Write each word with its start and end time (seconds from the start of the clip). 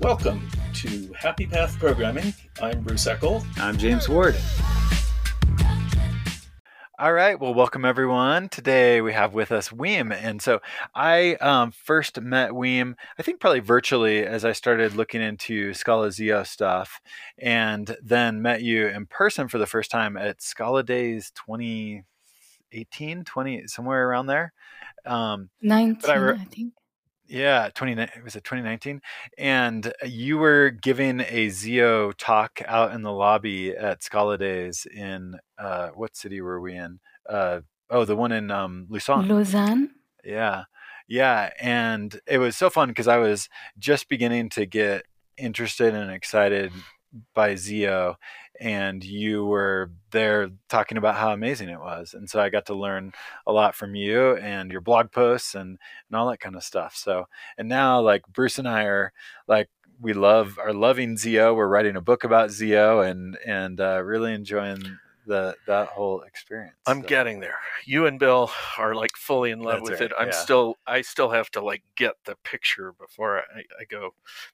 Welcome 0.00 0.50
to 0.74 1.12
Happy 1.16 1.46
Path 1.46 1.78
Programming. 1.78 2.34
I'm 2.60 2.82
Bruce 2.82 3.06
Eckel. 3.06 3.46
I'm 3.58 3.78
James 3.78 4.08
Ward. 4.08 4.34
All 6.98 7.12
right. 7.12 7.38
Well, 7.38 7.54
welcome 7.54 7.84
everyone. 7.84 8.48
Today 8.48 9.00
we 9.00 9.12
have 9.12 9.34
with 9.34 9.52
us 9.52 9.68
Wiem. 9.68 10.12
And 10.12 10.42
so 10.42 10.60
I 10.96 11.34
um, 11.36 11.70
first 11.70 12.20
met 12.20 12.50
Wiem, 12.50 12.96
I 13.18 13.22
think 13.22 13.38
probably 13.38 13.60
virtually 13.60 14.26
as 14.26 14.44
I 14.44 14.50
started 14.50 14.96
looking 14.96 15.22
into 15.22 15.72
Scala 15.74 16.10
Zio 16.10 16.42
stuff, 16.42 17.00
and 17.38 17.96
then 18.02 18.42
met 18.42 18.62
you 18.62 18.88
in 18.88 19.06
person 19.06 19.46
for 19.46 19.58
the 19.58 19.66
first 19.66 19.92
time 19.92 20.16
at 20.16 20.42
Scala 20.42 20.82
Days 20.82 21.30
2018, 21.36 23.24
20, 23.24 23.66
somewhere 23.68 24.08
around 24.08 24.26
there. 24.26 24.52
Um, 25.06 25.50
19, 25.62 26.10
I, 26.10 26.14
re- 26.14 26.38
I 26.40 26.44
think. 26.44 26.72
Yeah, 27.26 27.70
20 27.74 27.94
was 28.22 28.36
it 28.36 28.44
2019? 28.44 29.00
And 29.38 29.92
you 30.04 30.38
were 30.38 30.70
giving 30.70 31.20
a 31.20 31.48
Zio 31.48 32.12
talk 32.12 32.60
out 32.66 32.92
in 32.92 33.02
the 33.02 33.12
lobby 33.12 33.74
at 33.74 34.02
Scala 34.02 34.36
Days 34.36 34.86
in 34.86 35.38
uh, 35.58 35.88
what 35.94 36.16
city 36.16 36.40
were 36.40 36.60
we 36.60 36.76
in? 36.76 37.00
Uh, 37.28 37.60
oh, 37.88 38.04
the 38.04 38.16
one 38.16 38.32
in 38.32 38.50
um, 38.50 38.86
Lausanne. 38.90 39.28
Lausanne. 39.28 39.90
Yeah, 40.22 40.64
yeah, 41.08 41.50
and 41.60 42.18
it 42.26 42.38
was 42.38 42.56
so 42.56 42.70
fun 42.70 42.88
because 42.88 43.08
I 43.08 43.18
was 43.18 43.48
just 43.78 44.08
beginning 44.08 44.48
to 44.50 44.66
get 44.66 45.04
interested 45.36 45.94
and 45.94 46.10
excited 46.10 46.72
by 47.34 47.54
Zio, 47.54 48.16
and 48.60 49.02
you 49.02 49.44
were 49.44 49.90
there 50.10 50.48
talking 50.68 50.96
about 50.96 51.16
how 51.16 51.32
amazing 51.32 51.68
it 51.68 51.80
was 51.80 52.14
and 52.14 52.28
so 52.28 52.40
i 52.40 52.48
got 52.48 52.66
to 52.66 52.74
learn 52.74 53.12
a 53.46 53.52
lot 53.52 53.74
from 53.74 53.94
you 53.94 54.36
and 54.36 54.70
your 54.70 54.80
blog 54.80 55.10
posts 55.10 55.54
and 55.54 55.78
and 56.08 56.16
all 56.16 56.28
that 56.30 56.40
kind 56.40 56.56
of 56.56 56.62
stuff. 56.62 56.94
So 56.96 57.26
and 57.58 57.68
now 57.68 58.00
like 58.00 58.26
bruce 58.28 58.58
and 58.58 58.68
i 58.68 58.84
are 58.84 59.12
like 59.48 59.68
we 60.00 60.12
love 60.12 60.58
are 60.58 60.72
loving 60.72 61.16
zio 61.16 61.54
we're 61.54 61.68
writing 61.68 61.96
a 61.96 62.00
book 62.00 62.24
about 62.24 62.50
zio 62.50 63.00
and 63.00 63.36
and 63.46 63.80
uh, 63.80 64.02
really 64.02 64.32
enjoying 64.32 64.82
the 65.26 65.56
that 65.66 65.88
whole 65.88 66.22
experience. 66.22 66.76
I'm 66.86 67.02
so. 67.02 67.08
getting 67.08 67.40
there. 67.40 67.58
You 67.84 68.06
and 68.06 68.18
Bill 68.18 68.50
are 68.78 68.94
like 68.94 69.16
fully 69.16 69.50
in 69.50 69.60
love 69.60 69.80
That's 69.80 69.90
with 69.90 70.00
right. 70.00 70.10
it. 70.10 70.16
I'm 70.18 70.28
yeah. 70.28 70.32
still 70.32 70.76
I 70.86 71.02
still 71.02 71.30
have 71.30 71.50
to 71.52 71.62
like 71.62 71.82
get 71.96 72.14
the 72.24 72.36
picture 72.44 72.92
before 72.92 73.38
I, 73.38 73.60
I 73.80 73.84
go, 73.88 74.10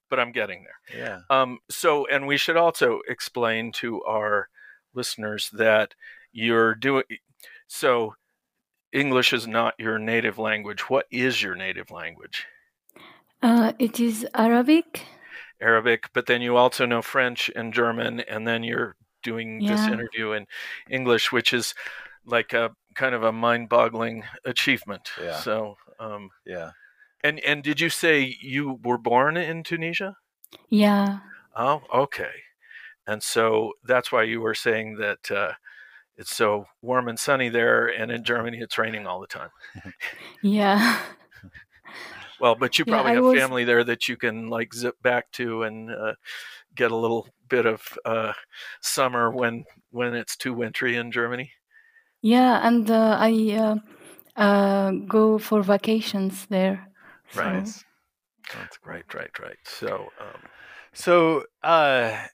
but 0.08 0.18
I'm 0.18 0.32
getting 0.32 0.64
there. 0.64 0.98
Yeah. 1.00 1.20
Um. 1.30 1.58
So, 1.70 2.06
and 2.06 2.26
we 2.26 2.36
should 2.36 2.56
also 2.56 3.00
explain 3.08 3.72
to 3.72 4.02
our 4.04 4.48
listeners 4.94 5.50
that 5.54 5.94
you're 6.32 6.74
doing 6.74 7.04
so. 7.66 8.14
English 8.92 9.32
is 9.32 9.46
not 9.46 9.74
your 9.78 10.00
native 10.00 10.36
language. 10.36 10.90
What 10.90 11.06
is 11.12 11.40
your 11.40 11.54
native 11.54 11.92
language? 11.92 12.46
Uh, 13.40 13.72
it 13.78 14.00
is 14.00 14.26
Arabic. 14.34 15.06
Arabic, 15.60 16.08
but 16.12 16.26
then 16.26 16.42
you 16.42 16.56
also 16.56 16.86
know 16.86 17.02
French 17.02 17.50
and 17.54 17.72
German, 17.72 18.20
and 18.20 18.46
then 18.46 18.62
you're 18.62 18.96
doing 19.22 19.60
yeah. 19.60 19.76
this 19.76 19.86
interview 19.86 20.32
in 20.32 20.46
English, 20.88 21.32
which 21.32 21.52
is 21.52 21.74
like 22.24 22.52
a 22.52 22.70
kind 22.94 23.14
of 23.14 23.22
a 23.22 23.32
mind-boggling 23.32 24.24
achievement. 24.44 25.10
Yeah. 25.20 25.38
So, 25.38 25.76
um, 25.98 26.30
yeah. 26.46 26.70
And 27.22 27.38
and 27.40 27.62
did 27.62 27.80
you 27.80 27.90
say 27.90 28.36
you 28.40 28.78
were 28.82 28.98
born 28.98 29.36
in 29.36 29.62
Tunisia? 29.62 30.16
Yeah. 30.68 31.18
Oh, 31.54 31.82
okay. 31.92 32.30
And 33.06 33.22
so 33.22 33.72
that's 33.84 34.10
why 34.10 34.22
you 34.22 34.40
were 34.40 34.54
saying 34.54 34.96
that 34.96 35.30
uh, 35.30 35.52
it's 36.16 36.34
so 36.34 36.66
warm 36.80 37.08
and 37.08 37.18
sunny 37.18 37.48
there, 37.48 37.86
and 37.86 38.10
in 38.10 38.24
Germany 38.24 38.58
it's 38.58 38.78
raining 38.78 39.06
all 39.06 39.20
the 39.20 39.26
time. 39.26 39.50
yeah. 40.42 41.00
Well, 42.40 42.54
but 42.54 42.78
you 42.78 42.86
probably 42.86 43.10
yeah, 43.10 43.16
have 43.16 43.24
was... 43.24 43.38
family 43.38 43.64
there 43.64 43.84
that 43.84 44.08
you 44.08 44.16
can 44.16 44.48
like 44.48 44.72
zip 44.72 44.96
back 45.02 45.30
to 45.32 45.62
and 45.62 45.90
uh, 45.90 46.14
get 46.74 46.90
a 46.90 46.96
little 46.96 47.28
bit 47.48 47.66
of 47.66 47.82
uh, 48.04 48.32
summer 48.80 49.30
when 49.30 49.64
when 49.90 50.14
it's 50.14 50.36
too 50.36 50.54
wintry 50.54 50.96
in 50.96 51.10
Germany. 51.10 51.52
Yeah, 52.22 52.66
and 52.66 52.90
uh, 52.90 53.16
I 53.18 53.32
uh, 54.36 54.40
uh, 54.40 54.90
go 55.06 55.38
for 55.38 55.62
vacations 55.62 56.46
there. 56.46 56.88
So. 57.32 57.40
Right. 57.40 57.84
That's 58.54 58.78
right, 58.84 59.14
right, 59.14 59.38
right. 59.38 59.58
So, 59.64 60.08
um, 60.20 60.42
so 60.92 61.44
uh, 61.62 62.26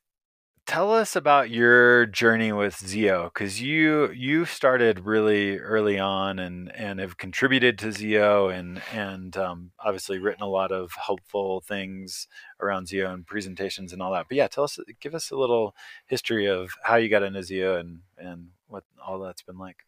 tell 0.66 0.92
us 0.92 1.14
about 1.14 1.48
your 1.48 2.06
journey 2.06 2.52
with 2.52 2.76
Zio 2.76 3.30
because 3.32 3.62
you 3.62 4.10
you 4.10 4.44
started 4.44 5.00
really 5.00 5.58
early 5.58 5.98
on 5.98 6.38
and 6.38 6.74
and 6.74 6.98
have 6.98 7.16
contributed 7.16 7.78
to 7.78 7.92
Zio 7.92 8.48
and 8.48 8.82
and 8.92 9.36
um, 9.36 9.70
obviously 9.78 10.18
written 10.18 10.42
a 10.42 10.48
lot 10.48 10.72
of 10.72 10.92
helpful 11.06 11.60
things 11.60 12.26
around 12.60 12.88
Zio 12.88 13.12
and 13.12 13.26
presentations 13.26 13.92
and 13.92 14.02
all 14.02 14.12
that. 14.12 14.26
But 14.28 14.36
yeah, 14.36 14.48
tell 14.48 14.64
us, 14.64 14.78
give 15.00 15.14
us 15.14 15.30
a 15.30 15.36
little 15.36 15.74
history 16.06 16.46
of 16.46 16.72
how 16.82 16.96
you 16.96 17.08
got 17.08 17.22
into 17.22 17.42
Zio 17.42 17.78
and 17.78 18.00
and 18.18 18.48
what 18.66 18.84
all 19.04 19.20
that's 19.20 19.42
been 19.42 19.58
like. 19.58 19.84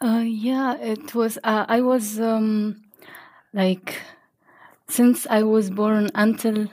Uh, 0.00 0.24
yeah, 0.26 0.76
it 0.78 1.14
was. 1.14 1.38
Uh, 1.44 1.64
I 1.68 1.80
was 1.80 2.18
um, 2.18 2.82
like 3.52 4.00
since 4.88 5.28
I 5.28 5.44
was 5.44 5.70
born 5.70 6.10
until 6.12 6.68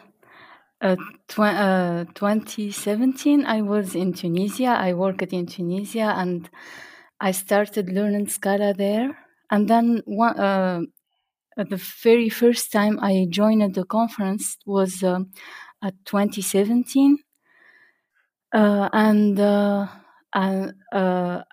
uh, 0.81 0.95
tw- 1.27 1.39
uh, 1.39 2.05
2017, 2.15 3.45
I 3.45 3.61
was 3.61 3.95
in 3.95 4.13
Tunisia. 4.13 4.75
I 4.79 4.93
worked 4.93 5.33
in 5.33 5.45
Tunisia 5.45 6.13
and 6.17 6.49
I 7.19 7.31
started 7.31 7.89
learning 7.91 8.27
Scala 8.29 8.73
there. 8.73 9.17
And 9.51 9.67
then 9.69 10.01
one, 10.05 10.39
uh, 10.39 10.81
the 11.57 11.77
very 12.03 12.29
first 12.29 12.71
time 12.71 12.99
I 13.01 13.27
joined 13.29 13.75
the 13.75 13.85
conference 13.85 14.57
was 14.65 15.03
um, 15.03 15.31
at 15.83 15.93
2017. 16.05 17.19
Uh, 18.53 18.89
and 18.93 19.39
uh, 19.39 19.87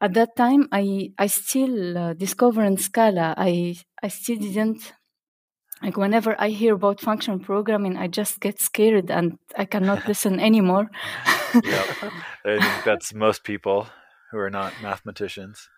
at 0.00 0.12
that 0.14 0.36
time, 0.36 0.68
I 0.72 1.12
I 1.18 1.26
still 1.26 2.14
discovered 2.14 2.78
Scala. 2.80 3.34
I 3.36 3.76
I 4.02 4.08
still 4.08 4.36
didn't 4.38 4.92
like 5.82 5.96
whenever 5.96 6.34
I 6.38 6.48
hear 6.48 6.74
about 6.74 7.00
function 7.00 7.40
programming, 7.40 7.96
I 7.96 8.08
just 8.08 8.40
get 8.40 8.60
scared 8.60 9.10
and 9.10 9.38
I 9.56 9.64
cannot 9.64 10.06
listen 10.08 10.40
anymore. 10.40 10.90
yep. 11.54 11.86
I 12.44 12.58
think 12.58 12.64
that's 12.84 13.14
most 13.14 13.44
people 13.44 13.88
who 14.30 14.38
are 14.38 14.50
not 14.50 14.72
mathematicians. 14.82 15.68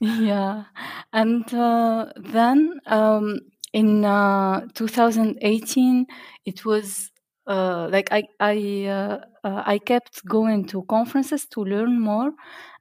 yeah. 0.00 0.64
And 1.12 1.52
uh, 1.52 2.06
then 2.16 2.80
um, 2.86 3.40
in 3.72 4.04
uh, 4.04 4.66
2018, 4.74 6.06
it 6.46 6.64
was 6.64 7.10
uh, 7.46 7.88
like 7.90 8.12
I 8.12 8.22
I 8.38 8.86
uh, 8.86 9.18
uh, 9.44 9.62
I 9.66 9.78
kept 9.78 10.24
going 10.26 10.66
to 10.66 10.82
conferences 10.84 11.46
to 11.46 11.64
learn 11.64 12.00
more, 12.00 12.32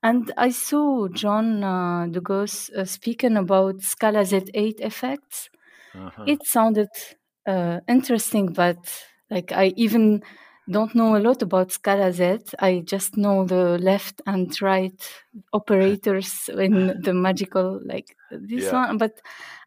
and 0.03 0.31
I 0.37 0.51
saw 0.51 1.07
John 1.07 1.63
uh, 1.63 2.07
De 2.07 2.21
Goes 2.21 2.69
uh, 2.77 2.85
speaking 2.85 3.37
about 3.37 3.81
Scalaz 3.81 4.33
8 4.33 4.79
effects, 4.81 5.49
uh-huh. 5.95 6.23
It 6.27 6.45
sounded 6.45 6.89
uh, 7.45 7.79
interesting, 7.87 8.53
but 8.53 8.77
like 9.29 9.51
I 9.51 9.73
even 9.75 10.23
don't 10.69 10.93
know 10.93 11.15
a 11.15 11.19
lot 11.19 11.41
about 11.41 11.69
Scalaz. 11.69 12.53
I 12.59 12.81
just 12.85 13.17
know 13.17 13.45
the 13.45 13.77
left 13.79 14.21
and 14.27 14.61
right 14.61 14.93
operators 15.51 16.49
in 16.49 17.01
the 17.01 17.13
magical 17.13 17.79
like 17.83 18.15
this 18.31 18.65
yeah. 18.65 18.87
one, 18.87 18.97
but 18.97 19.19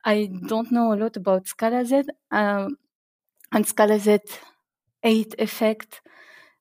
I 0.05 0.31
don't 0.47 0.71
know 0.71 0.93
a 0.93 0.97
lot 0.97 1.17
about 1.17 1.47
Scalaz. 1.47 1.93
Um, 2.31 2.77
and 3.53 3.67
Scalaz 3.67 4.21
eight 5.03 5.35
effect 5.39 6.01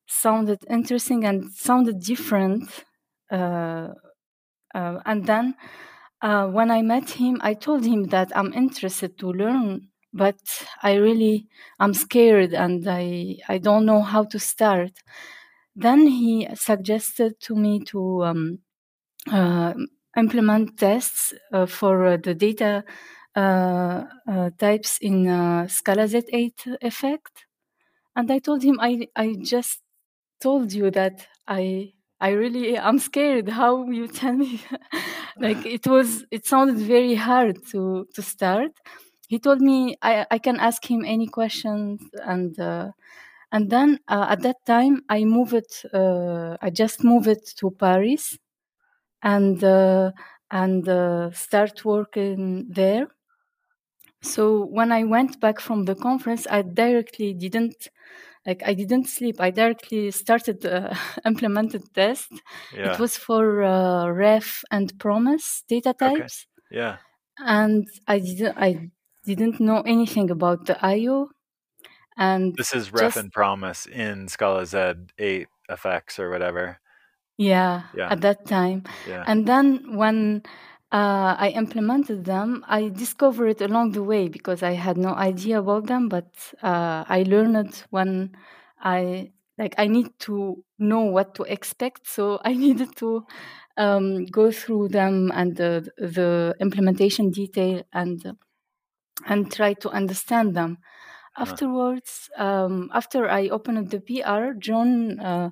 sounded 0.07 0.59
interesting 0.69 1.25
and 1.25 1.51
sounded 1.51 1.99
different. 2.01 2.83
Uh, 3.29 3.89
uh, 4.73 4.99
and 5.05 5.25
then 5.25 5.55
uh, 6.21 6.47
when 6.47 6.71
I 6.71 6.81
met 6.81 7.11
him, 7.11 7.39
I 7.41 7.53
told 7.53 7.85
him 7.85 8.05
that 8.05 8.31
I'm 8.35 8.53
interested 8.53 9.17
to 9.19 9.31
learn, 9.31 9.89
but 10.13 10.37
I 10.83 10.95
really 10.95 11.47
I'm 11.79 11.93
scared 11.93 12.53
and 12.53 12.87
I 12.87 13.37
I 13.47 13.57
don't 13.57 13.85
know 13.85 14.01
how 14.01 14.23
to 14.25 14.39
start. 14.39 14.91
Then 15.75 16.07
he 16.07 16.47
suggested 16.55 17.39
to 17.41 17.55
me 17.55 17.79
to 17.91 18.23
um, 18.23 18.59
uh, 19.31 19.73
implement 20.17 20.77
tests 20.77 21.33
uh, 21.53 21.65
for 21.65 22.05
uh, 22.05 22.17
the 22.17 22.35
data 22.35 22.83
uh, 23.35 24.05
uh, 24.27 24.49
types 24.57 24.97
in 25.01 25.25
Scalaz 25.67 26.15
8 26.33 26.65
effect, 26.81 27.45
and 28.15 28.31
I 28.31 28.39
told 28.39 28.63
him 28.63 28.79
I 28.79 29.07
I 29.15 29.35
just 29.41 29.81
told 30.41 30.73
you 30.73 30.91
that 30.91 31.27
I 31.47 31.93
I 32.21 32.29
really 32.31 32.77
I'm 32.79 32.99
scared 32.99 33.49
how 33.49 33.89
you 33.89 34.07
tell 34.07 34.33
me. 34.33 34.61
Like 35.37 35.65
it 35.65 35.87
was 35.87 36.25
it 36.31 36.45
sounded 36.45 36.77
very 36.77 37.15
hard 37.15 37.55
to 37.71 38.05
to 38.15 38.21
start. 38.21 38.71
He 39.27 39.39
told 39.39 39.61
me 39.61 39.95
I, 40.01 40.25
I 40.29 40.37
can 40.39 40.59
ask 40.59 40.81
him 40.91 41.01
any 41.05 41.27
questions 41.27 42.01
and 42.33 42.59
uh, 42.59 42.91
and 43.51 43.69
then 43.71 43.99
uh, 44.07 44.27
at 44.29 44.41
that 44.43 44.57
time 44.65 45.03
I 45.09 45.23
moved 45.25 45.65
uh, 45.93 46.57
I 46.61 46.69
just 46.69 47.03
moved 47.03 47.41
to 47.59 47.71
Paris 47.71 48.37
and 49.23 49.63
uh, 49.63 50.11
and 50.51 50.87
uh, 50.89 51.31
start 51.31 51.85
working 51.85 52.67
there. 52.69 53.07
So 54.23 54.65
when 54.65 54.91
I 54.91 55.03
went 55.03 55.39
back 55.39 55.59
from 55.59 55.85
the 55.85 55.93
conference, 55.95 56.47
I 56.49 56.61
directly 56.63 57.33
didn't 57.35 57.87
like 58.45 58.63
I 58.65 58.73
didn't 58.73 59.07
sleep. 59.07 59.39
I 59.39 59.51
directly 59.51 60.11
started 60.11 60.65
uh, 60.65 60.93
implemented 61.25 61.83
test. 61.93 62.31
Yeah. 62.73 62.93
It 62.93 62.99
was 62.99 63.17
for 63.17 63.63
uh, 63.63 64.09
ref 64.09 64.63
and 64.71 64.97
promise 64.99 65.63
data 65.67 65.93
types. 65.93 66.47
Okay. 66.71 66.79
Yeah. 66.79 66.97
And 67.37 67.87
I 68.07 68.19
didn't 68.19 68.57
I 68.57 68.89
didn't 69.25 69.59
know 69.59 69.81
anything 69.81 70.29
about 70.31 70.65
the 70.65 70.83
IO. 70.85 71.29
And 72.17 72.55
this 72.57 72.73
is 72.73 72.91
ref 72.91 73.13
just, 73.13 73.17
and 73.17 73.31
promise 73.31 73.85
in 73.85 74.27
Scalaz 74.27 74.73
eight 75.17 75.47
effects 75.69 76.19
or 76.19 76.29
whatever. 76.29 76.79
Yeah, 77.37 77.83
Yeah. 77.95 78.11
at 78.11 78.21
that 78.21 78.45
time. 78.45 78.83
Yeah. 79.07 79.23
And 79.25 79.47
then 79.47 79.95
when 79.95 80.43
uh, 80.91 81.35
I 81.37 81.53
implemented 81.55 82.25
them, 82.25 82.65
I 82.67 82.89
discovered 82.89 83.47
it 83.47 83.61
along 83.61 83.93
the 83.93 84.03
way 84.03 84.27
because 84.27 84.61
I 84.61 84.73
had 84.73 84.97
no 84.97 85.13
idea 85.13 85.59
about 85.59 85.87
them, 85.87 86.09
but 86.09 86.33
uh, 86.61 87.05
I 87.07 87.23
learned 87.27 87.85
when 87.91 88.35
I 88.81 89.31
like 89.57 89.75
I 89.77 89.87
need 89.87 90.17
to 90.21 90.63
know 90.79 91.01
what 91.01 91.35
to 91.35 91.43
expect, 91.43 92.07
so 92.07 92.39
I 92.45 92.53
needed 92.53 92.95
to 92.97 93.25
um, 93.77 94.25
go 94.25 94.51
through 94.51 94.89
them 94.89 95.31
and 95.33 95.55
the, 95.55 95.89
the 95.97 96.55
implementation 96.59 97.31
detail 97.31 97.83
and 97.93 98.37
and 99.27 99.51
try 99.51 99.73
to 99.73 99.89
understand 99.89 100.55
them. 100.55 100.77
Uh-huh. 101.35 101.43
Afterwards, 101.43 102.29
um, 102.37 102.89
after 102.93 103.29
I 103.29 103.47
opened 103.47 103.91
the 103.91 104.01
PR, 104.01 104.53
John 104.57 105.19
uh, 105.19 105.51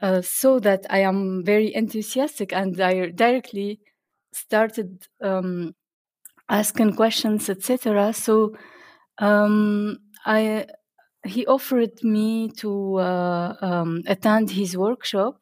uh, 0.00 0.22
saw 0.22 0.60
that 0.60 0.86
I 0.90 1.00
am 1.00 1.44
very 1.44 1.74
enthusiastic 1.74 2.52
and 2.52 2.80
I 2.80 3.10
directly 3.10 3.80
started 4.32 5.06
um, 5.20 5.74
asking 6.48 6.96
questions, 6.96 7.48
etc. 7.48 8.12
So 8.12 8.56
um, 9.18 9.98
I 10.26 10.66
he 11.26 11.46
offered 11.46 12.02
me 12.04 12.50
to 12.58 12.96
uh, 12.98 13.56
um, 13.60 14.02
attend 14.06 14.50
his 14.50 14.76
workshop, 14.76 15.40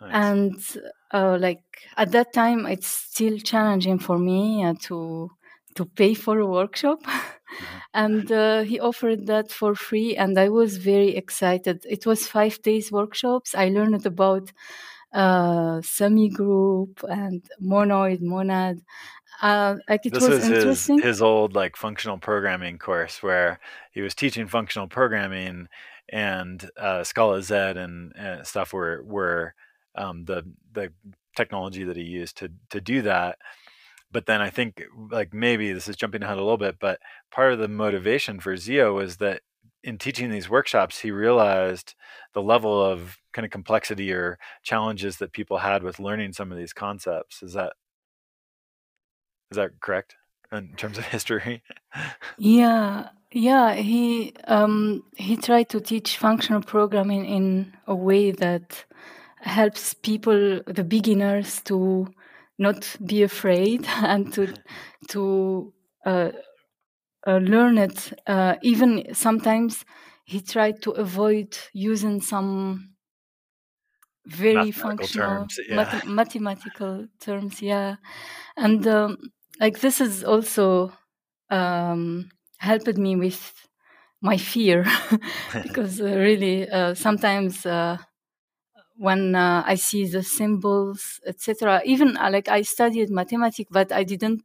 Nice. 0.00 0.10
and 0.12 0.54
uh, 1.12 1.38
like 1.40 1.62
at 1.96 2.12
that 2.12 2.32
time, 2.32 2.66
it's 2.66 2.86
still 2.88 3.38
challenging 3.38 3.98
for 3.98 4.18
me 4.18 4.64
uh, 4.64 4.74
to 4.82 5.30
to 5.76 5.84
pay 5.86 6.14
for 6.14 6.38
a 6.38 6.46
workshop. 6.46 7.00
And 7.94 8.32
uh, 8.32 8.62
he 8.62 8.80
offered 8.80 9.26
that 9.26 9.52
for 9.52 9.74
free, 9.74 10.16
and 10.16 10.38
I 10.38 10.48
was 10.48 10.78
very 10.78 11.14
excited. 11.16 11.84
It 11.88 12.06
was 12.06 12.26
five 12.26 12.62
days 12.62 12.90
workshops. 12.90 13.54
I 13.54 13.68
learned 13.68 14.06
about 14.06 14.52
uh, 15.12 15.80
semi 15.82 16.28
group 16.28 17.04
and 17.08 17.44
monoid, 17.60 18.20
monad. 18.20 18.80
Uh, 19.40 19.76
like 19.88 20.06
it 20.06 20.12
this 20.12 20.22
was 20.22 20.48
was 20.48 20.86
his, 20.86 21.02
his 21.02 21.22
old 21.22 21.54
like 21.54 21.76
functional 21.76 22.18
programming 22.18 22.78
course 22.78 23.22
where 23.22 23.58
he 23.90 24.00
was 24.00 24.14
teaching 24.14 24.46
functional 24.46 24.86
programming 24.86 25.66
and 26.08 26.70
uh, 26.76 27.00
Scalaz 27.00 27.50
and, 27.50 28.12
and 28.14 28.46
stuff 28.46 28.72
were 28.72 29.02
were 29.04 29.54
um, 29.96 30.24
the 30.26 30.44
the 30.72 30.92
technology 31.36 31.84
that 31.84 31.96
he 31.96 32.02
used 32.02 32.36
to 32.38 32.50
to 32.70 32.80
do 32.80 33.02
that. 33.02 33.38
But 34.12 34.26
then 34.26 34.40
I 34.40 34.50
think 34.50 34.82
like 35.10 35.32
maybe 35.32 35.72
this 35.72 35.88
is 35.88 35.96
jumping 35.96 36.22
ahead 36.22 36.36
a 36.36 36.42
little 36.42 36.58
bit, 36.58 36.76
but 36.78 37.00
part 37.30 37.52
of 37.52 37.58
the 37.58 37.68
motivation 37.68 38.40
for 38.40 38.56
Zio 38.56 38.94
was 38.94 39.16
that 39.16 39.40
in 39.84 39.98
teaching 39.98 40.30
these 40.30 40.48
workshops, 40.48 41.00
he 41.00 41.10
realized 41.10 41.94
the 42.34 42.42
level 42.42 42.82
of 42.82 43.18
kind 43.32 43.44
of 43.44 43.50
complexity 43.50 44.12
or 44.12 44.38
challenges 44.62 45.16
that 45.18 45.32
people 45.32 45.58
had 45.58 45.82
with 45.82 45.98
learning 45.98 46.32
some 46.32 46.52
of 46.52 46.58
these 46.58 46.72
concepts. 46.72 47.42
Is 47.42 47.54
that 47.54 47.72
is 49.50 49.56
that 49.56 49.80
correct 49.80 50.16
in 50.52 50.74
terms 50.76 50.98
of 50.98 51.04
history? 51.16 51.62
Yeah, 52.38 53.08
yeah. 53.32 53.74
He 53.74 54.34
um, 54.44 55.02
he 55.16 55.36
tried 55.36 55.68
to 55.70 55.80
teach 55.80 56.16
functional 56.16 56.62
programming 56.62 57.26
in 57.26 57.74
a 57.86 57.94
way 57.94 58.30
that 58.30 58.84
helps 59.40 59.94
people, 59.94 60.60
the 60.66 60.84
beginners, 60.84 61.60
to 61.62 62.06
not 62.58 62.96
be 63.04 63.22
afraid 63.22 63.84
and 63.96 64.32
to 64.34 64.54
to 65.08 65.72
uh, 66.06 66.30
uh, 67.26 67.38
learn 67.38 67.78
it. 67.78 68.12
Uh, 68.26 68.56
even 68.62 69.14
sometimes 69.14 69.84
he 70.24 70.40
tried 70.40 70.82
to 70.82 70.92
avoid 70.92 71.56
using 71.72 72.20
some 72.20 72.94
very 74.26 74.70
Mathematical 74.70 74.70
functional 74.70 75.48
terms, 75.48 75.58
yeah. 75.68 75.92
math- 75.92 76.04
mathematical 76.04 77.06
terms. 77.20 77.60
Yeah, 77.62 77.96
and 78.56 78.86
um, 78.86 79.18
like 79.60 79.80
this 79.80 80.00
is 80.00 80.24
also 80.24 80.92
um, 81.50 82.30
helped 82.58 82.96
me 82.96 83.16
with 83.16 83.68
my 84.22 84.36
fear 84.36 84.86
because 85.62 86.00
uh, 86.00 86.06
really 86.16 86.68
uh, 86.68 86.94
sometimes 86.94 87.66
uh, 87.66 87.98
when 88.96 89.34
uh, 89.34 89.62
I 89.66 89.74
see 89.76 90.06
the 90.06 90.22
symbols, 90.22 91.20
etc. 91.26 91.82
Even 91.84 92.16
uh, 92.16 92.30
like 92.30 92.48
I 92.48 92.62
studied 92.62 93.10
mathematics, 93.10 93.70
but 93.72 93.92
I 93.92 94.04
didn't 94.04 94.42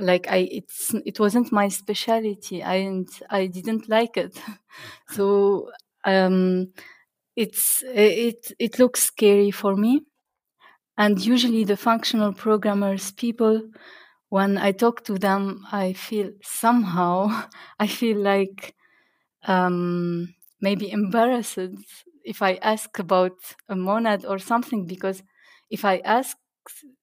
like 0.00 0.26
I 0.30 0.48
it's 0.50 0.94
it 1.06 1.20
wasn't 1.20 1.52
my 1.52 1.68
specialty. 1.68 2.62
I 2.62 2.78
didn't 2.82 3.22
I 3.30 3.46
didn't 3.46 3.88
like 3.88 4.16
it, 4.16 4.40
so 5.10 5.70
um, 6.04 6.72
it's 7.36 7.82
it 7.86 8.52
it 8.58 8.78
looks 8.78 9.02
scary 9.04 9.50
for 9.52 9.76
me. 9.76 10.02
And 10.96 11.24
usually 11.24 11.64
the 11.64 11.76
functional 11.76 12.32
programmers 12.32 13.12
people 13.12 13.62
when 14.30 14.58
I 14.58 14.72
talk 14.72 15.04
to 15.04 15.18
them, 15.18 15.66
I 15.72 15.92
feel 15.94 16.32
somehow 16.42 17.44
I 17.80 17.86
feel 17.86 18.18
like 18.18 18.74
um, 19.46 20.34
maybe 20.60 20.90
embarrassed 20.90 21.58
if 22.24 22.42
I 22.42 22.54
ask 22.62 22.98
about 22.98 23.36
a 23.68 23.76
monad 23.76 24.24
or 24.26 24.38
something 24.38 24.86
because 24.86 25.22
if 25.70 25.84
I 25.84 25.98
ask 25.98 26.36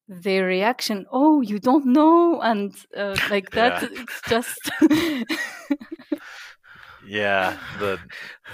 their 0.10 0.46
reaction, 0.46 1.06
oh, 1.12 1.42
you 1.42 1.60
don't 1.60 1.86
know, 1.86 2.42
and 2.42 2.74
uh, 2.98 3.16
like 3.30 3.52
that, 3.52 3.84
Yeah. 3.84 3.88
it's 3.92 4.22
just 4.28 4.72
yeah, 7.08 7.58
the 7.80 8.00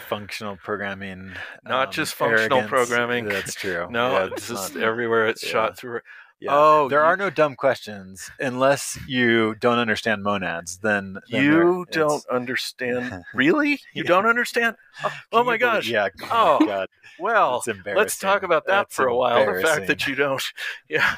functional 0.08 0.58
programming, 0.58 1.32
Not 1.64 1.88
um, 1.88 1.94
just 1.94 2.14
functional 2.16 2.60
arrogance, 2.60 2.70
programming. 2.70 3.26
That's 3.26 3.56
true. 3.56 3.88
No, 3.90 4.12
Yeah, 4.12 4.26
it's 4.26 4.34
it's 4.38 4.48
just 4.50 4.76
not- 4.76 4.84
everywhere 4.84 5.28
it's 5.28 5.44
yeah. 5.44 5.50
shot 5.52 5.78
through. 5.78 6.02
Yeah. 6.40 6.52
Oh, 6.52 6.90
there 6.90 7.00
you- 7.00 7.06
are 7.06 7.18
no 7.18 7.30
dumb 7.30 7.56
questions 7.56 8.30
unless 8.40 8.98
you 9.08 9.56
don't 9.56 9.78
understand 9.80 10.24
monads. 10.24 10.78
Then, 10.80 11.18
then 11.32 11.44
You 11.44 11.86
there- 11.92 12.04
don't 12.04 12.26
understand. 12.32 13.24
Really? 13.34 13.72
You 13.94 14.04
Yeah. 14.04 14.04
don't 14.04 14.26
understand? 14.26 14.76
Oh, 15.04 15.12
oh 15.32 15.40
you 15.40 15.44
my 15.46 15.58
believe- 15.58 15.60
gosh. 15.62 15.88
Yeah. 15.88 16.10
Oh, 16.24 16.58
Oh 16.62 16.66
God. 16.66 16.88
Well, 17.20 17.64
let's 17.86 18.18
talk 18.18 18.44
about 18.44 18.66
that 18.68 18.74
That's 18.90 18.96
for 18.96 19.08
a 19.08 19.16
while. 19.16 19.46
The 19.54 19.62
fact 19.62 19.88
that 19.88 20.06
you 20.08 20.16
don't. 20.16 20.44
Yeah. 20.90 21.16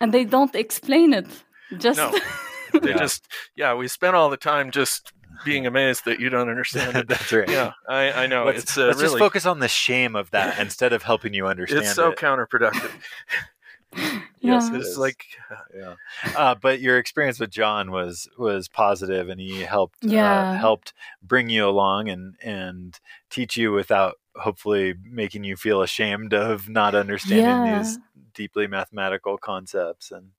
and 0.00 0.12
they 0.12 0.24
don't 0.24 0.54
explain 0.54 1.12
it. 1.14 1.26
Just 1.78 1.98
No. 1.98 2.10
They 2.80 2.90
Yeah. 2.90 2.98
just. 2.98 3.26
Yeah. 3.56 3.74
We 3.74 3.88
spent 3.88 4.14
all 4.16 4.30
the 4.30 4.36
time 4.36 4.70
just 4.70 5.12
being 5.44 5.66
amazed 5.66 6.04
that 6.04 6.20
you 6.20 6.28
don't 6.28 6.48
understand 6.50 6.96
it. 6.96 7.08
That's 7.08 7.32
right. 7.32 7.48
Yeah. 7.48 7.72
I, 7.88 8.12
I 8.12 8.26
know. 8.26 8.44
Let's, 8.44 8.62
it's 8.64 8.78
uh, 8.78 8.86
let's 8.86 8.98
really. 8.98 9.08
just 9.12 9.18
focus 9.18 9.46
on 9.46 9.58
the 9.60 9.68
shame 9.68 10.14
of 10.14 10.30
that 10.32 10.58
instead 10.58 10.92
of 10.92 11.02
helping 11.02 11.32
you 11.32 11.46
understand 11.46 11.82
it's 11.84 11.94
so 11.94 12.10
it. 12.10 12.18
counterproductive. 12.18 12.90
Yes, 14.42 14.70
Yeah. 14.72 14.78
It's 14.78 14.96
like. 14.96 15.24
yeah. 15.76 15.94
Uh, 16.34 16.54
but 16.54 16.80
your 16.80 16.96
experience 16.98 17.38
with 17.38 17.50
John 17.50 17.90
was 17.90 18.26
was 18.38 18.68
positive, 18.68 19.28
and 19.28 19.38
he 19.38 19.60
helped 19.60 20.02
uh, 20.04 20.08
Yeah. 20.10 20.58
helped 20.58 20.94
bring 21.22 21.50
you 21.50 21.68
along 21.68 22.08
and 22.08 22.36
and 22.42 22.98
teach 23.28 23.56
you 23.58 23.70
without 23.72 24.14
hopefully 24.36 24.94
making 25.04 25.44
you 25.44 25.56
feel 25.56 25.82
ashamed 25.82 26.32
of 26.32 26.68
not 26.68 26.94
understanding 26.94 27.62
Yeah. 27.62 27.78
these 27.78 27.98
deeply 28.32 28.66
mathematical 28.66 29.36
concepts 29.36 30.10
and 30.10 30.30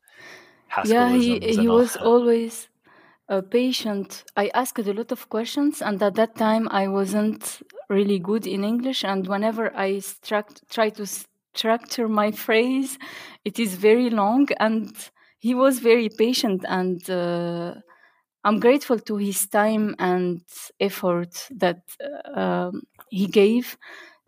yeah 0.85 1.09
he, 1.11 1.39
he 1.41 1.57
and 1.59 1.69
was 1.69 1.93
that. 1.93 2.01
always 2.03 2.69
uh, 3.29 3.41
patient 3.41 4.23
i 4.37 4.49
asked 4.53 4.79
a 4.87 4.93
lot 4.93 5.11
of 5.11 5.29
questions 5.29 5.81
and 5.81 6.01
at 6.01 6.15
that 6.15 6.35
time 6.35 6.67
i 6.71 6.87
wasn't 6.87 7.61
really 7.89 8.19
good 8.19 8.47
in 8.47 8.63
english 8.63 9.03
and 9.03 9.27
whenever 9.27 9.75
i 9.75 9.99
struck, 9.99 10.49
try 10.69 10.89
to 10.89 11.05
structure 11.53 12.07
my 12.07 12.31
phrase 12.31 12.97
it 13.45 13.59
is 13.59 13.75
very 13.75 14.09
long 14.09 14.47
and 14.59 15.09
he 15.39 15.53
was 15.53 15.79
very 15.79 16.09
patient 16.09 16.63
and 16.67 17.09
uh, 17.09 17.73
i'm 18.43 18.59
grateful 18.59 18.99
to 18.99 19.17
his 19.17 19.47
time 19.47 19.95
and 19.99 20.41
effort 20.79 21.47
that 21.51 21.81
uh, 22.03 22.39
um, 22.39 22.81
he 23.09 23.27
gave 23.27 23.77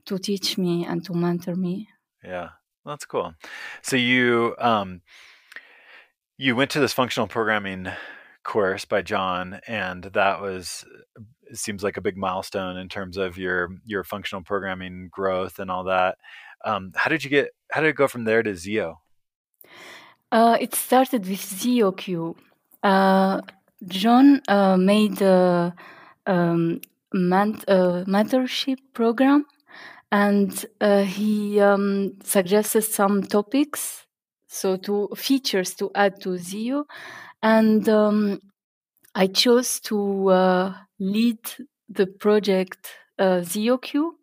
to 0.06 0.18
teach 0.18 0.58
me 0.58 0.86
and 0.86 1.06
to 1.06 1.13
mentor 1.13 1.56
me 1.56 1.88
Yeah, 2.24 2.50
that's 2.86 3.06
cool. 3.06 3.36
So 3.82 3.96
you 3.96 4.56
um, 4.58 5.01
you 6.38 6.56
went 6.56 6.72
to 6.72 6.80
this 6.80 6.94
functional 6.94 7.27
programming 7.27 7.88
course 8.44 8.86
by 8.86 9.01
John, 9.01 9.60
and 9.68 10.03
that 10.03 10.42
was 10.42 10.86
seems 11.53 11.84
like 11.84 11.98
a 11.98 12.01
big 12.01 12.18
milestone 12.18 12.77
in 12.77 12.89
terms 12.89 13.18
of 13.18 13.38
your 13.38 13.70
your 13.86 14.03
functional 14.03 14.44
programming 14.44 15.10
growth 15.12 15.60
and 15.60 15.70
all 15.70 15.86
that. 15.86 16.18
Um, 16.63 16.91
how 16.96 17.10
did 17.10 17.24
you 17.24 17.29
get? 17.29 17.50
How 17.72 17.82
did 17.82 17.89
it 17.89 17.96
go 17.96 18.08
from 18.08 18.24
there 18.24 18.43
to 18.43 18.55
Zio? 18.55 19.01
Uh, 20.32 20.58
it 20.60 20.74
started 20.74 21.27
with 21.27 21.39
ZIO 21.39 21.96
Queue. 21.96 22.36
Uh, 22.82 23.41
John 23.86 24.41
uh, 24.48 24.77
made 24.77 25.22
a 25.22 25.75
um, 26.25 26.82
ment- 27.13 27.63
uh, 27.67 28.03
mentorship 28.08 28.79
program, 28.93 29.46
and 30.12 30.65
uh, 30.82 31.03
he 31.03 31.60
um, 31.60 32.13
suggested 32.24 32.82
some 32.82 33.22
topics, 33.24 34.08
so 34.48 34.75
to 34.77 35.10
features 35.15 35.75
to 35.75 35.91
add 35.93 36.20
to 36.22 36.38
Zio, 36.38 36.86
and 37.43 37.88
um, 37.88 38.39
I 39.13 39.27
chose 39.27 39.79
to 39.82 40.29
uh, 40.29 40.74
lead 41.00 41.39
the 41.89 42.08
project 42.08 42.89
ZIO 43.20 43.79
Queue, 43.79 44.17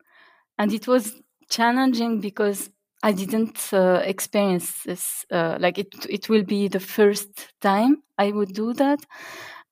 and 0.58 0.72
it 0.72 0.88
was 0.88 1.20
challenging 1.50 2.20
because 2.20 2.70
I 3.02 3.12
didn't 3.12 3.58
uh, 3.72 4.02
experience 4.04 4.82
this. 4.84 5.24
Uh, 5.30 5.56
like 5.60 5.78
it, 5.78 5.88
it 6.08 6.28
will 6.28 6.44
be 6.44 6.68
the 6.68 6.80
first 6.80 7.52
time 7.60 8.02
I 8.18 8.32
would 8.32 8.52
do 8.54 8.72
that, 8.74 9.00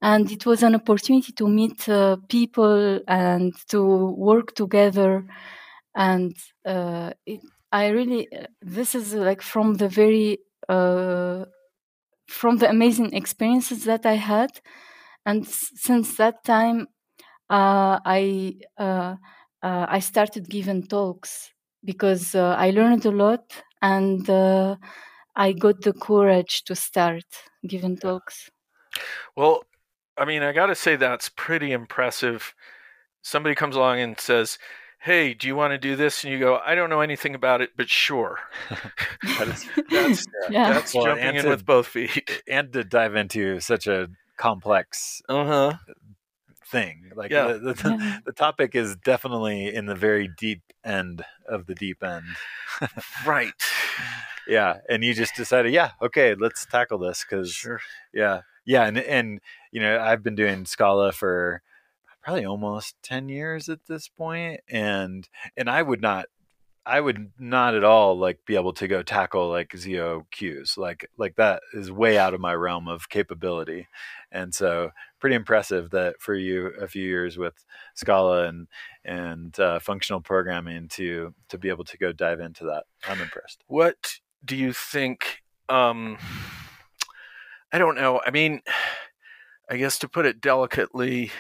and 0.03 0.31
it 0.33 0.47
was 0.47 0.63
an 0.63 0.75
opportunity 0.75 1.33
to 1.35 1.49
meet 1.49 1.89
uh, 1.89 2.17
people 2.29 3.01
and 3.09 3.53
to 3.69 3.83
work 4.17 4.55
together. 4.55 5.25
And 5.95 6.37
uh, 6.67 7.13
it, 7.27 7.41
I 7.73 7.89
really, 7.89 8.29
this 8.63 8.95
is 8.95 9.15
like 9.15 9.43
from 9.43 9.75
the 9.75 9.89
very, 9.89 10.39
uh, 10.69 11.45
from 12.29 12.59
the 12.59 12.71
amazing 12.71 13.15
experiences 13.15 13.85
that 13.85 14.07
I 14.07 14.15
had, 14.15 14.51
and 15.27 15.47
since 15.47 16.17
that 16.17 16.45
time, 16.45 16.89
uh, 17.51 18.01
I 18.05 18.57
I 19.63 19.99
started 20.01 20.49
giving 20.49 20.83
talks 20.87 21.53
because 21.89 22.35
uh, 22.35 22.55
I 22.59 22.69
learned 22.71 23.07
a 23.07 23.11
lot 23.11 23.45
and 23.81 24.29
uh, 24.29 24.77
I 25.35 25.53
got 25.53 25.81
the 25.81 25.95
courage 25.95 26.65
to 26.65 26.75
start 26.75 27.25
giving 27.67 27.97
talks. 27.97 28.51
Well, 29.35 29.65
I 30.19 30.27
mean, 30.27 30.43
I 30.43 30.53
got 30.53 30.67
to 30.67 30.75
say 30.75 30.97
that's 30.97 31.31
pretty 31.31 31.73
impressive. 31.73 32.55
Somebody 33.23 33.55
comes 33.55 33.75
along 33.75 34.01
and 34.01 34.21
says, 34.21 34.59
Hey, 35.01 35.33
do 35.33 35.47
you 35.47 35.57
want 35.57 35.73
to 35.73 35.79
do 35.79 35.97
this? 35.97 36.25
And 36.25 36.33
you 36.33 36.39
go, 36.41 36.59
I 36.67 36.75
don't 36.75 36.91
know 36.91 37.01
anything 37.01 37.35
about 37.35 37.61
it, 37.63 37.71
but 37.77 37.89
sure. 37.89 38.39
that 39.39 39.49
is, 39.49 39.67
that's 39.91 40.27
Yeah. 40.51 40.73
that's 40.75 40.93
Well, 40.95 41.05
jumping 41.07 41.37
in 41.37 41.43
to- 41.45 41.51
with 41.51 41.65
both 41.65 41.87
feet. 41.87 42.43
and 42.49 42.71
to 42.75 42.85
dive 42.85 43.15
into 43.17 43.61
such 43.61 43.87
a 43.87 44.09
complex 44.37 45.23
Uh 45.29 45.45
huh. 45.47 45.73
Thing. 46.71 47.11
Like 47.15 47.31
Yeah. 47.31 47.53
the, 47.55 47.59
the, 47.75 47.97
Yeah. 47.99 48.19
the 48.25 48.33
topic 48.33 48.75
is 48.75 48.97
definitely 48.97 49.75
in 49.75 49.87
the 49.87 49.95
very 49.95 50.29
deep 50.39 50.63
end 50.85 51.25
of 51.49 51.67
the 51.67 51.75
deep 51.75 52.03
end. 52.03 52.25
Right. 53.27 53.53
Yeah, 54.51 54.79
and 54.89 55.05
you 55.05 55.13
just 55.13 55.35
decided, 55.37 55.75
yeah, 55.75 55.91
okay, 56.01 56.35
let's 56.35 56.65
tackle 56.65 56.97
this 56.97 57.23
because 57.23 57.51
Sure. 57.53 57.81
yeah, 58.15 58.41
yeah, 58.65 58.87
and 58.87 58.97
and 58.97 59.41
you 59.73 59.79
know 59.83 60.01
I've 60.01 60.23
been 60.23 60.37
doing 60.37 60.65
Scala 60.65 61.13
for 61.13 61.61
probably 62.23 62.47
almost 62.47 62.97
ten 63.03 63.29
years 63.29 63.69
at 63.69 63.81
this 63.89 64.09
point, 64.09 64.61
and 64.67 65.29
and 65.55 65.69
I 65.69 65.83
would 65.83 66.01
not. 66.01 66.29
I 66.87 66.99
would 67.03 67.33
not 67.39 67.75
at 67.75 67.85
all 67.85 68.19
like 68.19 68.39
be 68.47 68.55
able 68.55 68.73
to 68.73 68.89
go 68.89 69.03
tackle 69.03 69.51
like 69.51 69.77
Zio 69.77 70.27
Qs 70.35 70.79
like 70.79 71.11
like 71.19 71.37
that 71.37 71.61
is 71.75 71.93
way 71.93 72.17
out 72.17 72.33
of 72.33 72.41
my 72.41 72.55
realm 72.55 72.89
of 72.89 73.11
capability, 73.11 73.87
and 74.33 74.55
so 74.55 74.93
pretty 75.19 75.37
impressive 75.37 75.91
that 75.91 76.21
for 76.21 76.35
you 76.35 76.69
a 76.81 76.89
few 76.89 77.03
years 77.03 77.37
with 77.37 77.65
Scala 77.95 78.49
and 78.49 78.69
and 79.05 79.59
uh, 79.61 79.79
functional 79.79 80.21
programming 80.21 80.89
to 80.89 81.35
to 81.49 81.59
be 81.59 81.69
able 81.69 81.85
to 81.85 81.99
go 81.99 82.13
dive 82.13 82.41
into 82.41 82.65
that. 82.65 82.85
I'm 83.07 83.21
impressed. 83.21 83.63
What 83.67 84.19
do 84.45 84.57
you 84.57 84.73
think? 84.73 85.43
Um, 85.69 86.19
I 87.73 87.79
don't 87.79 87.97
know. 87.97 88.21
I 88.25 88.31
mean, 88.31 88.63
I 89.71 89.77
guess 89.77 89.99
to 89.99 90.09
put 90.09 90.25
it 90.25 90.41
delicately, 90.41 91.31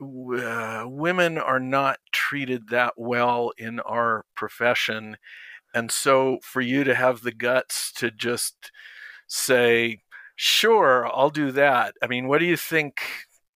uh, 0.00 0.84
women 0.86 1.36
are 1.38 1.60
not 1.60 1.98
treated 2.12 2.68
that 2.70 2.94
well 2.96 3.52
in 3.58 3.80
our 3.80 4.24
profession. 4.34 5.16
And 5.74 5.90
so 5.90 6.38
for 6.42 6.62
you 6.62 6.84
to 6.84 6.94
have 6.94 7.20
the 7.20 7.32
guts 7.32 7.92
to 7.96 8.10
just 8.10 8.72
say, 9.26 10.00
sure, 10.36 11.06
I'll 11.06 11.30
do 11.30 11.52
that. 11.52 11.94
I 12.02 12.06
mean, 12.06 12.28
what 12.28 12.38
do 12.38 12.46
you 12.46 12.56
think 12.56 13.02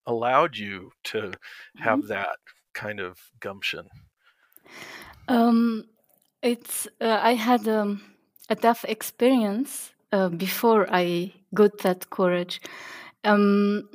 allowed 0.07 0.57
you 0.57 0.93
to 1.05 1.39
have 1.77 2.07
that 2.09 2.39
kind 2.75 3.01
of 3.01 3.31
gumption? 3.41 3.89
Um, 5.29 5.85
it's 6.43 6.87
uh, 7.01 7.19
I 7.23 7.35
had 7.35 7.69
um, 7.69 8.03
a 8.49 8.57
tough 8.57 8.85
experience 8.85 9.93
uh, 10.13 10.29
before 10.29 10.87
I 10.91 11.35
got 11.55 11.79
that 11.79 12.11
courage. 12.11 12.61
Um, 13.25 13.89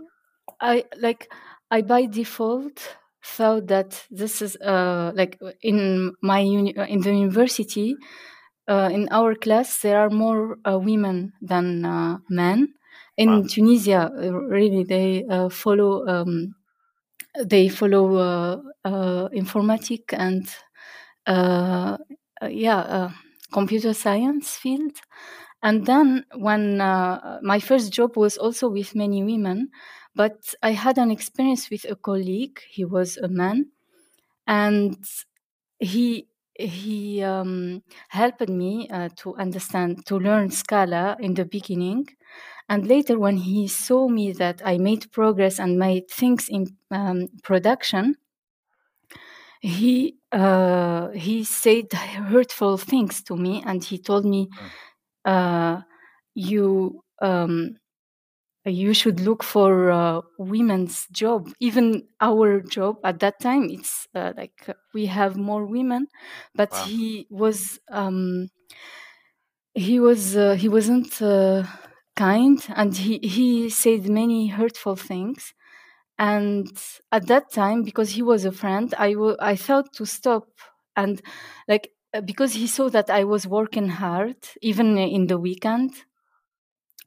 I 0.62 0.86
like 0.98 1.32
I 1.72 1.82
by 1.82 2.06
default 2.06 2.98
thought 3.24 3.68
that 3.68 4.06
this 4.12 4.42
is 4.42 4.56
uh, 4.58 5.12
like 5.16 5.40
in 5.62 6.16
my 6.22 6.40
uni- 6.40 6.78
uh, 6.78 6.86
in 6.86 7.02
the 7.02 7.14
university 7.14 7.98
uh, 8.68 8.90
in 8.92 9.08
our 9.12 9.36
class 9.36 9.82
there 9.82 10.00
are 10.00 10.10
more 10.10 10.58
uh, 10.68 10.78
women 10.80 11.34
than 11.42 11.86
uh, 11.86 12.18
men. 12.30 12.74
In 13.18 13.44
Wow. 13.44 13.48
Tunisia, 13.48 14.12
uh, 14.16 14.32
really, 14.34 14.84
they 14.84 15.26
uh, 15.30 15.50
follow 15.50 16.06
um, 16.08 16.56
they 17.46 17.70
follow 17.70 18.16
uh, 18.18 18.62
uh, 18.86 19.30
informatic 19.30 20.14
and 20.14 20.48
yeah, 22.50 22.78
uh, 22.80 23.10
computer 23.52 23.94
science 23.94 24.58
field. 24.58 24.98
And 25.64 25.86
then 25.86 26.26
when 26.36 26.82
uh, 26.82 27.40
my 27.42 27.60
first 27.60 27.92
job 27.92 28.18
was 28.18 28.38
also 28.38 28.70
with 28.70 28.96
many 28.96 29.24
women, 29.24 29.70
but 30.16 30.54
I 30.64 30.72
had 30.72 30.98
an 30.98 31.12
experience 31.12 31.70
with 31.70 31.86
a 31.90 31.96
colleague. 31.96 32.60
He 32.70 32.86
was 32.86 33.18
a 33.18 33.28
man, 33.28 33.72
and 34.48 34.98
he 35.80 36.28
he 36.60 37.22
um, 37.24 37.84
helped 38.10 38.50
me 38.50 38.88
uh, 38.90 39.10
to 39.18 39.36
understand 39.36 40.06
to 40.08 40.18
learn 40.18 40.52
Scala 40.52 41.18
in 41.20 41.34
the 41.34 41.46
beginning. 41.46 42.08
And 42.70 42.88
later, 42.88 43.20
when 43.20 43.38
he 43.38 43.68
saw 43.68 44.08
me 44.10 44.32
that 44.34 44.62
I 44.66 44.78
made 44.78 45.12
progress 45.12 45.60
and 45.60 45.80
made 45.80 46.10
things 46.10 46.50
in 46.50 46.78
um, 46.92 47.28
production, 47.44 48.16
he 49.62 50.16
uh, 50.32 51.10
he 51.12 51.44
said 51.44 51.92
hurtful 51.94 52.78
things 52.78 53.24
to 53.24 53.36
me, 53.36 53.64
and 53.66 53.84
he 53.84 53.98
told 53.98 54.26
me, 54.26 54.50
uh, 55.26 55.82
"You 56.36 57.04
um, 57.22 57.78
you 58.66 58.94
should 58.94 59.20
look 59.22 59.44
for 59.44 59.92
uh, 59.92 60.22
women's 60.38 61.08
job. 61.12 61.50
Even 61.60 62.08
our 62.22 62.62
job 62.62 62.98
at 63.04 63.20
that 63.20 63.40
time, 63.40 63.70
it's 63.70 64.08
uh, 64.16 64.34
like 64.38 64.64
uh, 64.68 64.74
we 64.94 65.06
have 65.08 65.38
more 65.38 65.66
women, 65.66 66.08
but 66.56 66.74
Wow. 66.74 66.86
he 66.86 67.28
was 67.30 67.80
um, 67.92 68.50
he 69.74 70.00
was 70.00 70.36
uh, 70.36 70.54
he 70.56 70.70
wasn't 70.70 71.22
uh, 71.22 71.64
kind, 72.16 72.66
and 72.76 72.96
he 72.96 73.20
he 73.20 73.70
said 73.70 74.10
many 74.10 74.48
hurtful 74.48 74.96
things." 74.96 75.54
and 76.20 76.70
at 77.12 77.28
that 77.28 77.52
time 77.52 77.84
because 77.84 78.12
he 78.12 78.22
was 78.22 78.46
a 78.46 78.52
friend 78.52 78.94
i 79.00 79.10
I 79.52 79.56
thought 79.56 79.88
to 79.98 80.06
stop 80.06 80.46
and 80.96 81.22
like 81.72 81.86
because 82.32 82.54
he 82.62 82.68
saw 82.68 82.88
that 82.98 83.10
i 83.10 83.24
was 83.34 83.48
working 83.48 83.90
hard 84.04 84.38
even 84.62 84.98
in 84.98 85.28
the 85.28 85.40
weekend 85.40 85.92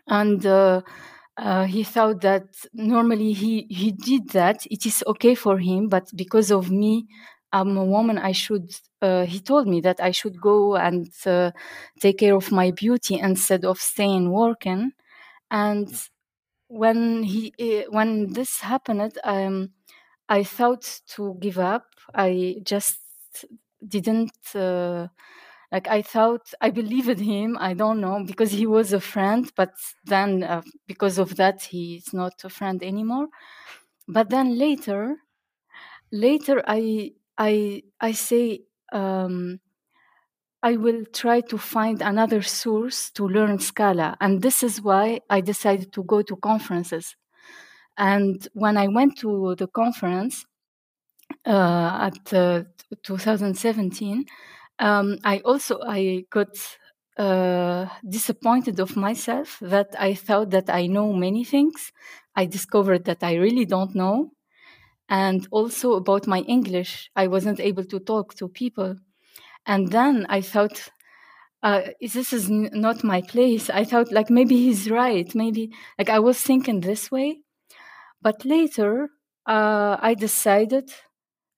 and 0.06 0.44
uh, 1.38 1.42
uh, 1.42 1.64
he 1.64 1.84
thought 1.84 2.20
that 2.22 2.46
normally 2.72 3.32
he 3.32 3.66
he 3.70 3.92
did 3.92 4.30
that. 4.30 4.66
It 4.70 4.86
is 4.86 5.04
okay 5.06 5.34
for 5.34 5.58
him 5.58 5.88
but 5.88 6.08
because 6.16 6.50
of 6.50 6.70
me 6.70 7.06
i'm 7.52 7.78
a 7.78 7.84
woman 7.84 8.18
i 8.18 8.32
should 8.32 8.70
uh, 9.00 9.24
he 9.24 9.40
told 9.40 9.66
me 9.66 9.80
that 9.80 9.98
i 10.00 10.10
should 10.10 10.38
go 10.40 10.76
and 10.76 11.08
uh, 11.26 11.50
take 12.00 12.18
care 12.18 12.34
of 12.34 12.52
my 12.52 12.70
beauty 12.72 13.18
instead 13.18 13.64
of 13.64 13.78
staying 13.78 14.30
working. 14.30 14.92
And 15.50 15.88
when 16.68 17.22
he 17.24 17.52
eh, 17.58 17.84
when 17.90 18.32
this 18.32 18.60
happened 18.60 19.18
um 19.24 19.70
i 20.28 20.42
thought 20.44 20.84
to 21.08 21.36
give 21.40 21.58
up. 21.58 21.86
I 22.14 22.56
just 22.64 22.98
didn't 23.86 24.32
uh, 24.54 25.08
like 25.72 25.88
i 25.88 26.00
thought 26.02 26.52
i 26.60 26.70
believed 26.70 27.18
him 27.20 27.56
i 27.60 27.74
don't 27.74 28.00
know 28.00 28.22
because 28.24 28.50
he 28.52 28.66
was 28.66 28.92
a 28.92 29.00
friend 29.00 29.52
but 29.56 29.72
then 30.04 30.42
uh, 30.42 30.62
because 30.86 31.18
of 31.18 31.36
that 31.36 31.62
he's 31.62 32.12
not 32.12 32.32
a 32.44 32.48
friend 32.48 32.82
anymore 32.82 33.28
but 34.06 34.30
then 34.30 34.58
later 34.58 35.16
later 36.12 36.62
i 36.66 37.12
i 37.38 37.82
i 38.00 38.12
say 38.12 38.60
um 38.92 39.60
I 40.62 40.76
will 40.76 41.04
try 41.12 41.40
to 41.42 41.56
find 41.58 42.02
another 42.02 42.42
source 42.42 43.10
to 43.12 43.28
learn 43.28 43.60
Scala. 43.60 44.16
And 44.20 44.42
this 44.42 44.62
is 44.62 44.82
why 44.82 45.20
I 45.30 45.40
decided 45.40 45.92
to 45.92 46.02
go 46.02 46.22
to 46.22 46.36
conferences. 46.36 47.14
And 47.96 48.46
when 48.54 48.76
I 48.76 48.88
went 48.88 49.18
to 49.18 49.54
the 49.56 49.68
conference 49.68 50.44
uh, 51.46 52.10
at 52.10 52.32
uh, 52.32 52.64
2017, 53.02 54.24
um, 54.78 55.18
I 55.24 55.38
also 55.40 55.80
I 55.86 56.24
got 56.30 56.48
uh, 57.16 57.86
disappointed 58.08 58.80
of 58.80 58.96
myself 58.96 59.58
that 59.60 59.94
I 59.98 60.14
thought 60.14 60.50
that 60.50 60.70
I 60.70 60.86
know 60.86 61.12
many 61.12 61.44
things. 61.44 61.92
I 62.36 62.46
discovered 62.46 63.04
that 63.06 63.22
I 63.22 63.34
really 63.36 63.64
don't 63.64 63.94
know. 63.94 64.32
And 65.08 65.46
also 65.50 65.94
about 65.94 66.26
my 66.26 66.40
English, 66.40 67.10
I 67.16 67.28
wasn't 67.28 67.60
able 67.60 67.84
to 67.84 68.00
talk 68.00 68.34
to 68.36 68.48
people. 68.48 68.96
And 69.66 69.90
then 69.92 70.26
I 70.28 70.42
thought, 70.42 70.90
uh, 71.62 71.82
this 72.00 72.32
is 72.32 72.50
n- 72.50 72.70
not 72.74 73.04
my 73.04 73.22
place. 73.22 73.70
I 73.70 73.84
thought 73.84 74.12
like 74.12 74.30
maybe 74.30 74.56
he's 74.56 74.90
right. 74.90 75.34
Maybe 75.34 75.72
like 75.98 76.10
I 76.10 76.20
was 76.20 76.40
thinking 76.42 76.80
this 76.80 77.10
way. 77.10 77.40
But 78.22 78.44
later, 78.44 79.10
uh, 79.46 79.96
I 80.00 80.14
decided 80.14 80.92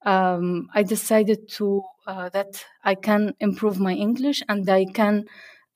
um, 0.07 0.69
I 0.75 0.83
decided 0.85 1.49
to 1.59 1.83
uh, 2.11 2.29
that 2.31 2.65
I 2.85 2.95
can 2.97 3.35
improve 3.39 3.79
my 3.79 3.93
English 3.93 4.43
and 4.49 4.69
I 4.69 4.85
can 4.85 5.27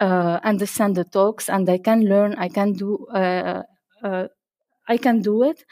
uh, 0.00 0.40
understand 0.42 0.96
the 0.96 1.04
talks 1.04 1.48
and 1.48 1.68
I 1.70 1.78
can 1.78 2.00
learn. 2.04 2.34
I 2.34 2.48
can 2.48 2.72
do. 2.72 3.06
Uh, 3.06 3.62
uh 4.02 4.26
I 4.88 4.96
can 4.98 5.22
do 5.22 5.44
it. 5.44 5.64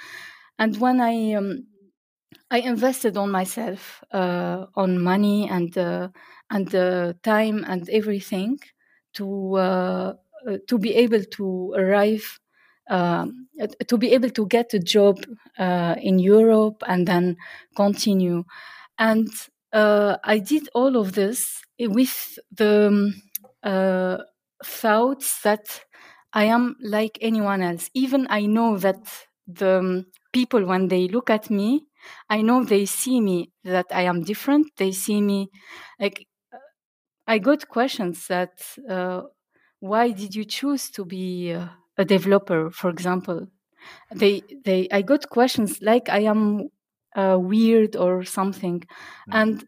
And 0.59 0.77
when 0.81 1.01
I 1.01 1.35
um, 1.35 1.67
I 2.51 2.59
invested 2.61 3.17
on 3.17 3.31
myself, 3.31 4.03
uh, 4.13 4.67
on 4.75 5.03
money 5.03 5.49
and 5.51 5.77
uh, 5.77 6.09
and 6.51 6.71
time 7.23 7.65
and 7.67 7.89
everything 7.91 8.59
to 9.15 9.27
to 10.69 10.79
be 10.79 10.95
able 10.95 11.25
to 11.37 11.73
arrive 11.77 12.39
um, 12.91 13.49
to 13.89 13.99
be 13.99 14.13
able 14.15 14.31
to 14.31 14.47
get 14.47 14.75
a 14.75 14.79
job 14.79 15.17
in 15.59 16.19
Europe 16.19 16.83
and 16.87 17.07
then 17.07 17.37
continue. 17.75 18.45
And 18.99 19.29
uh, 19.73 20.17
I 20.25 20.39
did 20.39 20.69
all 20.75 20.97
of 20.97 21.13
this 21.13 21.63
with 21.79 22.39
the 22.51 22.89
um, 22.89 23.15
uh, 23.63 24.19
thoughts 24.65 25.43
that 25.43 25.85
I 26.33 26.45
am 26.45 26.77
like 26.83 27.19
anyone 27.21 27.63
else. 27.63 27.91
Even 27.95 28.27
I 28.31 28.47
know 28.47 28.79
that 28.79 29.01
the 29.47 29.79
um, 29.79 30.07
people, 30.33 30.65
when 30.65 30.89
they 30.89 31.09
look 31.09 31.31
at 31.31 31.51
me, 31.51 31.85
I 32.29 32.43
know 32.43 32.65
they 32.65 32.87
see 32.87 33.21
me 33.21 33.51
that 33.65 33.87
I 33.93 34.03
am 34.03 34.23
different. 34.25 34.69
They 34.77 34.93
see 34.93 35.21
me 35.21 35.49
like 36.01 36.27
I 37.27 37.39
got 37.39 37.69
questions 37.69 38.27
that 38.29 38.63
uh, 38.89 39.23
why 39.81 40.11
did 40.11 40.35
you 40.35 40.45
choose 40.45 40.91
to 40.93 41.05
be 41.05 41.53
uh, 41.53 41.69
a 41.99 42.05
developer, 42.05 42.71
for 42.71 42.91
example. 42.91 43.47
They 44.15 44.43
they 44.65 44.89
I 44.93 45.03
got 45.03 45.29
questions 45.31 45.81
like 45.83 46.09
I 46.09 46.21
am 46.21 46.71
uh, 47.17 47.39
weird 47.41 47.97
or 47.97 48.25
something, 48.25 48.81
mm-hmm. 48.81 49.33
and 49.33 49.65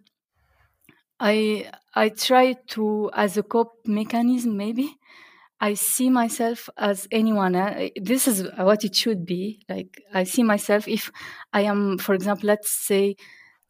I 1.21 1.71
I 1.95 2.09
try 2.11 2.55
to 2.69 3.11
as 3.15 3.37
a 3.37 3.43
cope 3.43 3.87
mechanism 3.87 4.57
maybe. 4.57 4.97
I 5.61 5.75
see 5.75 6.11
myself 6.11 6.69
as 6.77 7.09
anyone. 7.11 7.55
Uh, 7.55 7.89
this 7.97 8.29
is 8.29 8.47
what 8.59 8.85
it 8.85 8.95
should 8.95 9.25
be. 9.25 9.61
Like 9.69 10.03
I 10.13 10.25
see 10.25 10.43
myself 10.43 10.87
if 10.89 11.11
I 11.53 11.63
am, 11.63 11.97
for 11.99 12.15
example, 12.15 12.49
let's 12.49 12.71
say 12.71 13.17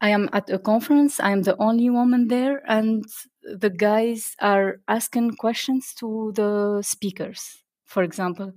I 0.00 0.08
am 0.08 0.28
at 0.32 0.50
a 0.50 0.58
conference. 0.58 1.20
I 1.20 1.30
am 1.30 1.42
the 1.42 1.56
only 1.58 1.90
woman 1.90 2.28
there, 2.28 2.62
and 2.66 3.04
the 3.42 3.70
guys 3.70 4.34
are 4.40 4.80
asking 4.88 5.36
questions 5.36 5.94
to 5.98 6.32
the 6.34 6.82
speakers 6.82 7.64
for 7.94 8.02
example, 8.02 8.52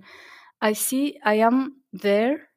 I 0.60 0.72
see 0.72 1.18
I 1.24 1.34
am 1.34 1.76
there 1.92 2.47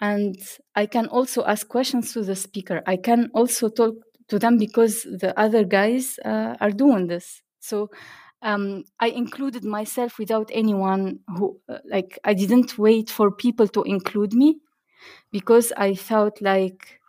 and 0.00 0.36
I 0.74 0.86
can 0.86 1.06
also 1.08 1.44
ask 1.44 1.68
questions 1.68 2.12
to 2.12 2.22
the 2.22 2.36
speaker. 2.36 2.82
I 2.86 2.96
can 2.96 3.30
also 3.34 3.68
talk 3.68 3.94
to 4.28 4.38
them 4.38 4.58
because 4.58 5.02
the 5.02 5.38
other 5.38 5.64
guys 5.64 6.18
uh, 6.24 6.54
are 6.60 6.70
doing 6.70 7.08
this. 7.08 7.42
So 7.60 7.90
um, 8.42 8.84
I 9.00 9.08
included 9.08 9.64
myself 9.64 10.18
without 10.18 10.50
anyone 10.52 11.20
who, 11.36 11.60
uh, 11.68 11.78
like, 11.90 12.18
I 12.24 12.34
didn't 12.34 12.78
wait 12.78 13.10
for 13.10 13.30
people 13.32 13.66
to 13.68 13.82
include 13.82 14.32
me 14.34 14.60
because 15.32 15.72
I 15.76 15.94
thought, 15.94 16.40
like, 16.42 17.00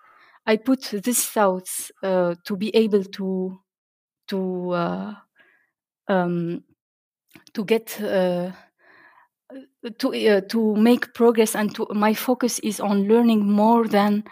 I 0.46 0.58
put 0.58 0.84
these 1.04 1.26
thoughts 1.26 1.92
uh, 2.04 2.36
to 2.46 2.58
be 2.58 2.76
able 2.76 3.04
to 3.04 3.60
to 4.30 4.72
uh, 4.72 5.16
um, 6.08 6.64
to 7.54 7.66
get 7.66 8.02
uh, 8.02 8.52
to 10.00 10.14
uh, 10.14 10.42
to 10.42 10.76
make 10.76 11.14
progress 11.14 11.56
and 11.56 11.74
to 11.76 11.88
my 11.92 12.14
focus 12.14 12.60
is 12.60 12.80
on 12.80 13.08
learning 13.08 13.50
more 13.52 13.88
than 13.88 14.24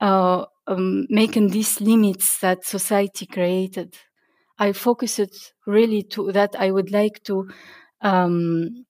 uh, 0.00 0.44
um, 0.66 1.06
making 1.10 1.48
these 1.48 1.80
limits 1.80 2.38
that 2.40 2.64
society 2.64 3.26
created. 3.26 3.96
I 4.58 4.72
focus 4.72 5.18
it 5.18 5.36
really 5.66 6.02
to 6.04 6.32
that 6.32 6.56
I 6.58 6.70
would 6.70 6.90
like 6.90 7.22
to 7.24 7.48
um, 8.02 8.86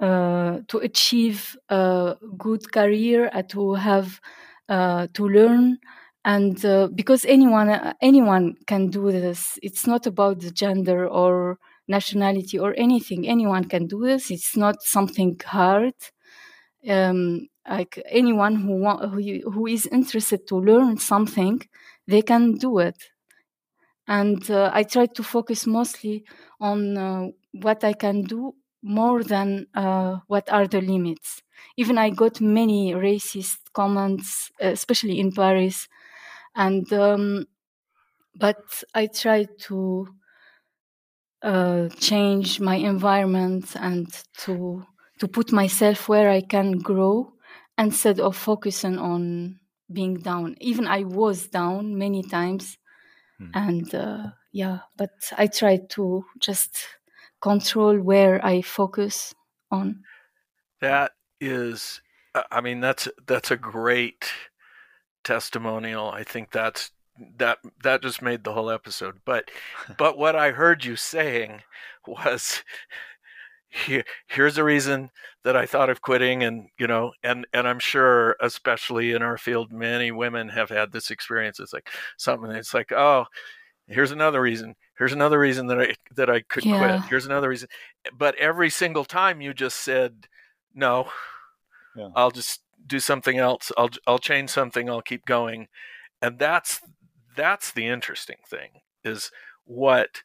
uh, 0.00 0.60
to 0.68 0.78
achieve 0.78 1.56
a 1.68 2.16
good 2.38 2.72
career, 2.72 3.30
uh, 3.32 3.42
to 3.50 3.74
have 3.74 4.20
uh, 4.68 5.08
to 5.14 5.28
learn, 5.28 5.78
and 6.24 6.64
uh, 6.64 6.88
because 6.94 7.24
anyone 7.26 7.94
anyone 8.02 8.54
can 8.66 8.88
do 8.88 9.12
this. 9.12 9.58
It's 9.62 9.86
not 9.86 10.06
about 10.06 10.40
the 10.40 10.50
gender 10.50 11.08
or 11.08 11.58
nationality 11.88 12.58
or 12.58 12.74
anything. 12.76 13.26
Anyone 13.28 13.64
can 13.64 13.86
do 13.86 14.04
this. 14.04 14.30
It's 14.30 14.56
not 14.56 14.82
something 14.82 15.40
hard. 15.44 15.94
Um, 16.88 17.48
like 17.68 18.02
anyone 18.08 18.56
who 18.56 18.76
want, 18.76 19.10
who, 19.10 19.50
who 19.50 19.66
is 19.66 19.86
interested 19.86 20.46
to 20.48 20.56
learn 20.56 20.98
something, 20.98 21.60
they 22.06 22.22
can 22.22 22.54
do 22.54 22.78
it. 22.78 22.96
And 24.06 24.50
uh, 24.50 24.70
I 24.72 24.84
try 24.84 25.06
to 25.06 25.22
focus 25.22 25.66
mostly 25.66 26.24
on 26.60 26.96
uh, 26.96 27.26
what 27.52 27.84
I 27.84 27.92
can 27.92 28.22
do 28.22 28.54
more 28.82 29.22
than 29.22 29.66
uh, 29.74 30.18
what 30.28 30.50
are 30.50 30.66
the 30.66 30.80
limits. 30.80 31.42
Even 31.76 31.98
I 31.98 32.10
got 32.10 32.40
many 32.40 32.92
racist 32.92 33.58
comments, 33.74 34.50
especially 34.60 35.18
in 35.18 35.32
Paris, 35.32 35.88
and 36.54 36.90
um, 36.92 37.46
but 38.36 38.58
I 38.94 39.06
try 39.08 39.46
to 39.68 40.08
uh, 41.42 41.88
change 42.00 42.60
my 42.60 42.76
environment 42.76 43.76
and 43.76 44.06
to 44.38 44.84
to 45.20 45.28
put 45.28 45.52
myself 45.52 46.08
where 46.08 46.30
I 46.30 46.40
can 46.40 46.78
grow 46.78 47.32
instead 47.76 48.20
of 48.20 48.36
focusing 48.36 48.98
on 48.98 49.58
being 49.92 50.18
down. 50.18 50.56
Even 50.60 50.86
I 50.86 51.04
was 51.04 51.48
down 51.48 51.98
many 51.98 52.22
times, 52.22 52.78
hmm. 53.38 53.50
and 53.54 53.94
uh, 53.94 54.26
yeah, 54.52 54.80
but 54.96 55.10
I 55.36 55.46
try 55.46 55.78
to 55.90 56.24
just 56.40 56.78
control 57.40 57.98
where 57.98 58.44
I 58.44 58.62
focus 58.62 59.34
on. 59.70 60.02
That 60.80 61.12
is, 61.40 62.00
I 62.50 62.60
mean, 62.60 62.80
that's 62.80 63.08
that's 63.26 63.50
a 63.50 63.56
great 63.56 64.30
testimonial. 65.24 66.10
I 66.10 66.24
think 66.24 66.50
that's 66.50 66.90
that 67.38 67.58
that 67.82 68.02
just 68.02 68.22
made 68.22 68.44
the 68.44 68.52
whole 68.52 68.70
episode. 68.70 69.20
But 69.24 69.50
but 69.98 70.18
what 70.18 70.36
I 70.36 70.50
heard 70.50 70.84
you 70.84 70.96
saying 70.96 71.62
was 72.06 72.62
here, 73.68 74.04
here's 74.28 74.56
a 74.58 74.64
reason 74.64 75.10
that 75.44 75.56
I 75.56 75.66
thought 75.66 75.90
of 75.90 76.00
quitting 76.00 76.42
and 76.42 76.68
you 76.78 76.86
know 76.86 77.12
and 77.22 77.46
and 77.52 77.68
I'm 77.68 77.78
sure 77.78 78.36
especially 78.40 79.12
in 79.12 79.22
our 79.22 79.38
field 79.38 79.72
many 79.72 80.10
women 80.10 80.48
have 80.50 80.70
had 80.70 80.92
this 80.92 81.10
experience. 81.10 81.60
It's 81.60 81.72
like 81.72 81.90
something 82.16 82.50
it's 82.50 82.74
like 82.74 82.92
oh 82.92 83.26
here's 83.86 84.12
another 84.12 84.40
reason. 84.40 84.74
Here's 84.98 85.12
another 85.12 85.38
reason 85.38 85.66
that 85.68 85.80
I 85.80 85.94
that 86.16 86.30
I 86.30 86.40
could 86.40 86.64
yeah. 86.64 86.78
quit 86.78 87.10
here's 87.10 87.26
another 87.26 87.48
reason. 87.48 87.68
But 88.16 88.34
every 88.36 88.70
single 88.70 89.04
time 89.04 89.40
you 89.40 89.54
just 89.54 89.80
said 89.80 90.26
no 90.74 91.08
yeah. 91.98 92.10
I'll 92.14 92.30
just 92.30 92.62
do 92.86 93.00
something 93.00 93.38
else. 93.38 93.72
I'll 93.76 93.90
I'll 94.06 94.18
change 94.18 94.50
something. 94.50 94.88
I'll 94.88 95.02
keep 95.02 95.26
going. 95.26 95.68
And 96.22 96.38
that's 96.38 96.80
that's 97.38 97.70
the 97.70 97.86
interesting 97.86 98.38
thing 98.50 98.80
is 99.04 99.30
what 99.64 100.22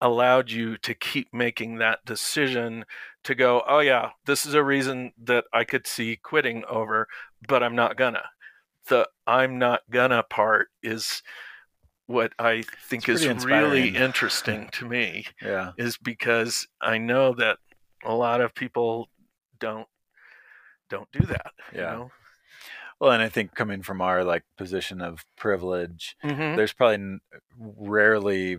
allowed 0.00 0.50
you 0.50 0.76
to 0.76 0.94
keep 0.94 1.32
making 1.32 1.78
that 1.78 2.04
decision 2.04 2.84
to 3.22 3.34
go 3.34 3.62
oh 3.68 3.78
yeah 3.78 4.10
this 4.26 4.44
is 4.44 4.52
a 4.52 4.62
reason 4.62 5.12
that 5.22 5.44
i 5.52 5.62
could 5.62 5.86
see 5.86 6.18
quitting 6.22 6.64
over 6.68 7.06
but 7.48 7.62
i'm 7.62 7.76
not 7.76 7.96
gonna. 7.96 8.24
The 8.88 9.08
i'm 9.26 9.58
not 9.58 9.82
gonna 9.90 10.24
part 10.24 10.68
is 10.82 11.22
what 12.06 12.32
i 12.38 12.64
think 12.88 13.08
is 13.08 13.24
really 13.44 13.94
interesting 13.94 14.68
to 14.72 14.84
me 14.84 15.26
yeah. 15.40 15.70
is 15.78 15.96
because 15.96 16.66
i 16.80 16.98
know 16.98 17.32
that 17.34 17.58
a 18.04 18.12
lot 18.12 18.40
of 18.40 18.54
people 18.54 19.08
don't 19.60 19.86
don't 20.88 21.10
do 21.12 21.24
that 21.26 21.52
yeah. 21.72 21.92
you 21.92 21.98
know? 21.98 22.10
Well, 23.00 23.12
and 23.12 23.22
I 23.22 23.30
think 23.30 23.54
coming 23.54 23.82
from 23.82 24.02
our 24.02 24.22
like 24.24 24.44
position 24.58 25.00
of 25.00 25.24
privilege, 25.36 26.16
mm-hmm. 26.22 26.56
there's 26.56 26.74
probably 26.74 27.18
rarely 27.58 28.58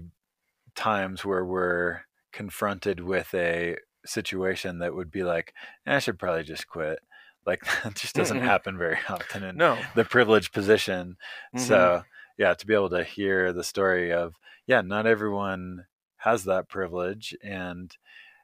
times 0.75 1.23
where 1.23 1.45
we're 1.45 2.01
confronted 2.33 3.01
with 3.01 3.33
a 3.35 3.77
situation 4.03 4.79
that 4.79 4.95
would 4.95 5.11
be 5.11 5.23
like, 5.23 5.53
eh, 5.85 5.95
I 5.95 5.99
should 5.99 6.17
probably 6.17 6.43
just 6.43 6.67
quit. 6.67 6.99
Like 7.45 7.61
that 7.83 7.95
just 7.95 8.15
doesn't 8.15 8.37
mm-hmm. 8.37 8.47
happen 8.47 8.77
very 8.77 8.97
often 9.09 9.43
in 9.43 9.57
no. 9.57 9.77
the 9.95 10.05
privileged 10.05 10.53
position. 10.53 11.17
Mm-hmm. 11.55 11.65
So 11.65 12.03
yeah, 12.37 12.55
to 12.55 12.65
be 12.65 12.73
able 12.73 12.89
to 12.89 13.03
hear 13.03 13.53
the 13.53 13.63
story 13.63 14.11
of 14.11 14.35
yeah, 14.65 14.81
not 14.81 15.05
everyone 15.05 15.85
has 16.17 16.45
that 16.45 16.67
privilege 16.67 17.35
and 17.43 17.95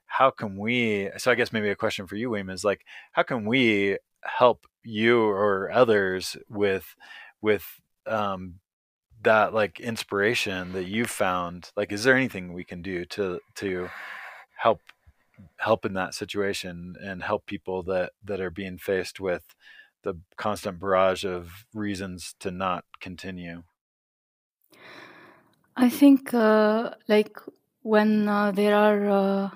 how 0.08 0.32
can 0.32 0.58
we 0.58 1.10
so 1.18 1.30
i 1.30 1.36
guess 1.36 1.52
maybe 1.54 1.70
a 1.70 1.76
question 1.76 2.08
for 2.08 2.16
you 2.16 2.30
Wiem, 2.30 2.50
is 2.50 2.64
like 2.64 2.86
how 3.12 3.22
can 3.24 3.46
we 3.46 3.98
help 4.24 4.66
you 4.84 5.22
or 5.24 5.72
others 5.72 6.38
with 6.50 6.96
with 7.42 7.82
um 8.06 8.56
that 9.24 9.54
like 9.54 9.80
inspiration 9.80 10.74
that 10.74 10.86
you've 10.86 11.10
found 11.10 11.72
like 11.76 11.92
is 11.92 12.04
there 12.04 12.16
anything 12.16 12.54
we 12.54 12.64
can 12.64 12.82
do 12.82 13.04
to 13.06 13.40
to 13.56 13.90
help 14.58 14.80
help 15.58 15.86
in 15.86 15.94
that 15.94 16.14
situation 16.14 16.96
and 17.02 17.24
help 17.24 17.46
people 17.46 17.84
that 17.84 18.12
that 18.24 18.42
are 18.42 18.50
being 18.50 18.78
faced 18.78 19.20
with 19.20 19.56
the 20.04 20.16
constant 20.38 20.80
barrage 20.80 21.26
of 21.26 21.66
reasons 21.74 22.36
to 22.40 22.52
not 22.52 22.86
continue? 23.00 23.64
I 25.76 25.90
think 25.90 26.34
uh, 26.34 26.92
like 27.08 27.38
when 27.82 28.28
uh, 28.28 28.52
there 28.52 28.76
are 28.76 29.10
uh, 29.10 29.50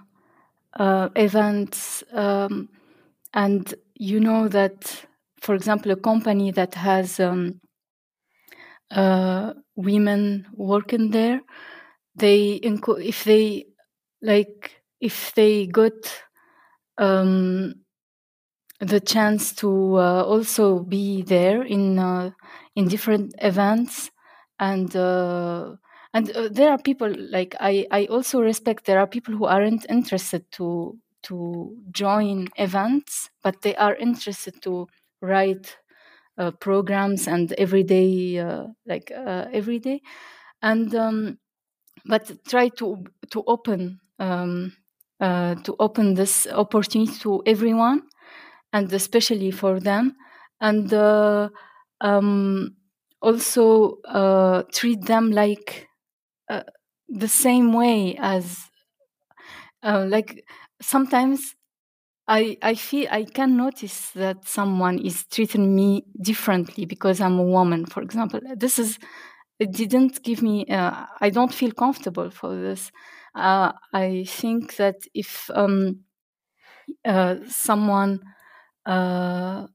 uh 0.74 1.10
events 1.16 2.04
um, 2.14 2.70
and 3.34 3.74
you 3.96 4.20
know 4.20 4.48
that, 4.48 5.06
for 5.42 5.56
example, 5.56 5.92
a 5.92 5.96
company 5.96 6.52
that 6.52 6.76
has 6.76 7.20
um, 7.20 7.60
uh, 8.92 9.54
women 9.76 10.46
working 10.54 11.12
there, 11.12 11.42
they 12.16 12.60
if 13.00 13.24
they 13.24 13.66
like 14.22 14.82
if 15.00 15.34
they 15.36 15.68
got 15.68 15.94
um, 16.98 17.76
the 18.80 19.00
chance 19.00 19.54
to 19.54 19.96
uh, 19.98 20.24
also 20.24 20.80
be 20.80 21.22
there 21.22 21.62
in 21.64 22.00
in 22.76 22.88
different 22.88 23.34
events 23.40 24.10
and 24.60 24.96
and 26.14 26.32
uh, 26.32 26.50
there 26.52 26.72
are 26.72 26.78
people 26.78 27.14
like 27.30 27.56
I, 27.60 27.86
I 27.92 28.06
also 28.06 28.42
respect 28.42 28.86
there 28.86 29.00
are 29.00 29.08
people 29.08 29.36
who 29.36 29.46
aren't 29.46 29.86
interested 29.90 30.44
to 30.54 30.98
to 31.24 31.78
join 31.92 32.48
events 32.58 33.30
but 33.44 33.62
they 33.62 33.76
are 33.76 33.96
interested 33.96 34.62
to 34.62 34.88
write 35.22 35.78
uh, 36.38 36.52
programs 36.52 37.28
and 37.28 37.54
everyday 37.54 38.40
uh, 38.40 38.66
like 38.86 39.12
uh, 39.16 39.46
every 39.54 39.80
day 39.80 40.02
and 40.62 40.96
um, 40.96 41.38
but 42.06 42.32
try 42.48 42.70
to 42.70 43.04
to 43.32 43.44
open 43.48 44.00
um, 44.20 44.74
uh, 45.20 45.56
to 45.56 45.76
open 45.80 46.16
this 46.16 46.48
opportunity 46.48 47.14
to 47.20 47.42
everyone 47.46 48.04
and 48.74 48.92
especially 48.94 49.52
for 49.52 49.80
them. 49.80 50.16
And 50.62 50.94
uh, 50.94 51.50
um, 52.02 52.76
also 53.22 53.98
treat 54.74 55.06
them 55.06 55.32
like 55.32 55.88
the 57.10 57.28
same 57.28 57.74
way 57.74 58.16
as 58.20 58.70
uh, 59.84 60.06
like 60.08 60.44
sometimes 60.82 61.56
I, 62.28 62.58
I 62.62 62.76
feel 62.76 63.08
I 63.12 63.26
can 63.26 63.58
notice 63.58 64.12
that 64.12 64.48
someone 64.48 65.00
is 65.00 65.26
treating 65.28 65.76
me 65.76 66.06
differently 66.22 66.86
because 66.86 67.22
I'm 67.22 67.40
a 67.40 67.44
woman, 67.44 67.86
for 67.86 68.02
example. 68.04 68.40
This 68.56 68.80
is 68.80 69.00
it 69.60 69.72
didn't 69.74 70.24
give 70.24 70.42
me 70.42 70.66
uh, 70.68 71.06
I 71.22 71.30
don't 71.30 71.54
feel 71.54 71.72
comfortable 71.72 72.30
for 72.32 72.56
this. 72.56 72.92
Uh, 73.36 73.74
I 73.94 74.26
think 74.28 74.78
that 74.78 74.98
if 75.14 75.50
um, 75.54 76.02
uh, 77.06 77.36
someone 77.48 78.20
uh, 78.86 79.68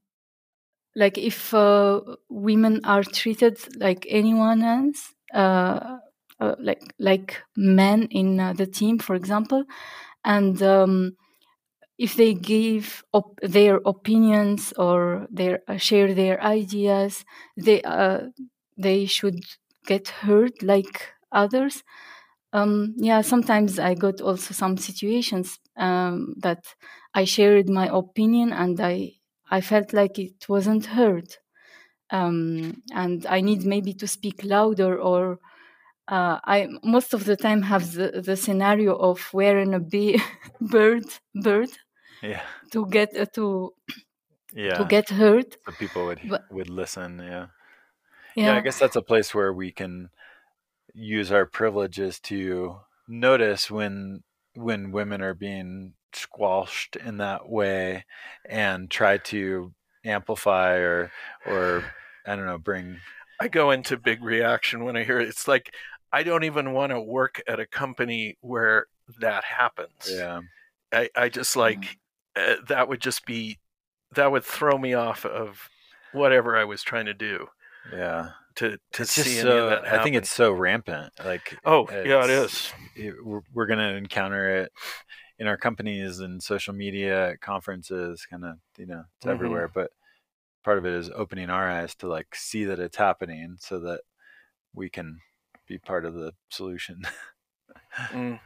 like 0.95 1.17
if 1.17 1.53
women 2.29 2.81
are 2.83 3.03
treated 3.03 3.57
like 3.79 4.05
anyone 4.09 4.61
else 4.63 5.13
uh, 5.33 5.97
like 6.59 6.81
like 6.99 7.41
men 7.55 8.03
in 8.11 8.39
uh, 8.39 8.53
the 8.53 8.67
team, 8.67 8.99
for 8.99 9.15
example, 9.15 9.63
and 10.27 10.61
um, 10.63 11.17
if 11.97 12.15
they 12.15 12.33
give 12.33 13.03
op- 13.13 13.39
their 13.41 13.77
opinions 13.85 14.73
or 14.77 15.27
their 15.31 15.61
uh, 15.67 15.77
share 15.77 16.13
their 16.13 16.41
ideas, 16.43 17.25
they 17.57 17.81
uh, 17.83 18.21
they 18.77 19.05
should 19.05 19.39
get 19.85 20.07
heard 20.09 20.53
like 20.61 21.09
others. 21.31 21.83
Um, 22.53 22.95
yeah, 22.97 23.21
sometimes 23.21 23.79
I 23.79 23.95
got 23.95 24.21
also 24.21 24.53
some 24.53 24.77
situations 24.77 25.59
um, 25.77 26.35
that 26.39 26.63
I 27.13 27.25
shared 27.25 27.69
my 27.69 27.89
opinion 27.91 28.53
and 28.53 28.79
I 28.79 29.13
I 29.51 29.61
felt 29.61 29.93
like 29.93 30.19
it 30.19 30.49
wasn't 30.49 30.87
heard, 30.87 31.37
um, 32.11 32.81
and 32.93 33.25
I 33.25 33.41
need 33.41 33.65
maybe 33.65 33.93
to 33.95 34.07
speak 34.07 34.43
louder 34.43 34.99
or 34.99 35.39
uh, 36.07 36.39
I 36.43 36.67
most 36.83 37.13
of 37.13 37.25
the 37.25 37.35
time 37.35 37.61
have 37.63 37.93
the, 37.93 38.21
the 38.23 38.37
scenario 38.37 38.95
of 38.95 39.29
wearing 39.33 39.73
a 39.73 39.79
bee, 39.79 40.21
bird 40.61 41.05
bird 41.35 41.69
yeah. 42.21 42.41
to 42.71 42.87
get 42.87 43.15
uh, 43.17 43.25
to 43.33 43.73
yeah 44.53 44.77
to 44.77 44.85
get 44.85 45.09
hurt. 45.09 45.57
So 45.65 45.71
people 45.73 46.05
would 46.05 46.21
but, 46.27 46.43
would 46.51 46.69
listen. 46.69 47.19
Yeah. 47.19 47.47
yeah. 48.35 48.45
Yeah. 48.45 48.55
I 48.55 48.61
guess 48.61 48.79
that's 48.79 48.95
a 48.95 49.01
place 49.01 49.33
where 49.33 49.51
we 49.51 49.71
can 49.71 50.09
use 50.93 51.31
our 51.31 51.45
privileges 51.45 52.19
to 52.21 52.77
notice 53.07 53.69
when 53.69 54.23
when 54.55 54.91
women 54.91 55.21
are 55.21 55.33
being 55.33 55.93
squashed 56.13 56.95
in 56.95 57.17
that 57.17 57.49
way 57.49 58.05
and 58.49 58.89
try 58.89 59.17
to 59.17 59.73
amplify 60.05 60.75
or 60.75 61.11
or 61.45 61.83
I 62.25 62.35
don't 62.35 62.45
know 62.45 62.57
bring 62.57 62.97
I 63.39 63.47
go 63.47 63.71
into 63.71 63.97
big 63.97 64.23
reaction 64.23 64.83
when 64.83 64.97
I 64.97 65.03
hear 65.03 65.19
it. 65.19 65.29
It's 65.29 65.47
like 65.47 65.73
I 66.11 66.23
don't 66.23 66.43
even 66.43 66.73
want 66.73 66.91
to 66.91 67.01
work 67.01 67.41
at 67.47 67.59
a 67.59 67.65
company 67.65 68.37
where 68.41 68.87
that 69.19 69.43
happens. 69.43 70.09
Yeah. 70.09 70.41
I, 70.91 71.09
I 71.15 71.29
just 71.29 71.55
like 71.55 71.81
mm. 71.81 71.95
uh, 72.35 72.55
that 72.67 72.87
would 72.87 73.01
just 73.01 73.25
be 73.25 73.59
that 74.15 74.31
would 74.31 74.43
throw 74.43 74.77
me 74.77 74.93
off 74.93 75.25
of 75.25 75.69
whatever 76.13 76.55
I 76.55 76.63
was 76.63 76.81
trying 76.81 77.05
to 77.07 77.13
do. 77.13 77.47
Yeah. 77.91 78.29
To 78.55 78.77
to 78.93 79.03
it's 79.03 79.11
see 79.11 79.35
so, 79.35 79.81
I 79.85 80.01
think 80.01 80.15
it's 80.15 80.31
so 80.31 80.51
rampant. 80.51 81.13
Like 81.23 81.57
oh 81.65 81.87
yeah, 81.91 82.23
it 82.23 82.29
is. 82.29 82.73
It, 82.95 83.13
we're, 83.23 83.41
we're 83.53 83.67
going 83.67 83.79
to 83.79 83.95
encounter 83.95 84.61
it 84.61 84.71
in 85.37 85.45
our 85.45 85.57
companies 85.57 86.19
and 86.19 86.41
social 86.41 86.73
media 86.73 87.35
conferences. 87.39 88.25
Kind 88.27 88.45
of 88.45 88.55
you 88.77 88.87
know 88.87 89.03
it's 89.17 89.25
mm-hmm. 89.25 89.29
everywhere, 89.29 89.69
but 89.71 89.91
part 90.63 90.79
of 90.79 90.85
it 90.85 90.93
is 90.93 91.11
opening 91.13 91.51
our 91.51 91.69
eyes 91.69 91.93
to 91.95 92.07
like 92.07 92.33
see 92.33 92.65
that 92.65 92.79
it's 92.79 92.97
happening, 92.97 93.57
so 93.59 93.79
that 93.81 94.01
we 94.73 94.89
can 94.89 95.19
be 95.67 95.77
part 95.77 96.05
of 96.05 96.13
the 96.13 96.33
solution. 96.49 97.01
mm. 98.11 98.39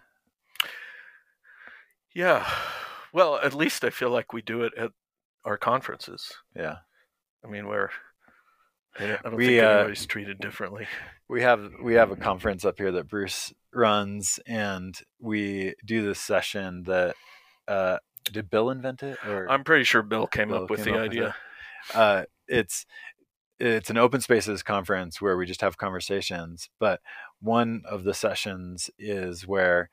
Yeah. 2.13 2.47
Well, 3.13 3.37
at 3.37 3.53
least 3.53 3.83
I 3.83 3.89
feel 3.89 4.09
like 4.09 4.33
we 4.33 4.41
do 4.41 4.63
it 4.63 4.73
at 4.77 4.91
our 5.45 5.57
conferences. 5.57 6.31
Yeah. 6.55 6.77
I 7.43 7.47
mean, 7.47 7.67
where 7.67 7.91
I 8.99 9.07
don't, 9.07 9.19
I 9.25 9.29
don't 9.29 9.35
we, 9.35 9.47
think 9.47 9.63
uh, 9.63 9.67
anybody's 9.67 10.05
treated 10.05 10.39
differently. 10.39 10.87
We 11.29 11.41
have 11.41 11.71
we 11.81 11.93
have 11.95 12.11
a 12.11 12.15
conference 12.15 12.65
up 12.65 12.77
here 12.77 12.91
that 12.91 13.07
Bruce 13.07 13.53
runs, 13.73 14.39
and 14.45 14.97
we 15.19 15.75
do 15.85 16.05
this 16.05 16.19
session 16.19 16.83
that 16.83 17.15
uh, 17.67 17.97
did 18.25 18.49
Bill 18.49 18.69
invent 18.69 19.01
it? 19.03 19.17
Or 19.25 19.49
I'm 19.49 19.63
pretty 19.63 19.85
sure 19.85 20.01
Bill 20.03 20.27
came 20.27 20.49
Bill 20.49 20.63
up 20.63 20.69
with 20.69 20.83
came 20.83 20.93
the 20.93 20.99
up 20.99 21.05
idea. 21.05 21.23
With 21.23 21.35
it. 21.89 21.95
Uh, 21.95 22.23
it's 22.47 22.85
it's 23.61 23.89
an 23.89 23.97
open 23.97 24.21
spaces 24.21 24.63
conference 24.63 25.21
where 25.21 25.37
we 25.37 25.45
just 25.45 25.61
have 25.61 25.77
conversations 25.77 26.69
but 26.79 26.99
one 27.41 27.83
of 27.85 28.03
the 28.03 28.13
sessions 28.13 28.89
is 28.97 29.47
where 29.47 29.89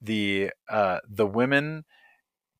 the 0.00 0.50
uh, 0.68 0.98
the 1.08 1.26
women 1.26 1.84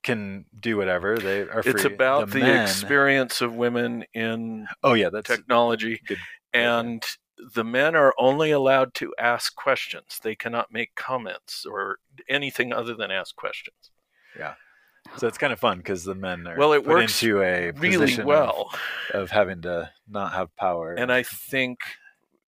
can 0.02 0.44
do 0.58 0.76
whatever 0.76 1.18
they 1.18 1.40
are 1.42 1.62
free. 1.62 1.72
it's 1.72 1.84
about 1.84 2.30
the, 2.30 2.40
the 2.40 2.62
experience 2.62 3.40
of 3.40 3.54
women 3.54 4.04
in 4.14 4.66
oh 4.82 4.94
yeah 4.94 5.08
that's 5.10 5.28
technology 5.28 6.00
good 6.06 6.18
and 6.52 7.02
the 7.54 7.64
men 7.64 7.94
are 7.94 8.14
only 8.18 8.50
allowed 8.50 8.94
to 8.94 9.14
ask 9.16 9.54
questions. 9.54 10.18
They 10.20 10.34
cannot 10.34 10.72
make 10.72 10.96
comments 10.96 11.64
or 11.64 11.98
anything 12.28 12.72
other 12.72 12.94
than 12.94 13.12
ask 13.12 13.36
questions. 13.36 13.92
Yeah 14.36 14.54
so 15.16 15.26
it's 15.26 15.38
kind 15.38 15.52
of 15.52 15.58
fun 15.58 15.78
because 15.78 16.04
the 16.04 16.14
men 16.14 16.46
are 16.46 16.56
well, 16.56 16.72
it 16.72 16.86
works 16.86 17.22
into 17.22 17.42
a 17.42 17.70
really 17.72 18.22
well 18.22 18.70
of, 19.12 19.22
of, 19.22 19.30
having 19.30 19.62
to 19.62 19.90
not 20.08 20.32
have 20.32 20.54
power. 20.56 20.94
And 20.94 21.12
I 21.12 21.22
think, 21.22 21.80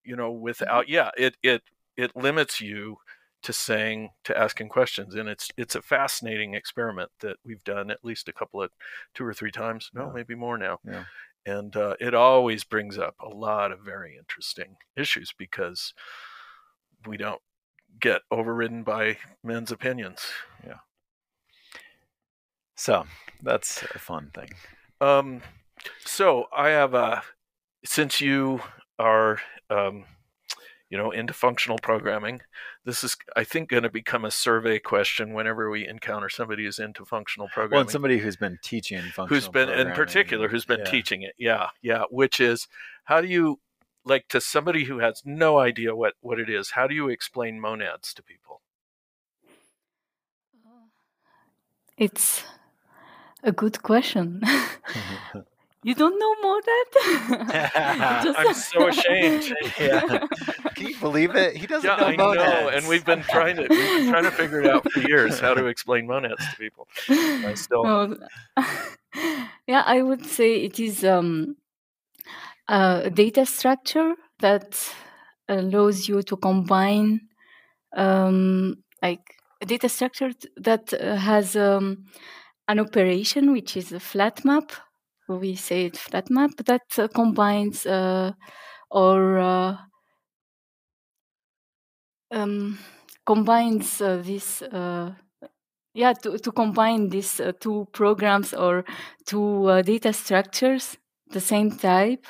you 0.05 0.16
know, 0.16 0.31
without 0.31 0.88
yeah, 0.88 1.11
it 1.16 1.37
it 1.42 1.62
it 1.96 2.14
limits 2.14 2.61
you 2.61 2.99
to 3.42 3.53
saying 3.53 4.11
to 4.25 4.37
asking 4.37 4.68
questions, 4.68 5.14
and 5.14 5.29
it's 5.29 5.49
it's 5.57 5.75
a 5.75 5.83
fascinating 5.83 6.55
experiment 6.55 7.11
that 7.20 7.37
we've 7.44 7.64
done 7.64 7.90
at 7.90 8.05
least 8.05 8.29
a 8.29 8.33
couple 8.33 8.62
of 8.62 8.70
two 9.14 9.25
or 9.25 9.35
three 9.35 9.51
times, 9.51 9.90
no, 9.94 10.07
yeah. 10.07 10.12
maybe 10.14 10.35
more 10.35 10.59
now. 10.59 10.79
Yeah. 10.87 11.05
And 11.46 11.75
uh, 11.75 11.96
it 12.01 12.14
always 12.14 12.64
brings 12.64 12.99
up 12.99 13.14
a 13.18 13.29
lot 13.29 13.73
of 13.73 13.81
very 13.81 14.16
interesting 14.16 14.77
issues 14.94 15.33
because 15.37 15.94
we 17.07 17.16
don't 17.16 17.40
get 17.99 18.23
overridden 18.31 18.83
by 18.83 19.16
men's 19.42 19.73
opinions. 19.73 20.29
Yeah. 20.66 20.81
So 22.81 23.05
that's 23.43 23.83
a 23.95 23.99
fun 23.99 24.31
thing. 24.35 24.49
Um, 25.03 25.43
so 26.07 26.47
I 26.51 26.71
have 26.71 26.95
a 26.95 27.23
since 27.85 28.23
you 28.23 28.62
are 28.99 29.38
um, 29.69 30.05
you 30.88 30.97
know, 30.97 31.11
into 31.11 31.35
functional 31.35 31.79
programming. 31.79 32.40
This 32.87 33.05
is, 33.05 33.19
I 33.37 33.45
think, 33.45 33.69
going 33.69 33.83
to 33.83 33.90
become 33.90 34.25
a 34.25 34.31
survey 34.31 34.79
question 34.79 35.35
whenever 35.35 35.69
we 35.69 35.87
encounter 35.87 36.31
somebody 36.31 36.64
who's 36.64 36.79
into 36.79 37.05
functional 37.05 37.49
programming. 37.49 37.73
Well, 37.73 37.81
and 37.83 37.90
somebody 37.90 38.16
who's 38.16 38.37
been 38.37 38.59
teaching 38.62 39.01
functional 39.03 39.29
who's 39.29 39.49
been, 39.49 39.69
in 39.69 39.93
particular, 39.93 40.49
who's 40.49 40.64
been 40.64 40.81
Yeah. 40.81 40.90
teaching 40.90 41.21
it. 41.21 41.35
Yeah, 41.37 41.69
yeah. 41.83 42.05
Which 42.11 42.40
is, 42.40 42.66
how 43.05 43.21
do 43.21 43.29
you, 43.29 43.61
like, 44.07 44.27
to 44.29 44.40
somebody 44.40 44.85
who 44.85 45.01
has 45.01 45.21
no 45.27 45.59
idea 45.59 45.95
what 45.95 46.14
what 46.23 46.40
it 46.40 46.49
is, 46.49 46.71
how 46.71 46.87
do 46.87 46.95
you 46.95 47.11
explain 47.11 47.61
monads 47.61 48.14
to 48.14 48.23
people? 48.23 48.62
It's 51.99 52.43
a 53.42 53.53
good 53.53 53.83
question. 53.83 54.40
you 55.83 55.94
don't 55.94 56.18
know 56.18 56.35
more 56.42 56.61
that? 56.62 58.20
Just- 58.24 58.38
I'm 58.38 58.55
so 58.55 58.88
ashamed. 58.88 59.55
Yeah. 59.81 60.26
Can 60.74 60.87
you 60.88 60.96
believe 60.98 61.35
it? 61.37 61.57
He 61.57 61.66
doesn't 61.66 61.87
know. 61.87 62.09
Yeah, 62.09 62.16
know 62.16 62.31
I 62.31 62.35
know, 62.37 62.68
and 62.68 62.87
we've 62.88 63.05
been 63.05 63.22
trying 63.22 63.57
to 63.57 63.62
we've 63.62 63.70
been 63.70 64.09
trying 64.09 64.24
to 64.24 64.31
figure 64.31 64.61
it 64.61 64.66
out 64.66 64.90
for 64.90 65.00
years 65.00 65.40
how 65.40 65.55
to 65.55 65.66
explain 65.66 66.07
monads 66.07 66.42
to 66.50 66.57
people. 66.57 66.87
I 67.09 67.55
still 67.55 67.85
No, 67.85 68.16
yeah, 69.66 69.83
I 69.87 70.03
would 70.03 70.26
say 70.26 70.62
it 70.62 70.79
is 70.79 71.05
um, 71.05 71.57
a 72.68 73.11
data 73.11 73.46
structure 73.46 74.14
that 74.40 74.94
allows 75.48 76.09
you 76.09 76.22
to 76.22 76.37
combine 76.37 77.20
um, 77.96 78.76
like 79.03 79.35
a 79.61 79.66
data 79.66 79.88
structure 79.88 80.31
that 80.57 80.92
uh, 80.94 81.16
has 81.16 81.57
um, 81.57 82.07
an 82.71 82.79
operation 82.81 83.53
which 83.53 83.77
is 83.77 83.93
a 83.93 84.01
flat 84.01 84.45
map. 84.45 84.73
We 85.29 85.55
say 85.57 85.87
it 85.87 85.97
flat 85.97 86.31
map 86.31 86.53
that 86.67 86.87
uh, 86.99 87.09
combines 87.09 87.87
uh, 87.87 88.33
or 88.91 89.39
uh, 89.39 89.77
um, 92.31 92.79
combines 93.27 94.01
uh, 94.01 94.23
this 94.25 94.63
uh, 94.63 95.13
yeah 95.95 96.13
to, 96.13 96.39
to 96.39 96.53
combine 96.53 97.09
these 97.09 97.41
uh, 97.41 97.53
two 97.61 97.89
programs 97.93 98.55
or 98.55 98.85
two 99.27 99.83
data 99.85 100.13
structures 100.13 100.97
the 101.33 101.41
same 101.41 101.71
type 101.71 102.27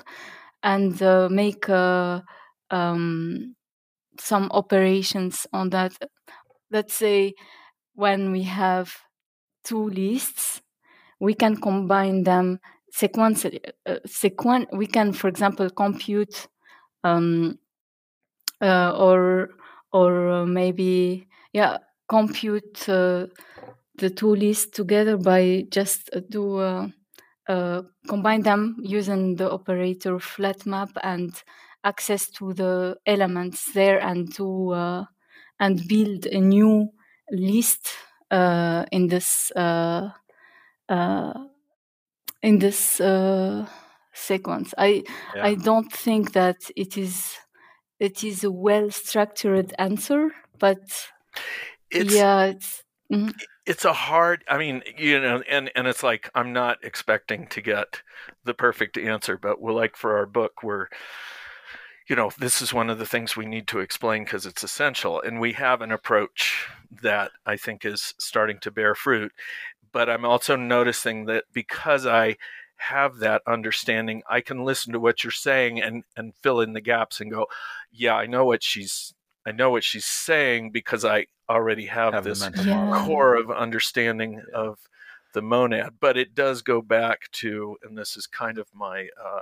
and 0.62 1.00
make 1.30 1.68
um, 1.70 3.54
some 4.18 4.50
operations 4.52 5.46
on 5.52 5.70
that 5.70 5.92
let's 6.70 6.94
say 6.94 7.34
when 7.94 8.32
we 8.32 8.42
have 8.44 8.94
two 9.64 9.88
lists 9.90 10.62
we 11.20 11.34
can 11.34 11.56
combine 11.56 12.24
them 12.24 12.60
sequentially 12.94 13.60
uh, 13.86 13.96
sequen- 14.06 14.68
we 14.76 14.86
can 14.86 15.12
for 15.12 15.28
example 15.28 15.70
compute 15.70 16.48
um, 17.04 17.58
uh, 18.60 18.92
or 18.96 19.50
or 19.92 20.30
uh, 20.30 20.46
maybe 20.46 21.26
yeah 21.52 21.78
compute 22.08 22.88
uh, 22.88 23.26
the 23.96 24.10
two 24.10 24.34
lists 24.34 24.70
together 24.76 25.16
by 25.16 25.64
just 25.70 26.10
uh, 26.14 26.20
do 26.28 26.58
uh, 26.58 27.82
combine 28.08 28.42
them 28.42 28.76
using 28.80 29.36
the 29.36 29.50
operator 29.50 30.18
flat 30.18 30.64
map 30.66 30.90
and 31.02 31.42
access 31.84 32.30
to 32.30 32.52
the 32.52 32.96
elements 33.06 33.72
there 33.72 33.98
and 33.98 34.34
to 34.34 34.96
and 35.58 35.86
build 35.88 36.26
a 36.26 36.40
new 36.40 36.88
list 37.30 37.88
uh, 38.30 38.84
in 38.90 39.08
this 39.08 39.50
uh, 39.56 40.10
uh, 40.88 41.32
in 42.42 42.58
this 42.58 43.00
uh, 43.00 43.66
sequence. 44.12 44.74
I 44.78 45.04
Yeah. 45.34 45.46
I 45.46 45.54
don't 45.54 45.92
think 45.92 46.32
that 46.32 46.70
it 46.76 46.96
is 46.96 47.36
it 47.98 48.24
is 48.24 48.44
a 48.44 48.50
well 48.50 48.90
structured 48.90 49.74
answer, 49.78 50.30
but 50.58 51.10
it's 51.90 52.14
yeah, 52.14 52.44
it's 52.44 52.84
mhm. 53.12 53.34
it's 53.66 53.84
a 53.84 53.92
hard 53.92 54.44
i 54.48 54.56
mean 54.56 54.82
you 54.96 55.20
know 55.20 55.42
and 55.48 55.70
and 55.74 55.86
it's 55.86 56.02
like 56.02 56.30
i'm 56.34 56.52
not 56.52 56.78
expecting 56.82 57.46
to 57.48 57.60
get 57.60 58.02
the 58.44 58.54
perfect 58.54 58.96
answer 58.96 59.36
but 59.36 59.60
we're 59.60 59.72
like 59.72 59.96
for 59.96 60.16
our 60.16 60.26
book 60.26 60.62
we're 60.62 60.86
you 62.10 62.16
know 62.16 62.30
this 62.38 62.60
is 62.60 62.74
one 62.74 62.90
of 62.90 62.98
the 62.98 63.06
things 63.06 63.36
we 63.36 63.46
need 63.46 63.68
to 63.68 63.78
explain 63.78 64.24
because 64.24 64.44
it's 64.44 64.64
essential 64.64 65.22
and 65.22 65.40
we 65.40 65.52
have 65.52 65.80
an 65.80 65.92
approach 65.92 66.66
that 67.02 67.30
i 67.46 67.56
think 67.56 67.84
is 67.84 68.12
starting 68.18 68.58
to 68.58 68.70
bear 68.70 68.94
fruit 68.96 69.32
but 69.92 70.10
i'm 70.10 70.24
also 70.24 70.56
noticing 70.56 71.24
that 71.26 71.44
because 71.54 72.04
i 72.06 72.36
have 72.76 73.18
that 73.18 73.40
understanding 73.46 74.22
i 74.28 74.40
can 74.40 74.64
listen 74.64 74.92
to 74.92 74.98
what 74.98 75.22
you're 75.22 75.30
saying 75.30 75.80
and 75.80 76.02
and 76.16 76.34
fill 76.42 76.60
in 76.60 76.72
the 76.72 76.80
gaps 76.80 77.20
and 77.20 77.30
go 77.30 77.46
yeah 77.92 78.16
i 78.16 78.26
know 78.26 78.44
what 78.44 78.62
she's 78.62 79.14
i 79.46 79.52
know 79.52 79.70
what 79.70 79.84
she's 79.84 80.06
saying 80.06 80.70
because 80.70 81.04
i 81.04 81.24
already 81.48 81.86
have, 81.86 82.14
Have 82.14 82.24
this 82.24 82.48
Yeah. 82.64 82.90
core 82.92 83.36
of 83.36 83.50
understanding 83.50 84.42
of 84.52 84.78
the 85.32 85.42
monad 85.42 85.94
but 86.00 86.16
it 86.16 86.34
does 86.34 86.60
go 86.62 86.82
back 86.82 87.30
to 87.30 87.76
and 87.84 87.96
this 87.96 88.16
is 88.16 88.26
kind 88.26 88.58
of 88.58 88.66
my 88.74 89.08
uh 89.24 89.40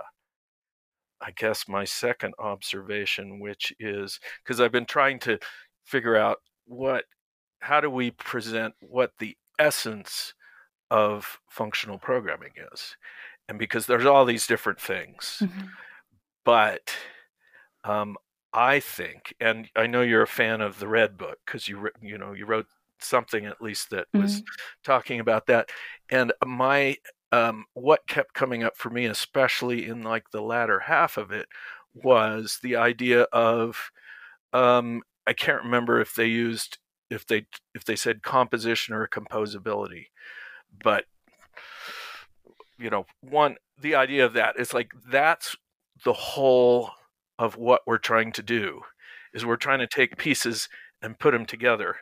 i 1.20 1.30
guess 1.32 1.68
my 1.68 1.84
second 1.84 2.34
observation 2.38 3.40
which 3.40 3.72
is 3.78 4.20
because 4.44 4.60
i've 4.60 4.72
been 4.72 4.86
trying 4.86 5.18
to 5.18 5.38
figure 5.84 6.16
out 6.16 6.38
what 6.66 7.04
how 7.60 7.80
do 7.80 7.90
we 7.90 8.10
present 8.12 8.74
what 8.80 9.12
the 9.18 9.36
essence 9.58 10.34
of 10.90 11.40
functional 11.50 11.98
programming 11.98 12.52
is 12.72 12.96
and 13.48 13.58
because 13.58 13.86
there's 13.86 14.06
all 14.06 14.24
these 14.24 14.46
different 14.46 14.80
things 14.80 15.40
Mhm. 15.42 15.68
but 16.44 16.94
um, 17.84 18.16
I 18.52 18.80
think, 18.80 19.34
and 19.40 19.68
I 19.76 19.86
know 19.86 20.02
you're 20.02 20.22
a 20.22 20.26
fan 20.26 20.60
of 20.60 20.78
the 20.78 20.88
Red 20.88 21.16
Book 21.16 21.38
because 21.46 21.68
you 21.68 21.90
you 22.00 22.18
know 22.18 22.32
you 22.32 22.46
wrote 22.46 22.66
something 23.00 23.46
at 23.46 23.62
least 23.62 23.90
that 23.90 24.06
was 24.14 24.42
talking 24.84 25.20
about 25.20 25.46
that, 25.46 25.70
and 26.10 26.32
my 26.44 26.96
um, 27.32 27.64
what 27.74 28.06
kept 28.08 28.34
coming 28.34 28.62
up 28.62 28.76
for 28.76 28.90
me, 28.90 29.06
especially 29.06 29.86
in 29.86 30.02
like 30.02 30.30
the 30.30 30.42
latter 30.42 30.80
half 30.80 31.16
of 31.16 31.30
it, 31.30 31.46
was 31.94 32.58
the 32.62 32.76
idea 32.76 33.22
of 33.32 33.90
um, 34.52 35.02
I 35.26 35.32
can't 35.32 35.62
remember 35.62 36.00
if 36.00 36.14
they 36.14 36.26
used 36.26 36.78
if 37.10 37.26
they 37.26 37.46
if 37.74 37.84
they 37.84 37.96
said 37.96 38.22
composition 38.22 38.94
or 38.94 39.06
composability, 39.06 40.06
but 40.82 41.04
you 42.78 42.90
know 42.90 43.06
one 43.20 43.56
the 43.80 43.94
idea 43.94 44.24
of 44.24 44.32
that 44.34 44.58
is 44.58 44.72
like 44.72 44.92
that's 45.10 45.56
the 46.04 46.12
whole 46.12 46.90
of 47.38 47.56
what 47.56 47.82
we're 47.86 47.98
trying 47.98 48.32
to 48.32 48.42
do 48.42 48.80
is 49.34 49.44
we're 49.44 49.56
trying 49.56 49.78
to 49.78 49.86
take 49.86 50.16
pieces 50.16 50.68
and 51.02 51.18
put 51.18 51.32
them 51.32 51.46
together 51.46 51.96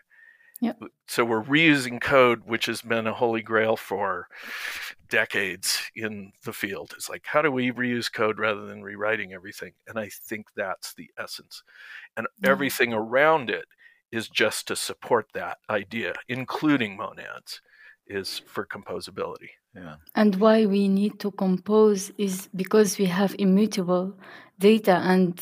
Yep. 0.61 0.81
so 1.07 1.25
we're 1.25 1.43
reusing 1.43 2.01
code 2.01 2.43
which 2.47 2.67
has 2.67 2.81
been 2.83 3.07
a 3.07 3.13
holy 3.13 3.43
grail 3.43 3.77
for 3.77 4.29
decades 5.09 5.91
in 5.95 6.33
the 6.45 6.53
field 6.53 6.93
it's 6.97 7.09
like 7.09 7.25
how 7.27 7.43
do 7.43 7.51
we 7.51 7.71
reuse 7.71 8.13
code 8.13 8.39
rather 8.39 8.67
than 8.67 8.83
rewriting 8.83 9.33
everything 9.33 9.73
and 9.87 9.99
i 9.99 10.09
think 10.09 10.47
that's 10.57 10.95
the 10.95 11.11
essence 11.19 11.63
and 12.17 12.27
Yeah. 12.43 12.51
everything 12.51 12.93
around 12.93 13.51
it 13.51 13.67
is 14.11 14.29
just 14.29 14.67
to 14.69 14.77
support 14.77 15.27
that 15.35 15.59
idea 15.71 16.15
including 16.29 16.97
monads 16.97 17.61
is 18.07 18.39
for 18.53 18.65
composability 18.67 19.51
Yeah. 19.75 19.97
And 20.15 20.37
why 20.37 20.65
we 20.67 20.89
need 20.89 21.15
to 21.25 21.31
compose 21.33 22.11
is 22.27 22.49
because 22.63 22.91
we 22.99 23.07
have 23.07 23.33
immutable 23.39 24.07
data, 24.59 24.97
and 25.15 25.35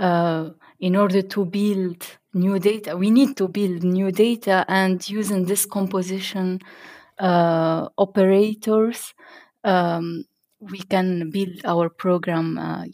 uh, 0.00 0.50
in 0.80 0.96
order 0.96 1.22
to 1.34 1.44
build 1.44 2.00
new 2.36 2.58
data, 2.58 2.96
we 2.96 3.10
need 3.10 3.36
to 3.36 3.48
build 3.48 3.82
new 3.82 4.10
data, 4.12 4.64
and 4.68 5.08
using 5.08 5.46
this 5.46 5.66
composition 5.66 6.60
uh, 7.18 7.88
operators, 7.96 9.14
um, 9.64 10.24
we 10.60 10.78
can 10.78 11.30
build 11.30 11.56
our 11.64 11.88
program 11.88 12.58
uh, 12.58 12.84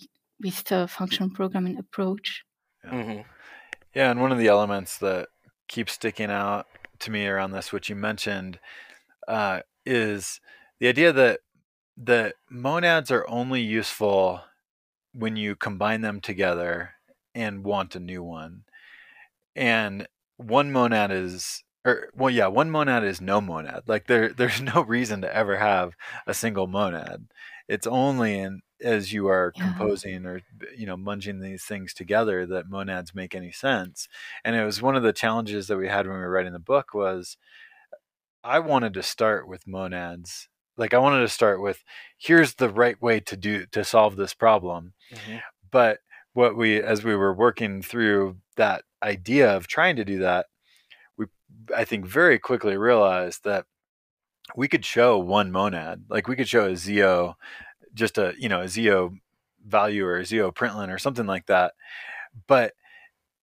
with 0.41 0.65
the 0.65 0.89
function 0.89 1.31
programming 1.31 1.79
approach. 1.79 2.45
Mhm. 2.85 3.25
Yeah, 3.95 4.11
and 4.11 4.21
one 4.21 4.33
of 4.33 4.39
the 4.39 4.49
elements 4.49 4.99
that 4.99 5.29
keeps 5.69 5.93
sticking 5.93 6.31
out 6.31 6.67
to 7.01 7.11
me 7.11 7.27
around 7.27 7.53
this, 7.53 7.73
which 7.73 7.89
you 7.89 7.97
mentioned, 7.97 8.59
uh, 9.29 9.61
is 9.85 10.41
the 10.79 10.89
idea 10.89 11.13
that 11.13 11.41
the 11.97 12.35
monads 12.51 13.11
are 13.11 13.29
only 13.29 13.61
useful 13.61 14.41
when 15.13 15.37
you 15.37 15.57
combine 15.57 16.01
them 16.01 16.21
together 16.21 16.95
and 17.35 17.65
want 17.65 17.95
a 17.95 18.01
new 18.01 18.23
one. 18.23 18.65
And 19.57 20.09
one 20.37 20.73
monad 20.73 21.11
is 21.11 21.65
or 21.85 22.11
well 22.15 22.31
yeah, 22.31 22.47
one 22.47 22.71
monad 22.71 23.05
is 23.05 23.21
no 23.21 23.41
monad. 23.41 23.85
Like 23.87 24.07
there 24.07 24.29
there's 24.33 24.61
no 24.63 24.83
reason 24.83 25.23
to 25.23 25.35
ever 25.35 25.57
have 25.59 25.95
a 26.27 26.35
single 26.35 26.67
monad. 26.67 27.29
It's 27.69 27.87
only 27.87 28.39
in 28.39 28.63
as 28.83 29.13
you 29.13 29.29
are 29.29 29.53
Yeah. 29.55 29.63
composing 29.63 30.27
or 30.27 30.43
you 30.77 30.87
know 30.87 30.97
munging 30.97 31.41
these 31.43 31.65
things 31.65 31.95
together 31.95 32.47
that 32.47 32.69
monads 32.69 33.15
make 33.15 33.35
any 33.35 33.53
sense. 33.53 34.09
And 34.45 34.57
it 34.57 34.65
was 34.65 34.83
one 34.83 34.97
of 34.97 35.03
the 35.03 35.13
challenges 35.13 35.69
that 35.69 35.77
we 35.79 35.89
had 35.89 36.07
when 36.07 36.17
we 36.17 36.23
were 36.23 36.31
writing 36.31 36.53
the 36.53 36.59
book 36.59 36.95
was 36.95 37.37
I 38.45 38.59
wanted 38.59 38.95
to 38.95 39.03
start 39.03 39.47
with 39.49 39.67
monads. 39.67 40.49
Like 40.77 40.95
I 40.95 40.99
wanted 40.99 41.21
to 41.21 41.29
start 41.29 41.61
with 41.61 41.85
here's 42.19 42.55
the 42.55 42.71
right 42.71 43.01
way 43.01 43.21
to 43.21 43.37
do 43.37 43.67
to 43.67 43.85
solve 43.85 44.17
this 44.17 44.35
problem 44.35 44.95
Mhm. 45.11 45.43
but 45.71 46.01
what 46.35 46.57
we 46.57 46.83
as 46.83 47.05
we 47.05 47.17
were 47.17 47.35
working 47.35 47.83
through 47.83 48.39
that 48.57 48.85
idea 49.03 49.55
of 49.57 49.67
trying 49.67 49.97
to 49.97 50.05
do 50.05 50.19
that, 50.21 50.47
we 51.17 51.27
I 51.77 51.85
think 51.85 52.07
very 52.07 52.39
quickly 52.39 52.77
realized 52.77 53.45
that 53.45 53.67
we 54.57 54.69
could 54.69 54.85
show 54.85 55.19
one 55.19 55.53
monad, 55.53 56.05
like 56.09 56.29
we 56.29 56.37
could 56.37 56.49
show 56.49 56.67
a 56.67 56.77
Zio, 56.77 57.37
just 57.95 58.19
a 58.19 58.35
you 58.39 58.49
know 58.49 58.61
a 58.63 58.69
Zio 58.69 59.15
value 59.67 60.05
or 60.07 60.19
a 60.19 60.25
Zio 60.27 60.51
println 60.51 60.91
or 60.91 60.99
something 60.99 61.27
like 61.27 61.47
that, 61.47 61.75
but 62.47 62.75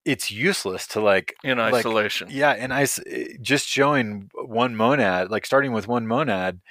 it's 0.06 0.32
useless 0.32 0.88
to 0.88 1.02
like 1.02 1.36
in 1.44 1.58
like, 1.58 1.74
isolation. 1.86 2.30
yeah, 2.32 2.52
and 2.52 2.74
I 2.74 2.86
just 3.42 3.68
showing 3.68 4.30
one 4.34 4.76
monad, 4.76 5.30
like 5.30 5.46
starting 5.46 5.72
with 5.74 5.88
one 5.88 6.08
monad, 6.08 6.62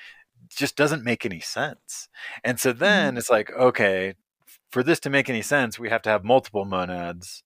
just 0.50 0.76
doesn't 0.76 1.04
make 1.04 1.24
any 1.26 1.40
sense. 1.40 2.08
And 2.44 2.58
so 2.58 2.72
then 2.72 3.14
Mhm. 3.14 3.18
it's 3.18 3.30
like, 3.30 3.50
okay, 3.52 4.14
for 4.72 4.82
this 4.82 5.00
to 5.00 5.10
make 5.10 5.28
any 5.28 5.42
sense, 5.42 5.78
we 5.78 5.90
have 5.90 6.02
to 6.02 6.10
have 6.10 6.24
multiple 6.24 6.64
monads. 6.64 7.42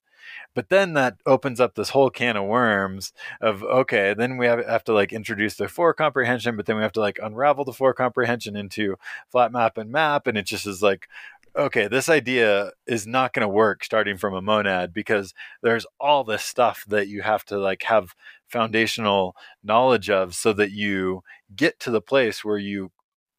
But 0.54 0.68
then 0.68 0.94
that 0.94 1.16
opens 1.26 1.60
up 1.60 1.74
this 1.74 1.90
whole 1.90 2.10
can 2.10 2.36
of 2.36 2.46
worms 2.46 3.12
of 3.40 3.62
okay, 3.62 4.14
then 4.14 4.36
we 4.36 4.46
have, 4.46 4.64
have 4.66 4.84
to 4.84 4.92
like 4.92 5.12
introduce 5.12 5.56
the 5.56 5.68
for 5.68 5.94
comprehension, 5.94 6.56
but 6.56 6.66
then 6.66 6.76
we 6.76 6.82
have 6.82 6.92
to 6.92 7.00
like 7.00 7.18
unravel 7.22 7.64
the 7.64 7.72
for 7.72 7.94
comprehension 7.94 8.56
into 8.56 8.96
flat 9.30 9.52
map 9.52 9.78
and 9.78 9.90
map, 9.90 10.26
and 10.26 10.36
it 10.38 10.46
just 10.46 10.66
is 10.66 10.82
like, 10.82 11.08
okay, 11.56 11.86
this 11.88 12.08
idea 12.08 12.72
is 12.86 13.06
not 13.06 13.32
going 13.32 13.46
to 13.46 13.48
work 13.48 13.84
starting 13.84 14.16
from 14.16 14.34
a 14.34 14.42
monad 14.42 14.92
because 14.92 15.34
there's 15.62 15.86
all 16.00 16.24
this 16.24 16.42
stuff 16.42 16.84
that 16.88 17.08
you 17.08 17.22
have 17.22 17.44
to 17.44 17.58
like 17.58 17.82
have 17.84 18.14
foundational 18.48 19.36
knowledge 19.62 20.10
of 20.10 20.34
so 20.34 20.52
that 20.52 20.70
you 20.70 21.22
get 21.54 21.78
to 21.80 21.90
the 21.90 22.00
place 22.00 22.44
where 22.44 22.58
you 22.58 22.90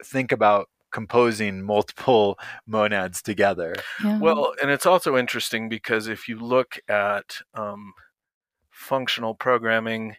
think 0.03 0.31
about 0.31 0.69
composing 0.93 1.61
multiple 1.61 2.39
monads 2.65 3.21
together. 3.21 3.75
Yeah. 4.01 4.19
Well, 4.19 4.53
and 4.61 4.71
it's 4.71 4.85
also 4.85 5.17
interesting 5.17 5.67
because 5.67 6.07
if 6.07 6.29
you 6.29 6.39
look 6.39 6.79
at 6.87 7.39
um, 7.53 7.93
functional 8.69 9.35
programming, 9.35 10.15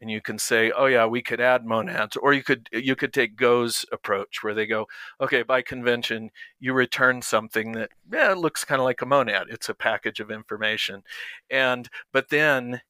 and 0.00 0.10
you 0.10 0.20
can 0.20 0.38
say, 0.38 0.70
"Oh 0.70 0.86
yeah, 0.86 1.06
we 1.06 1.22
could 1.22 1.40
add 1.40 1.66
monads," 1.66 2.16
or 2.16 2.32
you 2.32 2.42
could 2.44 2.68
you 2.72 2.94
could 2.94 3.12
take 3.12 3.34
Go's 3.34 3.84
approach, 3.90 4.42
where 4.42 4.54
they 4.54 4.66
go, 4.66 4.86
"Okay, 5.20 5.42
by 5.42 5.62
convention, 5.62 6.30
you 6.60 6.72
return 6.72 7.20
something 7.22 7.72
that 7.72 7.90
yeah, 8.12 8.32
it 8.32 8.38
looks 8.38 8.64
kind 8.64 8.80
of 8.80 8.84
like 8.84 9.02
a 9.02 9.06
monad. 9.06 9.48
It's 9.50 9.68
a 9.68 9.74
package 9.74 10.20
of 10.20 10.30
information," 10.30 11.02
and 11.50 11.88
but 12.12 12.28
then 12.28 12.80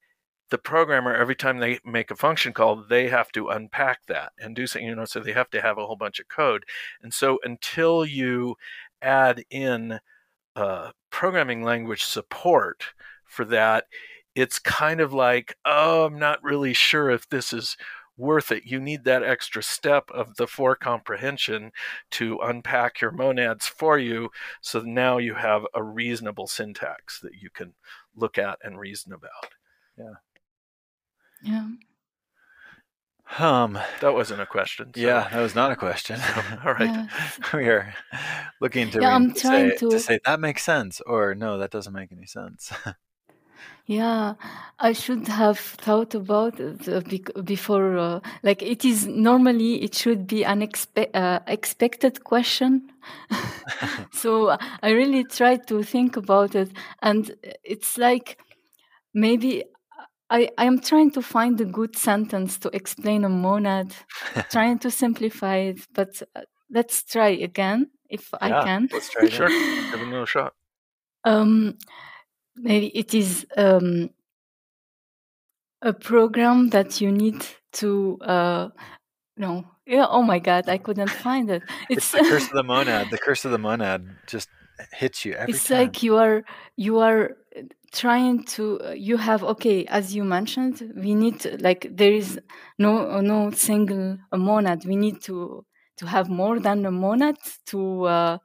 the 0.51 0.59
programmer 0.59 1.15
every 1.15 1.35
time 1.35 1.59
they 1.59 1.79
make 1.85 2.11
a 2.11 2.17
function 2.17 2.53
call 2.53 2.77
they 2.77 3.09
have 3.09 3.31
to 3.33 3.49
unpack 3.49 4.01
that 4.07 4.33
and 4.39 4.57
do 4.57 4.67
something 4.67 4.89
you 4.89 4.95
know 4.95 5.05
so 5.05 5.21
they 5.21 5.33
have 5.33 5.51
to 5.51 5.61
have 5.61 5.79
a 5.79 5.87
whole 5.87 5.97
bunch 5.97 6.21
of 6.21 6.29
code. 6.29 6.65
And 7.03 7.13
so 7.13 7.39
until 7.45 8.05
you 8.05 8.57
add 9.03 9.45
in 9.51 10.01
uh, 10.57 10.91
programming 11.11 11.63
language 11.63 12.05
support 12.05 12.85
for 13.25 13.45
that 13.45 13.85
it's 14.35 14.59
kind 14.59 15.01
of 15.01 15.13
like 15.13 15.57
oh 15.65 16.07
i'm 16.07 16.19
not 16.19 16.43
really 16.43 16.73
sure 16.73 17.11
if 17.11 17.29
this 17.29 17.53
is 17.53 17.77
worth 18.19 18.51
it. 18.51 18.65
You 18.67 18.81
need 18.81 19.05
that 19.05 19.23
extra 19.23 19.63
step 19.63 20.11
of 20.11 20.37
the 20.37 20.47
for 20.47 20.75
comprehension 20.75 21.71
to 22.11 22.39
unpack 22.43 23.01
your 23.01 23.13
monads 23.13 23.67
for 23.67 23.97
you 23.97 24.31
so 24.61 24.81
now 24.81 25.19
you 25.19 25.35
have 25.35 25.65
a 25.73 25.83
reasonable 25.83 26.49
syntax 26.49 27.21
that 27.21 27.37
you 27.41 27.49
can 27.49 27.75
look 28.17 28.37
at 28.37 28.59
and 28.63 28.79
reason 28.79 29.13
about 29.13 29.53
yeah. 31.43 31.69
Um, 33.39 33.79
That 34.01 34.15
wasn't 34.15 34.41
a 34.41 34.47
question. 34.47 34.93
so- 34.95 35.01
yeah, 35.01 35.29
that 35.31 35.41
was 35.43 35.55
not 35.55 35.71
a 35.71 35.77
question. 35.77 36.19
All 36.65 36.73
right. 36.75 36.89
Yes. 37.11 37.39
we 37.53 37.69
are 37.69 37.95
looking 38.61 38.91
to, 38.93 39.01
Yeah, 39.03 39.15
I'm 39.15 39.35
to 39.35 39.41
trying 39.41 39.71
say, 39.71 39.77
to- 39.77 39.99
say 39.99 40.19
that 40.25 40.41
makes 40.41 40.63
sense 40.65 41.01
or 41.03 41.35
no, 41.35 41.59
that 41.59 41.71
doesn't 41.71 41.93
make 41.93 42.11
any 42.13 42.27
sense. 42.27 42.73
Yeah, 43.87 44.35
I 44.79 44.93
should 44.93 45.27
have 45.29 45.59
thought 45.59 46.15
about 46.15 46.61
it 46.61 46.87
uh, 46.89 47.01
before. 47.43 47.97
Uh, 47.97 48.21
like 48.43 48.63
it 48.63 48.85
is 48.85 49.07
normally, 49.07 49.83
it 49.83 49.95
should 49.95 50.27
be 50.27 50.45
an 50.45 50.61
expe- 50.61 51.09
uh, 51.15 51.41
expected 51.47 52.23
question. 52.23 52.91
so 54.13 54.59
I 54.83 54.91
really 54.91 55.25
tried 55.25 55.67
to 55.69 55.83
think 55.83 56.17
about 56.19 56.55
it, 56.55 56.71
and 57.01 57.35
it's 57.65 57.97
like 57.97 58.39
maybe 59.15 59.65
I 60.31 60.51
I 60.59 60.65
am 60.65 60.81
trying 60.81 61.11
to 61.13 61.23
find 61.23 61.61
a 61.61 61.65
good 61.65 61.97
sentence 61.97 62.59
to 62.59 62.71
explain 62.75 63.25
a 63.25 63.29
monad, 63.29 63.95
trying 64.51 64.79
to 64.81 64.91
simplify 64.91 65.57
it. 65.57 65.81
But 65.95 66.23
uh, 66.37 66.43
let's 66.71 67.03
try 67.05 67.29
again 67.29 67.91
if 68.11 68.33
I 68.41 68.49
Yeah, 68.51 68.65
can. 68.65 68.89
let's 68.93 69.11
try 69.11 69.29
Sure. 69.29 69.49
Give 69.49 70.01
it 70.01 70.07
another 70.09 70.27
shot. 70.27 70.55
Um, 71.25 71.77
maybe 72.57 72.89
it 72.89 73.15
is 73.15 73.47
um, 73.57 74.11
a 75.83 75.93
program 75.93 76.71
that 76.71 77.01
you 77.01 77.11
need 77.13 77.45
to. 77.73 78.19
Uh, 78.21 78.69
no, 79.37 79.65
yeah. 79.87 80.07
Oh 80.09 80.23
my 80.23 80.39
God, 80.39 80.69
I 80.69 80.79
couldn't 80.79 81.11
find 81.27 81.51
it. 81.51 81.63
It's 81.89 82.11
It's 82.11 82.13
the 82.13 82.21
curse 82.21 82.45
of 82.51 82.53
the 82.55 82.63
monad. 82.65 83.11
The 83.11 83.19
curse 83.19 83.45
of 83.45 83.51
the 83.53 83.59
monad 83.59 84.07
just 84.27 84.49
hits 84.93 85.25
you 85.25 85.33
every 85.35 85.55
it's 85.55 85.69
time. 85.69 85.79
like 85.79 86.03
you 86.03 86.17
are 86.17 86.45
you 86.77 86.99
are 86.99 87.37
trying 87.93 88.45
to 88.45 88.81
uh, 88.85 88.91
you 88.93 89.17
have 89.17 89.43
okay 89.45 89.85
as 89.87 90.15
you 90.15 90.25
mentioned 90.25 90.93
we 90.97 91.15
need 91.15 91.41
to, 91.41 91.57
like 91.63 91.87
there 91.91 92.13
is 92.13 92.41
no 92.79 93.21
no 93.21 93.51
single 93.51 94.19
monad 94.33 94.85
we 94.85 94.97
need 94.97 95.21
to 95.23 95.65
to 95.97 96.07
have 96.07 96.29
more 96.29 96.61
than 96.61 96.85
a 96.87 96.91
monad 96.91 97.37
to 97.67 98.05
uh, 98.05 98.39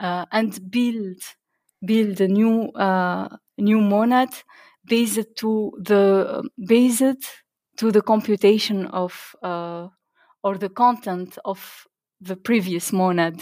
uh, 0.00 0.24
and 0.32 0.70
build 0.70 1.18
build 1.84 2.20
a 2.20 2.28
new 2.28 2.68
uh, 2.72 3.28
new 3.58 3.80
monad 3.80 4.30
based 4.84 5.26
to 5.36 5.72
the 5.82 6.48
based 6.66 7.24
to 7.76 7.90
the 7.92 8.02
computation 8.02 8.86
of 8.86 9.34
uh, 9.42 9.88
or 10.42 10.58
the 10.58 10.68
content 10.70 11.38
of 11.44 11.86
the 12.20 12.36
previous 12.36 12.92
monad 12.92 13.36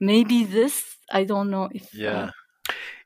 maybe 0.00 0.44
this 0.44 0.96
i 1.12 1.24
don't 1.24 1.50
know 1.50 1.68
if 1.72 1.86
uh, 2.08 2.26
yeah. 2.26 2.30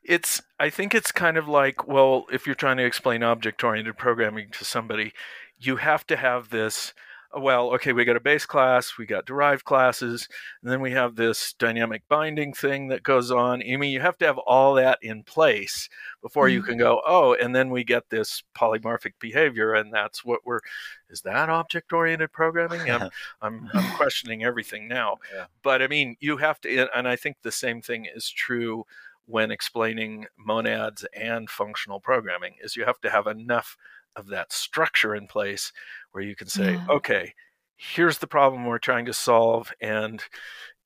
It's 0.07 0.41
I 0.59 0.69
think 0.69 0.93
it's 0.93 1.11
kind 1.11 1.37
of 1.37 1.47
like, 1.47 1.87
well, 1.87 2.25
if 2.31 2.45
you're 2.45 2.55
trying 2.55 2.77
to 2.77 2.85
explain 2.85 3.23
object 3.23 3.63
oriented 3.63 3.97
programming 3.97 4.49
to 4.51 4.65
somebody, 4.65 5.13
you 5.59 5.77
have 5.77 6.05
to 6.07 6.15
have 6.17 6.49
this 6.49 6.93
well, 7.37 7.73
okay, 7.73 7.91
we 7.91 8.05
got 8.05 8.15
a 8.15 8.21
base 8.21 8.45
class, 8.45 8.97
we 8.97 9.05
got 9.05 9.25
derived 9.25 9.65
classes, 9.65 10.29
and 10.61 10.71
then 10.71 10.79
we 10.79 10.91
have 10.91 11.15
this 11.15 11.53
dynamic 11.53 12.03
binding 12.07 12.53
thing 12.53 12.87
that 12.87 13.03
goes 13.03 13.29
on. 13.29 13.61
I 13.61 13.75
mean, 13.75 13.91
you 13.91 13.99
have 13.99 14.17
to 14.19 14.25
have 14.25 14.37
all 14.37 14.75
that 14.75 14.99
in 15.01 15.23
place 15.23 15.89
before 16.21 16.47
you 16.47 16.61
Mhm. 16.61 16.65
can 16.65 16.77
go, 16.77 17.01
oh, 17.05 17.33
and 17.33 17.53
then 17.53 17.69
we 17.69 17.83
get 17.83 18.09
this 18.09 18.41
polymorphic 18.55 19.13
behavior, 19.19 19.73
and 19.73 19.93
that's 19.93 20.23
what 20.23 20.45
we're. 20.45 20.61
Is 21.09 21.21
that 21.21 21.49
object 21.49 21.91
oriented 21.91 22.31
programming? 22.31 22.89
I'm, 22.89 23.09
I'm, 23.41 23.69
I'm 23.73 23.95
questioning 23.97 24.43
everything 24.43 24.87
now. 24.87 25.17
Yeah. 25.33 25.45
But 25.61 25.81
I 25.81 25.87
mean, 25.87 26.15
you 26.21 26.37
have 26.37 26.61
to, 26.61 26.87
and 26.95 27.07
I 27.07 27.15
think 27.17 27.37
the 27.41 27.51
same 27.51 27.81
thing 27.81 28.05
is 28.05 28.29
true 28.29 28.85
when 29.25 29.51
explaining 29.51 30.25
monads 30.37 31.05
and 31.15 31.49
functional 31.49 31.99
programming 31.99 32.53
is 32.63 32.75
you 32.75 32.85
have 32.85 32.99
to 33.01 33.09
have 33.09 33.27
enough 33.27 33.75
of 34.15 34.27
that 34.27 34.51
structure 34.53 35.15
in 35.15 35.27
place 35.27 35.71
where 36.11 36.23
you 36.23 36.35
can 36.35 36.47
say 36.47 36.73
Yeah. 36.73 36.85
okay 36.89 37.33
here's 37.75 38.19
the 38.19 38.27
problem 38.27 38.65
we're 38.65 38.77
trying 38.77 39.05
to 39.05 39.13
solve 39.13 39.73
and 39.81 40.23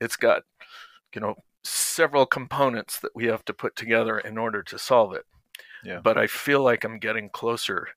it's 0.01 0.15
got 0.15 0.43
you 1.13 1.21
know 1.21 1.35
several 1.63 2.25
components 2.25 2.99
that 2.99 3.11
we 3.15 3.25
have 3.25 3.43
to 3.45 3.53
put 3.53 3.75
together 3.75 4.17
in 4.17 4.37
order 4.37 4.63
to 4.63 4.79
solve 4.79 5.13
it 5.13 5.25
Yeah. 5.83 5.99
but 6.03 6.17
i 6.17 6.25
feel 6.25 6.61
like 6.63 6.83
i'm 6.83 6.97
getting 6.99 7.29
closer 7.29 7.87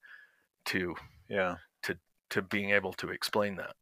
to 0.66 0.94
Yeah. 1.28 1.57
to 1.85 1.96
to 2.31 2.42
being 2.42 2.70
able 2.70 2.92
to 2.94 3.09
explain 3.11 3.57
that 3.57 3.74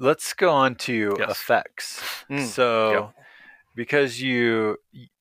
Let's 0.00 0.32
go 0.32 0.50
on 0.50 0.76
to 0.86 1.16
Yes. 1.18 1.30
effects. 1.30 2.24
Mm, 2.30 2.46
So, 2.46 2.92
yeah. 2.92 3.24
because 3.74 4.22
you 4.22 4.76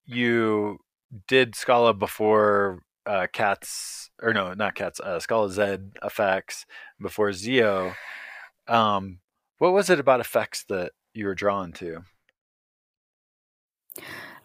you 0.07 0.79
did 1.27 1.55
Scala 1.55 1.93
before 1.93 2.81
uh, 3.05 3.27
Cats 3.31 4.09
or 4.21 4.33
no, 4.33 4.53
not 4.53 4.75
Cats, 4.75 4.99
uh, 4.99 5.19
Scalaz 5.19 5.57
effects 6.03 6.65
before 6.99 7.31
Zio. 7.33 7.93
Um, 8.67 9.19
what 9.59 9.73
was 9.73 9.89
it 9.89 9.99
about 9.99 10.19
effects 10.19 10.65
that 10.69 10.91
you 11.13 11.25
were 11.25 11.35
drawn 11.35 11.71
to? 11.73 12.01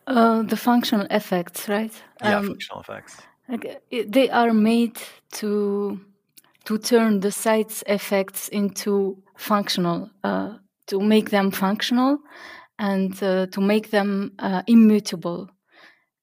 Uh, 0.06 0.42
the 0.42 0.56
functional 0.56 1.06
effects, 1.10 1.68
right? 1.68 1.92
Yeah, 2.22 2.38
Um, 2.38 2.46
functional 2.48 2.80
effects. 2.80 3.16
like, 3.48 3.82
they 3.90 4.30
are 4.30 4.52
made 4.52 4.98
to 5.32 6.00
to 6.64 6.78
turn 6.78 7.20
the 7.20 7.30
sites 7.32 7.82
effects 7.88 8.48
into 8.48 9.20
functional, 9.36 10.10
uh, 10.22 10.58
to 10.86 11.00
make 11.00 11.30
them 11.30 11.50
functional, 11.50 12.18
and 12.78 13.20
uh, 13.22 13.46
to 13.48 13.60
make 13.60 13.90
them 13.90 14.32
uh, 14.38 14.62
immutable. 14.66 15.50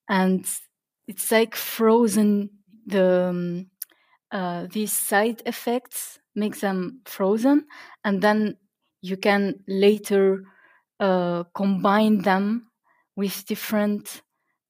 And 0.10 0.46
it's 1.08 1.32
like 1.32 1.56
frozen. 1.56 2.50
The 2.88 3.28
um, 3.30 3.68
uh, 4.32 4.68
these 4.72 4.94
side 4.94 5.42
effects 5.46 6.20
make 6.36 6.60
them 6.60 7.02
frozen, 7.06 7.66
and 8.04 8.22
then 8.22 8.58
you 9.02 9.18
can 9.18 9.64
later 9.68 10.44
combine 11.54 12.20
them 12.24 12.68
with 13.16 13.46
different 13.46 14.22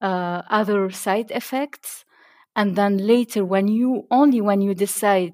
uh, 0.01 0.41
other 0.49 0.89
side 0.89 1.31
effects 1.31 2.05
and 2.55 2.75
then 2.75 2.97
later 2.97 3.45
when 3.45 3.67
you 3.67 4.05
only 4.11 4.41
when 4.41 4.61
you 4.61 4.73
decide 4.73 5.33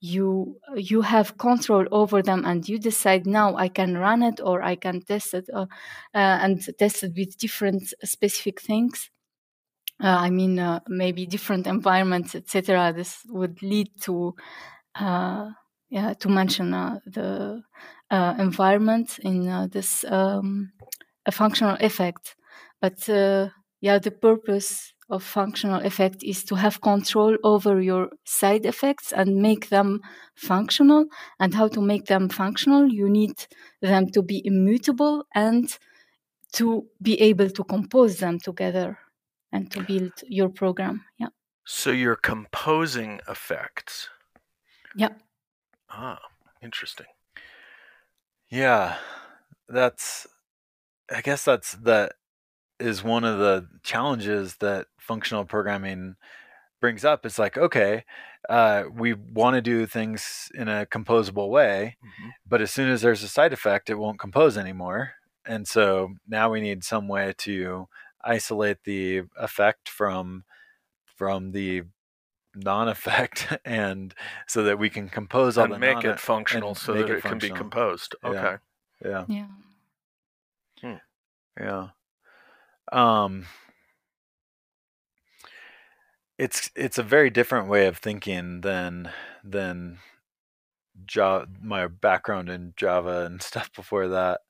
you 0.00 0.58
you 0.76 1.02
have 1.02 1.36
control 1.38 1.86
over 1.92 2.22
them 2.22 2.44
and 2.46 2.68
you 2.68 2.78
decide 2.78 3.26
now 3.26 3.54
i 3.56 3.68
can 3.68 3.96
run 3.98 4.22
it 4.22 4.40
or 4.42 4.62
i 4.62 4.74
can 4.74 5.00
test 5.02 5.34
it 5.34 5.46
uh, 5.54 5.66
uh, 6.14 6.38
and 6.42 6.62
test 6.78 7.02
it 7.04 7.12
with 7.16 7.36
different 7.38 7.82
specific 8.04 8.60
things. 8.60 9.10
Uh, 10.02 10.16
i 10.26 10.30
mean 10.30 10.58
uh, 10.58 10.80
maybe 10.88 11.26
different 11.26 11.66
environments 11.66 12.34
etc 12.34 12.92
this 12.96 13.18
would 13.28 13.60
lead 13.62 13.88
to 14.00 14.34
uh, 14.96 15.50
yeah 15.90 16.14
to 16.14 16.28
mention 16.28 16.74
uh, 16.74 16.98
the 17.06 17.62
environment 18.38 19.18
in 19.20 19.68
this 19.72 20.04
um, 20.04 20.72
a 21.26 21.32
functional 21.32 21.76
effect. 21.80 22.36
But 22.80 23.08
yeah 23.08 23.98
the 23.98 24.10
purpose 24.10 24.92
of 25.10 25.22
functional 25.22 25.80
effect 25.80 26.22
is 26.22 26.44
to 26.44 26.54
have 26.54 26.80
control 26.80 27.36
over 27.42 27.80
your 27.80 28.10
side 28.24 28.64
effects 28.64 29.12
and 29.12 29.36
make 29.36 29.68
them 29.68 30.00
functional. 30.34 31.06
And 31.38 31.54
how 31.54 31.68
to 31.68 31.80
make 31.80 32.06
them 32.06 32.28
functional? 32.28 32.88
You 32.88 33.08
need 33.08 33.46
them 33.82 34.10
to 34.10 34.22
be 34.22 34.42
immutable 34.44 35.24
and 35.34 35.76
to 36.52 36.86
be 37.00 37.20
able 37.20 37.50
to 37.50 37.64
compose 37.64 38.18
them 38.18 38.38
together 38.38 38.98
and 39.52 39.70
to 39.72 39.82
build 39.82 40.12
your 40.26 40.48
program. 40.48 41.04
Yeah. 41.18 41.28
So 41.64 41.90
you're 41.90 42.16
composing 42.16 43.20
effects. 43.28 44.08
Yeah. 44.96 45.10
Ah, 45.88 46.20
interesting. 46.62 47.06
Yeah. 48.48 48.96
That's 49.68 50.26
I 51.12 51.20
guess 51.22 51.44
that's 51.44 51.72
that 51.72 52.12
is 52.80 53.04
one 53.04 53.24
of 53.24 53.38
the 53.38 53.68
challenges 53.82 54.56
that 54.56 54.86
functional 54.98 55.44
programming 55.44 56.16
brings 56.80 57.04
up. 57.04 57.26
It's 57.26 57.38
like, 57.38 57.58
okay, 57.58 58.04
uh, 58.48 58.84
we 58.92 59.12
want 59.12 59.54
to 59.54 59.60
do 59.60 59.86
things 59.86 60.50
in 60.54 60.68
a 60.68 60.86
composable 60.86 61.50
way, 61.50 61.96
mm-hmm. 62.04 62.30
but 62.48 62.60
as 62.60 62.70
soon 62.70 62.90
as 62.90 63.02
there's 63.02 63.22
a 63.22 63.28
side 63.28 63.52
effect, 63.52 63.90
it 63.90 63.98
won't 63.98 64.18
compose 64.18 64.56
anymore. 64.56 65.12
And 65.44 65.68
so 65.68 66.14
now 66.28 66.50
we 66.50 66.60
need 66.60 66.84
some 66.84 67.08
way 67.08 67.34
to 67.38 67.88
isolate 68.24 68.78
the 68.84 69.22
effect 69.36 69.88
from 69.88 70.44
from 71.16 71.52
the 71.52 71.82
non-effect 72.54 73.58
and 73.64 74.14
so 74.46 74.64
that 74.64 74.78
we 74.78 74.90
can 74.90 75.08
compose 75.08 75.56
all 75.56 75.64
and 75.64 75.74
the 75.74 75.78
make 75.78 76.02
non- 76.02 76.06
it 76.06 76.20
functional 76.20 76.74
so 76.74 76.92
that 76.92 77.08
it, 77.08 77.18
it 77.18 77.22
can 77.22 77.38
be 77.38 77.50
composed 77.50 78.14
okay 78.24 78.56
yeah 79.04 79.24
yeah 79.28 79.46
yeah, 80.82 80.86
hmm. 80.90 80.96
yeah. 81.58 81.88
Um, 82.92 83.46
it's 86.38 86.70
it's 86.74 86.98
a 86.98 87.02
very 87.02 87.30
different 87.30 87.68
way 87.68 87.86
of 87.86 87.98
thinking 87.98 88.62
than 88.62 89.10
than 89.44 89.98
Java, 91.06 91.46
my 91.62 91.86
background 91.86 92.48
in 92.48 92.72
Java 92.76 93.26
and 93.26 93.42
stuff 93.50 93.72
before 93.72 94.08
that. 94.08 94.40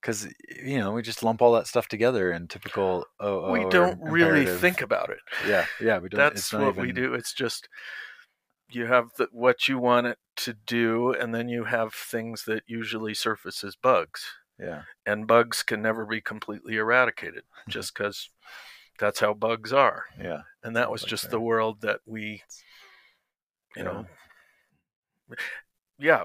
Because 0.00 0.28
you 0.64 0.78
know 0.78 0.92
we 0.92 1.02
just 1.02 1.22
lump 1.22 1.42
all 1.42 1.52
that 1.54 1.66
stuff 1.66 1.88
together 1.88 2.30
in 2.32 2.46
typical 2.46 3.04
OO. 3.22 3.50
We 3.50 3.68
don't 3.68 4.00
really 4.00 4.46
think 4.46 4.80
about 4.80 5.10
it. 5.10 5.18
Yeah, 5.46 5.66
yeah, 5.80 5.98
we 5.98 6.08
don't. 6.08 6.18
That's 6.18 6.52
what 6.52 6.68
even... 6.68 6.82
we 6.86 6.92
do. 6.92 7.14
It's 7.14 7.32
just 7.32 7.68
you 8.70 8.86
have 8.86 9.10
the, 9.18 9.28
what 9.32 9.66
you 9.66 9.78
want 9.78 10.06
it 10.06 10.18
to 10.36 10.54
do, 10.66 11.12
and 11.12 11.34
then 11.34 11.48
you 11.48 11.64
have 11.64 11.92
things 11.92 12.44
that 12.44 12.62
usually 12.66 13.12
surface 13.12 13.64
as 13.64 13.74
bugs. 13.74 14.24
Yeah. 14.58 14.82
And 15.06 15.26
bugs 15.26 15.62
can 15.62 15.82
never 15.82 16.04
be 16.04 16.20
completely 16.20 16.76
eradicated 16.76 17.44
just 17.68 17.94
because 17.94 18.30
that's 18.98 19.20
how 19.20 19.34
bugs 19.34 19.72
are. 19.72 20.04
Yeah. 20.20 20.42
And 20.62 20.76
that 20.76 20.90
was 20.90 21.02
just 21.02 21.30
the 21.30 21.40
world 21.40 21.82
that 21.82 22.00
we, 22.06 22.42
you 23.76 23.84
yeah. 23.84 23.84
know, 23.84 24.06
yeah. 25.98 26.24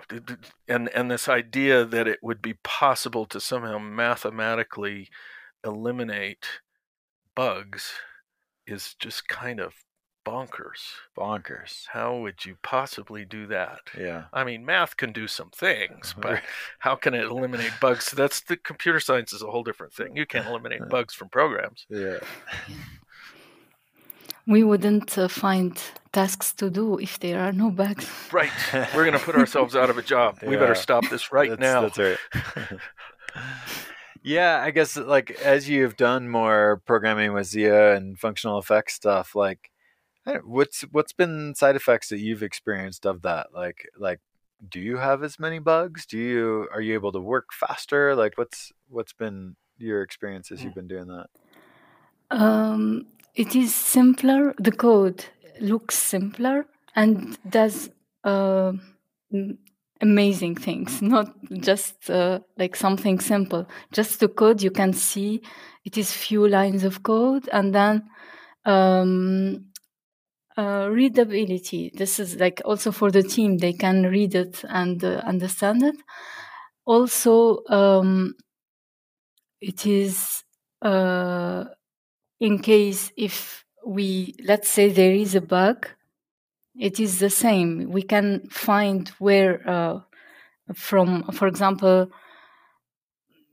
And, 0.68 0.90
and 0.90 1.12
this 1.12 1.30
idea 1.30 1.86
that 1.86 2.08
it 2.08 2.20
would 2.22 2.42
be 2.42 2.56
possible 2.64 3.26
to 3.28 3.40
somehow 3.40 3.78
mathematically 3.78 5.10
eliminate 5.64 6.48
bugs 7.36 7.94
is 8.66 8.96
just 9.00 9.28
kind 9.28 9.60
of 9.60 9.74
bonkers. 10.26 10.93
Bonkers. 11.17 11.88
How 11.88 12.17
would 12.17 12.45
you 12.45 12.57
possibly 12.61 13.26
do 13.26 13.47
that? 13.47 13.80
Yeah. 13.97 14.26
I 14.34 14.43
mean, 14.43 14.65
math 14.65 14.97
can 14.97 15.11
do 15.11 15.28
some 15.28 15.49
things, 15.49 16.15
but 16.21 16.41
how 16.80 16.95
can 16.95 17.13
it 17.13 17.26
eliminate 17.26 17.74
bugs? 17.82 18.11
That's 18.11 18.41
the 18.41 18.57
computer 18.57 18.99
science 18.99 19.34
is 19.34 19.41
a 19.41 19.47
whole 19.47 19.63
different 19.63 19.93
thing. 19.93 20.15
You 20.15 20.26
can't 20.26 20.47
eliminate 20.51 20.88
bugs 20.89 21.13
from 21.13 21.30
programs. 21.30 21.86
Yeah. 21.89 22.19
We 24.45 24.63
wouldn't 24.63 25.17
uh, 25.17 25.30
find 25.30 25.82
tasks 26.11 26.53
to 26.55 26.69
do 26.69 26.99
if 26.99 27.17
there 27.19 27.39
are 27.39 27.53
no 27.53 27.71
bugs. 27.71 28.09
Right. 28.32 28.51
We're 28.74 29.05
going 29.05 29.17
to 29.17 29.26
put 29.26 29.36
ourselves 29.36 29.76
out 29.76 29.89
of 29.89 29.97
a 29.97 30.01
job. 30.03 30.39
Yeah. 30.41 30.49
We 30.49 30.57
better 30.57 30.76
stop 30.76 31.09
this 31.09 31.32
right 31.32 31.49
that's, 31.49 31.61
now. 31.61 31.82
That's 31.82 31.97
right. 31.97 32.17
yeah, 34.21 34.61
I 34.61 34.71
guess 34.71 34.97
like 34.97 35.32
as 35.32 35.69
you've 35.69 35.95
done 35.95 36.28
more 36.28 36.82
programming 36.86 37.34
with 37.34 37.47
ZIO 37.47 37.95
and 37.95 38.19
functional 38.19 38.59
effects 38.59 38.95
stuff, 38.95 39.34
like 39.34 39.71
What's 40.43 40.82
what's 40.91 41.13
been 41.13 41.53
side 41.55 41.76
effects 41.76 42.09
that 42.09 42.19
you've 42.19 42.43
experienced 42.43 43.05
of 43.05 43.21
that? 43.24 43.47
Like 43.53 43.89
like 43.97 44.19
do 44.69 44.80
you 44.80 44.97
have 44.97 45.24
as 45.24 45.39
many 45.39 45.59
bugs? 45.59 46.05
Do 46.05 46.17
you 46.17 46.67
are 46.74 46.82
you 46.82 46.93
able 46.93 47.11
to 47.11 47.19
work 47.19 47.51
faster? 47.51 48.15
Like 48.15 48.38
what's 48.38 48.71
what's 48.88 49.13
been 49.13 49.55
your 49.78 50.01
experience 50.01 50.51
as 50.51 50.63
you've 50.63 50.76
been 50.76 50.88
doing 50.88 51.07
that? 51.07 51.28
Um, 52.32 53.07
it 53.36 53.55
is 53.55 53.76
simpler. 53.76 54.53
The 54.57 54.71
code 54.71 55.26
looks 55.59 55.95
simpler 55.95 56.65
and 56.95 57.38
does 57.49 57.89
uh, 58.24 58.74
amazing 60.01 60.55
things. 60.55 61.01
Not 61.01 61.34
just 61.51 62.09
uh, 62.09 62.39
like 62.57 62.76
something 62.76 63.19
simple. 63.19 63.67
Just 63.91 64.19
the 64.19 64.28
code 64.28 64.61
you 64.61 64.71
can 64.71 64.93
see. 64.93 65.41
It 65.84 65.97
is 65.97 66.11
few 66.11 66.47
lines 66.47 66.84
of 66.86 67.03
code, 67.03 67.49
and 67.51 67.76
then 67.76 68.03
um, 68.65 69.65
uh, 70.58 70.88
readability. 70.91 71.91
This 71.95 72.20
is 72.20 72.38
like 72.39 72.62
also 72.66 72.91
for 72.91 73.12
the 73.12 73.24
team; 73.24 73.58
they 73.58 73.74
can 73.74 74.04
read 74.04 74.36
it 74.36 74.64
and 74.70 75.04
uh, 75.04 75.22
understand 75.26 75.84
it. 75.84 75.95
Also, 76.86 77.64
um, 77.70 78.36
it 79.62 79.86
is 79.86 80.43
uh, 80.82 81.66
in 82.39 82.60
case 82.60 83.12
if 83.18 83.66
we 83.86 84.36
let's 84.45 84.70
say 84.70 84.89
there 84.89 85.14
is 85.14 85.36
a 85.36 85.41
bug, 85.41 85.89
it 86.80 86.99
is 86.99 87.20
the 87.20 87.30
same. 87.30 87.89
We 87.91 88.04
can 88.04 88.47
find 88.49 89.10
where 89.20 89.68
uh, 89.70 89.99
from, 90.76 91.24
for 91.32 91.47
example. 91.47 92.10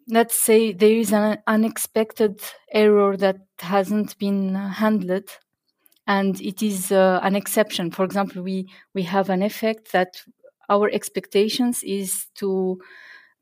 Let's 0.09 0.43
say 0.43 0.73
there 0.73 0.97
is 0.97 1.13
an 1.13 1.39
unexpected 1.47 2.41
error 2.73 3.17
that 3.17 3.37
hasn't 3.61 4.19
been 4.19 4.57
handled 4.57 5.31
and 6.11 6.41
it 6.41 6.61
is 6.61 6.91
uh, 6.91 7.21
an 7.23 7.37
exception. 7.37 7.93
For 7.93 8.05
example, 8.05 8.43
we 8.43 8.67
we 8.95 9.03
have 9.05 9.31
an 9.31 9.43
effect 9.43 9.93
that 9.93 10.21
our 10.69 10.91
expectations 10.91 11.85
is 11.85 12.27
to 12.35 12.81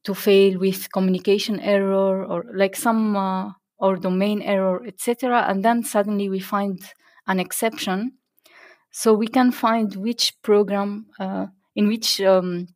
to 0.05 0.15
fail 0.15 0.59
with 0.59 0.93
communication 0.93 1.61
error 1.61 2.25
or 2.27 2.45
like 2.55 2.77
some 2.77 3.17
uh, 3.17 3.53
or 3.79 3.97
domain 3.97 4.43
error, 4.43 4.85
etc. 4.87 5.47
And 5.49 5.65
then 5.65 5.83
suddenly 5.83 6.29
we 6.29 6.41
find 6.41 6.79
an 7.27 7.41
exception, 7.41 8.13
so 8.91 9.15
we 9.15 9.29
can 9.29 9.51
find 9.51 9.97
which 9.97 10.35
program 10.43 11.07
uh, 11.19 11.47
in 11.75 11.89
which 11.89 12.21
um, 12.21 12.67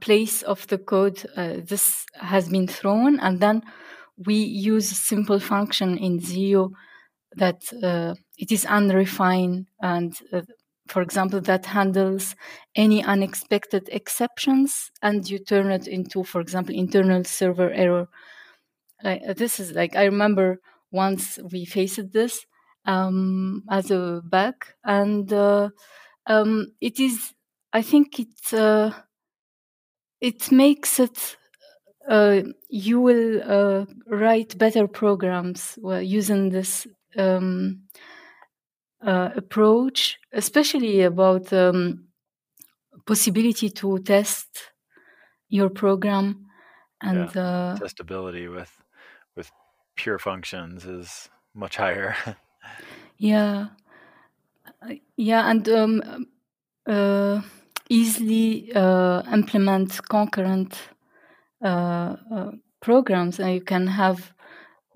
place 0.00 0.42
of 0.42 0.66
the 0.68 0.78
code 0.78 1.26
uh, 1.36 1.60
this 1.62 2.06
has 2.14 2.48
been 2.48 2.66
thrown, 2.66 3.20
and 3.20 3.40
then 3.40 3.62
we 4.26 4.34
use 4.34 4.88
simple 4.88 5.40
function 5.40 5.98
in 5.98 6.20
Zio 6.20 6.72
that 7.38 7.62
uh, 7.82 8.14
it 8.38 8.52
is 8.52 8.64
unrefined 8.66 9.66
and 9.80 10.14
uh, 10.32 10.42
for 10.88 11.02
example 11.02 11.40
that 11.40 11.66
handles 11.66 12.34
any 12.76 13.02
unexpected 13.04 13.88
exceptions 13.92 14.90
and 15.02 15.28
you 15.28 15.38
turn 15.38 15.70
it 15.70 15.86
into 15.86 16.24
for 16.24 16.40
example 16.40 16.74
internal 16.74 17.24
server 17.24 17.70
error. 17.72 18.08
Uh, 19.04 19.32
this 19.36 19.60
is 19.60 19.72
like 19.72 19.94
i 19.94 20.04
remember 20.04 20.60
once 20.90 21.38
we 21.52 21.64
faced 21.64 22.12
this 22.12 22.44
um, 22.84 23.62
as 23.70 23.90
a 23.92 24.20
bug 24.24 24.54
and 24.84 25.32
uh, 25.32 25.68
um, 26.26 26.66
it 26.80 26.98
is 27.00 27.34
i 27.72 27.82
think 27.82 28.18
it 28.20 28.54
uh, 28.54 28.90
it 30.20 30.50
makes 30.50 30.98
it 30.98 31.36
uh, 32.08 32.42
you 32.70 33.00
will 33.00 33.42
uh, 33.44 33.86
write 34.08 34.58
better 34.58 34.88
programs 34.88 35.78
using 36.02 36.50
this 36.50 36.86
um, 37.16 37.82
uh, 39.04 39.30
approach, 39.36 40.18
especially 40.32 41.02
about 41.02 41.52
um, 41.52 42.08
possibility 43.06 43.70
to 43.70 43.98
test 44.00 44.72
your 45.48 45.70
program 45.70 46.46
and 47.00 47.30
yeah. 47.34 47.42
uh, 47.42 47.76
testability 47.76 48.52
with 48.52 48.72
with 49.36 49.50
pure 49.96 50.18
functions 50.18 50.84
is 50.84 51.28
much 51.54 51.76
higher. 51.76 52.14
Yeah, 53.20 53.68
Uh, 54.82 54.94
yeah, 55.16 55.50
and 55.50 55.68
um, 55.68 56.26
uh, 56.86 57.40
easily 57.88 58.72
uh, 58.74 59.22
implement 59.32 60.00
concurrent 60.08 60.78
uh, 61.62 62.16
uh, 62.32 62.52
programs, 62.80 63.40
and 63.40 63.54
you 63.54 63.60
can 63.60 63.86
have 63.86 64.32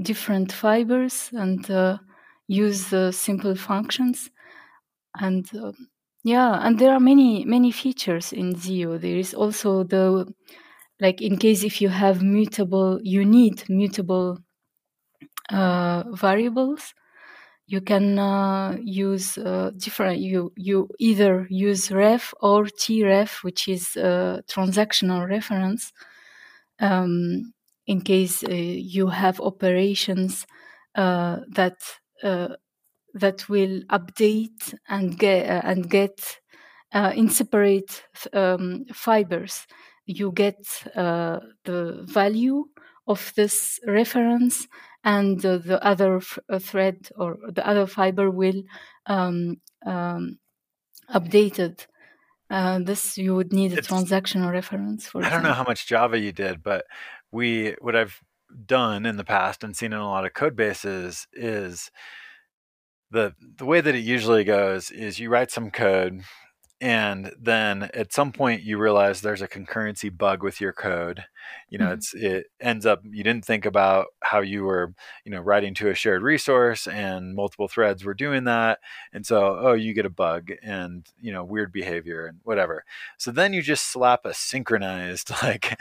different 0.03 0.53
fibers 0.53 1.31
and 1.33 1.71
uh, 1.71 1.99
use 2.49 2.91
the 2.91 3.13
simple 3.13 3.55
functions. 3.55 4.31
And 5.21 5.49
um, 5.55 5.89
yeah, 6.25 6.59
and 6.67 6.79
there 6.79 6.93
are 6.93 7.01
many 7.01 7.45
many 7.45 7.71
features 7.71 8.33
in 8.33 8.57
Zio. 8.57 8.99
There 8.99 9.17
is 9.17 9.35
also 9.35 9.85
the 9.85 10.33
like 11.01 11.21
in 11.21 11.37
case 11.37 11.65
if 11.65 11.81
you 11.81 11.89
have 11.89 12.23
mutable, 12.23 13.01
you 13.03 13.25
need 13.25 13.65
mutable 13.69 14.39
uh, 15.51 16.05
variables 16.13 16.95
you 17.67 17.81
can 17.81 18.19
uh, 18.19 18.77
use 18.83 19.39
uh, 19.39 19.71
different 19.77 20.19
you 20.19 20.53
you 20.57 20.89
either 20.99 21.47
use 21.49 21.91
ref 21.91 22.35
or 22.41 22.65
tref 22.65 23.43
which 23.43 23.69
is 23.69 23.97
uh, 23.97 24.41
transactional 24.47 25.27
reference 25.29 25.93
um, 26.81 27.53
in 27.93 28.01
case 28.15 28.37
uh, 28.45 28.49
you 28.97 29.07
have 29.23 29.41
operations 29.51 30.47
uh, 31.03 31.37
that 31.59 31.79
uh, 32.23 32.49
that 33.23 33.39
will 33.53 33.77
update 33.99 34.61
and 34.89 35.19
get 35.19 35.43
and 35.71 35.81
get 35.99 36.17
in 37.21 37.29
separate 37.41 37.93
um, 38.33 38.85
fibers 39.05 39.55
you 40.19 40.29
get 40.33 40.59
the 41.69 41.81
value 42.21 42.59
of 43.07 43.21
this 43.39 43.57
reference 44.01 44.57
and 45.05 45.45
uh, 45.45 45.59
the 45.71 45.79
other 45.93 46.17
f- 46.17 46.39
thread 46.61 46.99
or 47.17 47.31
the 47.59 47.65
other 47.71 47.87
fiber 47.87 48.31
will 48.31 48.61
um, 49.07 49.57
um, 49.85 50.39
update 51.19 51.59
it. 51.59 51.87
Uh, 52.51 52.79
this 52.79 53.17
you 53.17 53.35
would 53.35 53.53
need 53.53 53.73
a 53.73 53.79
It's- 53.79 53.89
transactional 53.93 54.51
reference 54.53 55.07
for. 55.09 55.25
I 55.25 55.31
don't 55.31 55.43
know 55.43 55.53
how 55.61 55.65
much 55.73 55.87
Java 55.87 56.19
you 56.19 56.33
did, 56.33 56.63
but 56.63 56.85
we 57.33 57.75
what 57.81 57.97
I've 57.97 58.21
done 58.67 59.07
in 59.07 59.17
the 59.17 59.25
past 59.25 59.65
and 59.65 59.77
seen 59.77 59.93
in 59.93 59.99
a 59.99 60.09
lot 60.09 60.27
of 60.27 60.35
code 60.35 60.55
bases 60.55 61.27
is 61.33 61.91
the 63.11 63.35
the 63.57 63.65
way 63.65 63.81
that 63.81 63.95
it 63.95 64.05
usually 64.05 64.45
goes 64.45 64.91
is 64.91 65.19
you 65.19 65.31
write 65.31 65.51
some 65.51 65.71
code 65.71 66.23
and 66.83 67.33
then 67.41 67.89
at 67.95 68.13
some 68.13 68.33
point 68.33 68.63
you 68.63 68.77
realize 68.77 69.21
there's 69.21 69.41
a 69.41 69.47
concurrency 69.47 70.15
bug 70.15 70.43
with 70.43 70.61
your 70.61 70.73
code 70.73 71.25
you 71.71 71.79
know 71.79 71.87
Mhm. 71.91 71.95
it's 71.95 72.15
it 72.15 72.47
ends 72.61 72.85
up 72.87 73.01
you 73.05 73.23
didn't 73.23 73.45
think 73.45 73.65
about 73.65 74.09
how 74.21 74.41
you 74.41 74.65
were 74.65 74.93
you 75.25 75.31
know 75.31 75.41
writing 75.41 75.75
to 75.75 75.91
a 75.91 75.95
shared 75.95 76.23
resource 76.23 76.89
and 76.89 77.37
multiple 77.37 77.69
threads 77.69 78.05
were 78.05 78.15
doing 78.15 78.45
that 78.45 78.81
and 79.13 79.25
so 79.25 79.57
oh 79.61 79.75
you 79.75 79.95
get 79.95 80.07
a 80.07 80.11
bug 80.11 80.51
and 80.63 81.07
you 81.21 81.33
know 81.33 81.45
weird 81.45 81.73
behavior 81.73 82.27
and 82.27 82.41
whatever 82.43 82.85
so 83.17 83.31
then 83.31 83.53
you 83.53 83.63
just 83.63 83.93
slap 83.93 84.25
a 84.25 84.35
synchronized 84.35 85.31
like 85.43 85.79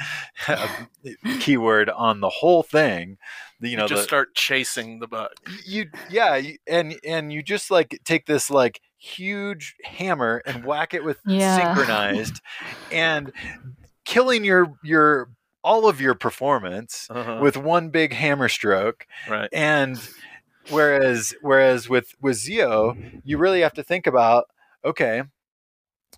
keyword 1.39 1.89
on 1.89 2.19
the 2.19 2.29
whole 2.29 2.61
thing 2.63 3.17
you 3.59 3.75
know 3.75 3.83
you 3.83 3.89
just 3.89 4.03
the, 4.03 4.07
start 4.07 4.35
chasing 4.35 4.99
the 4.99 5.07
bug. 5.07 5.31
you 5.65 5.85
yeah 6.11 6.35
you, 6.35 6.57
and 6.67 6.95
and 7.05 7.33
you 7.33 7.41
just 7.41 7.71
like 7.71 7.99
take 8.05 8.27
this 8.27 8.51
like 8.51 8.81
huge 9.03 9.75
hammer 9.83 10.43
and 10.45 10.63
whack 10.63 10.93
it 10.93 11.03
with 11.03 11.17
Yeah. 11.25 11.57
synchronized 11.75 12.39
and 12.91 13.31
killing 14.05 14.43
your 14.45 14.73
your 14.83 15.29
all 15.63 15.87
of 15.87 15.99
your 15.99 16.13
performance 16.13 17.07
Uh-huh. 17.09 17.39
with 17.41 17.57
one 17.57 17.89
big 17.89 18.13
hammer 18.13 18.47
stroke 18.47 19.07
right. 19.27 19.49
and 19.51 19.99
whereas 20.69 21.33
whereas 21.41 21.89
with 21.89 22.13
with 22.21 22.35
Zio 22.37 22.95
you 23.23 23.39
really 23.39 23.61
have 23.61 23.73
to 23.73 23.83
think 23.83 24.05
about 24.05 24.45
okay 24.85 25.23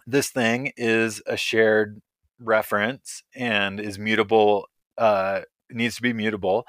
this 0.05 0.29
thing 0.29 0.73
is 0.75 1.21
a 1.25 1.37
shared 1.37 2.01
reference 2.39 3.23
and 3.33 3.79
is 3.79 3.97
mutable 3.97 4.67
uh 4.97 5.41
needs 5.71 5.95
to 5.95 6.01
be 6.01 6.11
mutable 6.11 6.65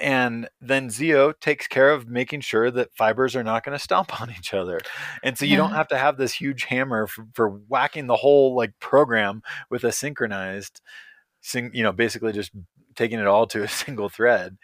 and 0.00 0.48
then 0.60 0.90
Zio 0.90 1.32
takes 1.32 1.66
care 1.66 1.90
of 1.90 2.08
making 2.08 2.40
sure 2.42 2.70
that 2.70 2.94
fibers 2.94 3.34
are 3.36 3.42
not 3.44 3.64
going 3.64 3.76
to 3.76 3.82
stomp 3.82 4.20
on 4.20 4.30
each 4.30 4.52
other. 4.54 4.80
And 5.22 5.36
so 5.38 5.44
you 5.44 5.56
don't 5.56 5.72
have 5.72 5.88
to 5.88 5.98
have 5.98 6.16
this 6.16 6.32
huge 6.34 6.64
hammer 6.64 7.06
for, 7.06 7.26
for 7.34 7.48
whacking 7.48 8.06
the 8.06 8.16
whole 8.16 8.54
like 8.54 8.78
program 8.80 9.42
with 9.70 9.84
a 9.84 9.92
synchronized, 9.92 10.80
sing, 11.40 11.70
you 11.74 11.82
know, 11.82 11.92
basically 11.92 12.32
just 12.32 12.50
taking 12.94 13.18
it 13.18 13.26
all 13.26 13.46
to 13.48 13.62
a 13.62 13.68
single 13.84 14.08
thread. 14.08 14.58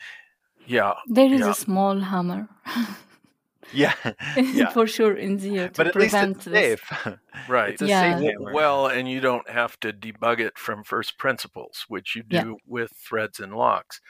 Yeah. 0.66 0.94
There 1.08 1.32
is 1.32 1.40
Yeah. 1.40 1.50
a 1.50 1.54
small 1.54 1.98
hammer 2.00 2.48
Yeah. 3.72 3.94
Yeah. 4.36 4.68
for 4.70 4.86
sure 4.86 5.14
in 5.16 5.38
Zio 5.38 5.68
to 5.68 5.72
but 5.74 5.86
at 5.86 5.96
least 5.96 6.10
prevent 6.12 6.36
it's 6.36 6.44
this. 6.44 6.80
safe. 6.80 7.08
Right. 7.48 7.72
It's 7.72 7.82
a 7.82 7.86
Yeah. 7.86 8.18
safe. 8.18 8.34
Well, 8.38 8.86
and 8.88 9.08
you 9.08 9.20
don't 9.20 9.48
have 9.48 9.78
to 9.80 9.92
debug 9.92 10.40
it 10.40 10.58
from 10.58 10.84
first 10.84 11.16
principles, 11.18 11.84
which 11.88 12.14
you 12.16 12.22
do 12.22 12.36
Yeah. 12.36 12.52
with 12.66 12.92
threads 12.92 13.40
and 13.40 13.54
locks. 13.54 14.00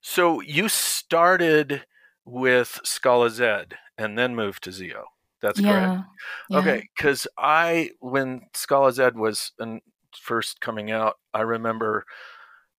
So 0.00 0.40
you 0.40 0.68
started 0.68 1.84
with 2.24 2.80
Scalaz 2.84 3.72
and 3.96 4.18
then 4.18 4.36
moved 4.36 4.64
to 4.64 4.72
Zio. 4.72 5.04
That's 5.40 5.60
correct. 5.60 5.86
yeah. 5.86 6.02
yeah. 6.50 6.58
Okay, 6.58 6.88
because 6.96 7.26
I 7.36 7.90
when 8.00 8.42
Scalaz 8.54 9.14
was 9.14 9.52
um, 9.60 9.80
first 10.12 10.60
coming 10.60 10.90
out, 10.90 11.14
I 11.32 11.42
remember 11.42 12.04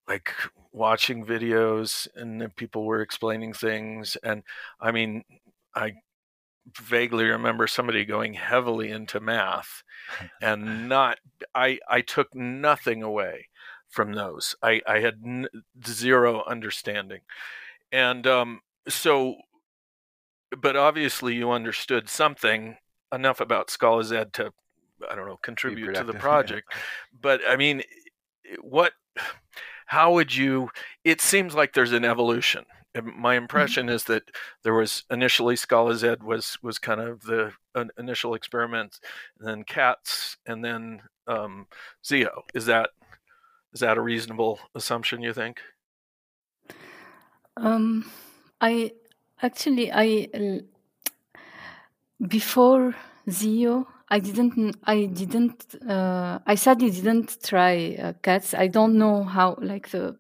like 0.08 0.34
watching 0.72 1.26
videos 1.26 2.08
and 2.16 2.54
people 2.56 2.86
were 2.86 3.02
explaining 3.02 3.54
things, 3.54 4.18
and 4.24 4.44
I 4.82 4.92
mean, 4.92 5.24
I 5.74 5.94
vaguely 6.78 7.26
remember 7.26 7.66
somebody 7.68 8.06
going 8.06 8.34
heavily 8.34 8.92
into 8.92 9.20
math, 9.20 9.84
and 10.42 10.90
not 10.90 11.20
I 11.56 11.80
I 11.90 12.02
took 12.02 12.36
nothing 12.36 13.04
away 13.04 13.48
from 13.90 14.14
those. 14.14 14.56
I 14.62 14.82
I 14.88 15.00
had 15.00 15.20
n- 15.26 15.48
zero 15.86 16.44
understanding, 16.46 17.22
and 17.92 18.26
um, 18.28 18.62
so 18.88 19.36
but 20.58 20.76
obviously 20.76 21.36
you 21.36 21.52
understood 21.52 22.10
something 22.10 22.78
enough 23.14 23.40
about 23.40 23.68
Scalaz 23.68 24.10
to 24.34 24.52
I 25.10 25.16
don't 25.16 25.28
know 25.28 25.40
contribute 25.42 25.96
to 25.96 26.04
the 26.04 26.14
project. 26.20 26.74
but 27.20 27.42
I 27.48 27.56
mean, 27.56 27.84
what? 28.62 28.94
How 29.86 30.14
would 30.14 30.36
you? 30.36 30.70
It 31.04 31.20
seems 31.22 31.56
like 31.56 31.74
there's 31.74 31.94
an 31.94 32.06
evolution. 32.06 32.66
My 33.04 33.36
impression 33.36 33.88
is 33.88 34.06
that 34.06 34.24
there 34.64 34.74
was 34.74 35.04
initially 35.10 35.56
Scalaz 35.56 36.22
was 36.22 36.58
was 36.62 36.80
kind 36.80 37.02
of 37.02 37.22
the 37.22 37.54
an 37.76 37.90
initial 37.98 38.34
experiment, 38.34 39.00
and 39.40 39.48
then 39.48 39.64
Cats, 39.64 40.38
and 40.46 40.64
then 40.64 41.02
um, 41.28 41.68
Zio. 42.06 42.44
Is 42.54 42.66
that 42.66 42.90
is 43.74 43.82
that 43.82 43.98
a 43.98 44.02
reasonable 44.02 44.60
assumption? 44.76 45.22
You 45.22 45.34
think? 45.34 45.62
Um, 47.58 48.10
I 48.62 48.94
actually 49.42 49.92
I 49.92 50.30
before 52.28 52.96
Zio 53.30 53.88
I 54.10 54.20
didn't 54.20 54.76
I 54.84 55.06
didn't 55.06 55.76
uh, 55.88 56.40
I 56.46 56.56
sadly 56.56 56.90
didn't 56.90 57.38
try 57.44 57.96
uh, 57.96 58.14
cats. 58.24 58.54
I 58.54 58.68
don't 58.68 58.98
know 58.98 59.24
how 59.24 59.58
like 59.62 59.90
the 59.90 60.18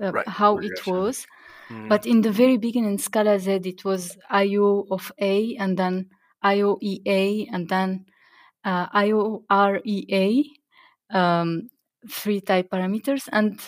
uh, 0.00 0.12
Right, 0.12 0.26
how 0.26 0.58
it 0.60 0.86
was, 0.86 1.26
Mm, 1.70 1.88
but 1.88 2.06
in 2.06 2.22
the 2.22 2.32
very 2.32 2.56
beginning 2.58 2.98
Scalaz 2.98 3.46
it 3.48 3.84
was 3.84 4.18
IO 4.30 4.86
of 4.90 5.12
A 5.20 5.56
and 5.56 5.78
then 5.78 6.10
IOEA 6.44 7.48
and 7.52 7.68
then 7.68 8.06
uh, 8.64 8.88
IOREA 8.90 10.44
um, 11.10 11.70
three 12.10 12.40
type 12.40 12.70
parameters 12.70 13.28
and 13.32 13.60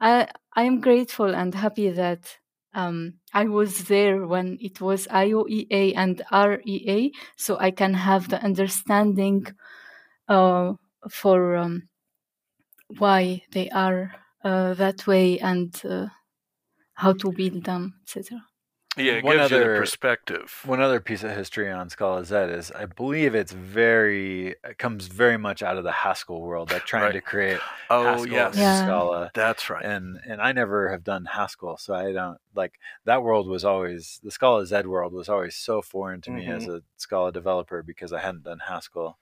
I 0.00 0.28
I 0.54 0.64
am 0.64 0.80
grateful 0.80 1.34
and 1.34 1.54
happy 1.54 1.90
that 1.90 2.38
um, 2.74 3.14
I 3.32 3.44
was 3.44 3.84
there 3.84 4.26
when 4.26 4.58
it 4.60 4.80
was 4.80 5.06
IOEA 5.06 5.94
and 5.96 6.22
REA, 6.30 7.10
so 7.36 7.58
I 7.58 7.70
can 7.70 7.94
have 7.94 8.28
the 8.28 8.42
understanding 8.42 9.46
uh, 10.28 10.74
for 11.08 11.56
um, 11.56 11.88
why 12.98 13.42
they 13.52 13.70
are 13.70 14.14
uh, 14.44 14.74
that 14.74 15.06
way 15.06 15.38
and 15.38 15.74
uh, 15.88 16.08
how 16.94 17.14
to 17.14 17.32
build 17.32 17.64
them, 17.64 17.94
etc. 18.02 18.44
yeah, 18.96 19.12
it 19.14 19.24
One 19.24 19.36
gives 19.36 19.50
you 19.50 19.58
the 19.58 19.64
other- 19.64 19.78
perspective. 19.78 20.60
One 20.64 20.80
other 20.80 21.00
piece 21.00 21.22
of 21.22 21.30
history 21.30 21.70
on 21.70 21.88
Scalaz 21.90 22.30
is 22.50 22.70
I 22.72 22.86
believe 22.86 23.34
it's 23.34 23.52
very 23.52 24.56
it 24.64 24.78
comes 24.78 25.06
very 25.06 25.36
much 25.36 25.62
out 25.62 25.76
of 25.76 25.84
the 25.84 25.92
Haskell 25.92 26.40
world, 26.40 26.70
like 26.72 26.84
trying 26.84 27.02
Right. 27.04 27.12
to 27.12 27.20
create 27.20 27.60
Oh 27.90 28.04
Haskell 28.04 28.26
yes, 28.32 28.56
Yeah. 28.56 28.84
Scala. 28.84 29.30
that's 29.34 29.68
right. 29.70 29.84
And 29.84 30.18
and 30.26 30.40
I 30.40 30.52
never 30.52 30.88
have 30.90 31.04
done 31.04 31.26
Haskell, 31.26 31.76
so 31.76 31.94
I 31.94 32.12
don't 32.12 32.38
like 32.54 32.78
that 33.04 33.22
world 33.22 33.46
was 33.48 33.64
always 33.64 34.18
the 34.22 34.30
Scalaz 34.30 34.72
world 34.86 35.12
was 35.12 35.28
always 35.28 35.56
so 35.56 35.82
foreign 35.82 36.20
to 36.22 36.30
me 36.30 36.46
Mhm. 36.46 36.56
as 36.56 36.66
a 36.68 36.82
Scala 36.96 37.32
developer 37.32 37.82
because 37.82 38.12
I 38.12 38.20
hadn't 38.20 38.44
done 38.44 38.60
Haskell. 38.66 39.18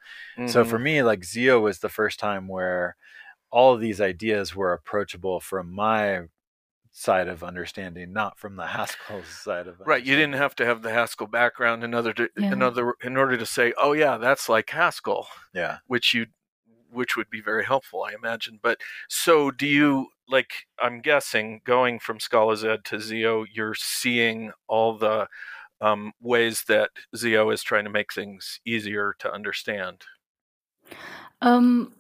So 0.47 0.65
Mhm. 0.65 0.71
for 0.71 0.79
me, 0.79 1.03
like 1.03 1.25
Zio 1.25 1.61
was 1.61 1.81
the 1.81 1.89
first 1.89 2.19
time 2.21 2.49
where 2.49 2.97
all 3.51 3.73
of 3.75 3.81
these 3.81 4.01
ideas 4.01 4.55
were 4.57 4.73
approachable 4.73 5.39
from 5.41 5.71
my 5.73 6.23
side 6.97 7.27
of 7.27 7.43
understanding, 7.43 8.13
not 8.13 8.39
from 8.39 8.55
the 8.55 8.67
Haskell 8.69 9.23
side 9.25 9.67
of 9.67 9.81
right. 9.81 10.05
You 10.05 10.15
didn't 10.15 10.35
have 10.37 10.55
to 10.57 10.65
have 10.65 10.81
the 10.83 10.93
Haskell 10.93 11.27
background 11.27 11.83
in 11.83 11.93
order 11.93 12.13
to 12.15 12.29
Yeah. 12.37 12.53
in 12.53 12.63
other 12.63 12.95
in 13.03 13.17
order 13.17 13.37
to 13.37 13.45
say, 13.45 13.75
oh 13.77 13.93
yeah, 13.93 14.17
that's 14.17 14.49
like 14.49 14.71
Haskell, 14.71 15.27
Yeah. 15.53 15.79
which 15.89 16.15
you 16.15 16.27
which 16.91 17.17
would 17.17 17.29
be 17.29 17.41
very 17.41 17.65
helpful, 17.65 18.05
I 18.09 18.15
imagine. 18.15 18.61
But 18.63 18.81
so 19.09 19.51
do 19.51 19.67
you 19.67 20.07
like? 20.29 20.53
I'm 20.81 21.01
guessing 21.01 21.61
going 21.65 21.99
from 21.99 22.19
Scalaz 22.19 22.83
to 22.85 23.01
Zio, 23.01 23.45
you're 23.53 23.75
seeing 23.75 24.53
all 24.69 24.97
the 24.97 25.27
um, 25.81 26.13
ways 26.21 26.63
that 26.69 26.91
Zio 27.17 27.51
is 27.51 27.65
trying 27.65 27.85
to 27.85 27.91
make 27.91 28.13
things 28.13 28.61
easier 28.65 29.17
to 29.19 29.33
understand. 29.33 30.05
Um, 31.43 31.93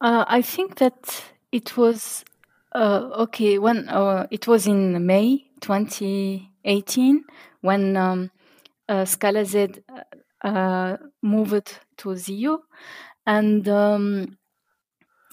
uh, 0.00 0.24
I 0.28 0.40
think 0.40 0.76
that 0.76 1.24
it 1.50 1.76
was 1.76 2.24
uh, 2.74 3.08
okay 3.24 3.58
when 3.58 3.88
uh, 3.88 4.26
it 4.30 4.46
was 4.46 4.66
in 4.66 5.06
May 5.06 5.44
2018 5.60 7.24
when 7.60 7.96
um, 7.96 8.30
uh, 8.88 9.04
Scalaz 9.04 9.54
uh, 10.42 10.96
moved 11.22 11.80
to 11.98 12.16
Zio, 12.16 12.60
and 13.26 13.68
um, 13.68 14.38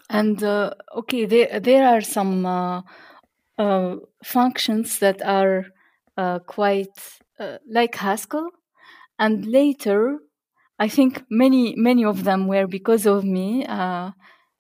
and 0.10 0.44
uh, 0.44 0.72
okay, 0.96 1.26
there 1.26 1.60
there 1.60 1.88
are 1.88 2.02
some 2.02 2.46
uh, 2.46 2.82
uh, 3.58 3.96
functions 4.24 5.00
that 5.00 5.22
are 5.22 5.66
uh, 6.18 6.40
quite 6.40 6.98
uh, 7.40 7.58
like 7.70 7.96
Haskell, 7.96 8.50
and 9.20 9.46
later 9.46 10.20
I 10.80 10.88
think 10.90 11.24
many 11.30 11.76
many 11.78 12.06
of 12.06 12.24
them 12.24 12.48
were 12.48 12.68
because 12.68 13.06
of 13.06 13.24
me. 13.24 13.66
Uh, 13.66 14.12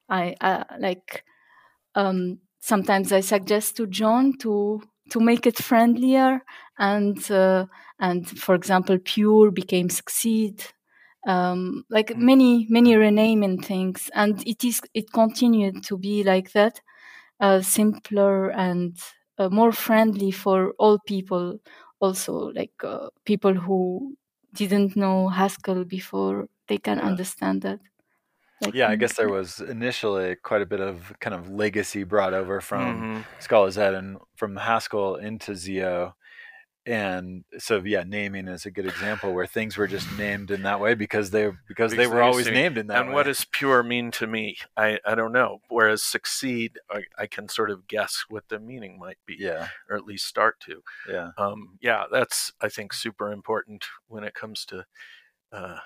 I, 0.09 0.35
I 0.41 0.65
like 0.79 1.23
um, 1.95 2.39
sometimes 2.71 3.11
I 3.13 3.21
suggest 3.21 3.77
to 3.77 3.87
John 3.87 4.37
to 4.39 4.81
to 5.11 5.19
make 5.19 5.45
it 5.47 5.57
friendlier 5.57 6.41
and 6.79 7.17
uh, 7.31 7.65
and 7.99 8.27
for 8.45 8.55
example, 8.55 8.97
pure 9.03 9.51
became 9.51 9.89
succeed. 9.89 10.55
Um, 11.27 11.85
like 11.89 12.09
Mm. 12.13 12.21
many 12.29 12.67
many 12.69 12.95
renaming 12.95 13.61
things, 13.61 14.09
and 14.13 14.33
it 14.47 14.63
is 14.63 14.81
it 14.93 15.11
continued 15.13 15.83
to 15.89 15.97
be 15.97 16.23
like 16.23 16.51
that, 16.53 16.81
uh, 17.39 17.61
simpler 17.61 18.49
and 18.51 18.97
uh, 19.39 19.49
more 19.49 19.71
friendly 19.73 20.31
for 20.31 20.73
all 20.79 20.99
people. 21.07 21.59
Also, 21.99 22.33
like 22.59 22.73
uh, 22.83 23.09
people 23.25 23.53
who 23.55 24.15
didn't 24.53 24.95
know 24.95 25.29
Haskell 25.29 25.85
before, 25.85 26.47
they 26.67 26.77
can 26.79 26.99
Yeah. 26.99 27.05
understand 27.11 27.61
that. 27.63 27.79
Like 28.63 28.73
Yeah, 28.73 28.89
I 28.89 28.95
guess 28.95 29.15
there 29.15 29.29
was 29.29 29.59
initially 29.59 30.35
quite 30.35 30.61
a 30.61 30.65
bit 30.65 30.79
of 30.79 31.13
kind 31.19 31.33
of 31.35 31.49
legacy 31.49 32.03
brought 32.03 32.33
over 32.33 32.61
from 32.61 33.25
Mhm. 33.25 33.25
Scalaz 33.39 33.77
and 33.77 34.17
from 34.35 34.55
Haskell 34.55 35.15
into 35.17 35.55
Zio. 35.55 36.15
And 36.85 37.45
so 37.59 37.81
yeah, 37.85 38.03
naming 38.05 38.49
is 38.49 38.65
a 38.65 38.71
good 38.71 38.85
example 38.85 39.33
where 39.33 39.47
things 39.47 39.77
were 39.77 39.87
just 39.87 40.05
named 40.17 40.51
in 40.51 40.63
that 40.63 40.81
way 40.81 40.95
because 40.95 41.31
they 41.31 41.49
because 41.65 41.93
they 41.95 42.07
were 42.07 42.15
they 42.15 42.21
always 42.21 42.47
named 42.51 42.77
in 42.77 42.87
that 42.87 42.99
and 42.99 43.07
way. 43.09 43.13
what 43.15 43.23
does 43.23 43.45
pure 43.45 43.83
mean 43.83 44.11
to 44.11 44.27
me? 44.27 44.57
I, 44.75 44.99
I 45.05 45.15
don't 45.15 45.31
know. 45.31 45.61
Whereas 45.69 46.03
succeed, 46.03 46.77
I, 46.91 47.03
I 47.17 47.27
can 47.27 47.47
sort 47.47 47.71
of 47.71 47.87
guess 47.87 48.25
what 48.27 48.49
the 48.49 48.59
meaning 48.59 48.99
might 48.99 49.17
be, 49.25 49.37
yeah, 49.39 49.69
or 49.89 49.95
at 49.95 50.03
least 50.03 50.25
start 50.27 50.59
to. 50.65 50.83
yeah. 51.07 51.29
Um, 51.37 51.77
yeah, 51.79 52.03
that's 52.11 52.51
I 52.59 52.67
think 52.67 52.91
super 52.91 53.31
important 53.31 53.85
when 54.07 54.25
it 54.25 54.33
comes 54.33 54.65
to 54.65 54.85
uh, 55.53 55.77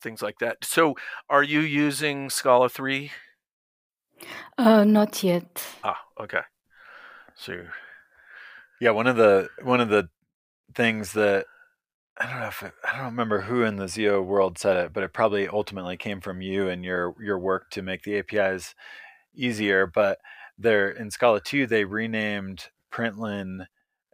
things 0.00 0.22
like 0.22 0.38
that. 0.38 0.64
So, 0.64 0.96
are 1.28 1.42
you 1.42 1.60
using 1.60 2.30
Scala 2.30 2.68
three? 2.68 3.12
Uh, 4.56 4.84
not 4.84 5.22
yet. 5.22 5.64
Ah, 5.82 5.98
okay. 6.18 6.42
So, 7.34 7.68
Yeah, 8.80 8.90
one 8.90 9.06
of 9.06 9.16
the 9.16 9.48
one 9.62 9.80
of 9.80 9.88
the 9.88 10.08
things 10.74 11.12
that 11.14 11.46
I 12.18 12.26
don't 12.26 12.40
know 12.40 12.48
if 12.48 12.62
it, 12.62 12.74
I 12.84 12.96
don't 12.96 13.06
remember 13.06 13.42
who 13.42 13.62
in 13.64 13.76
the 13.76 13.88
Zio 13.88 14.22
world 14.22 14.58
said 14.58 14.76
it, 14.86 14.92
but 14.92 15.04
it 15.04 15.12
probably 15.14 15.48
ultimately 15.48 15.96
came 15.96 16.20
from 16.20 16.42
you 16.42 16.68
and 16.68 16.84
your 16.84 17.14
your 17.22 17.38
work 17.38 17.70
to 17.72 17.82
make 17.82 18.04
the 18.04 18.18
APIs 18.18 18.74
easier. 19.34 19.86
But 19.86 20.20
there 20.58 20.90
in 20.90 21.10
Scala 21.10 21.40
two, 21.40 21.66
they 21.66 21.84
renamed 21.84 22.68
Println. 22.90 23.66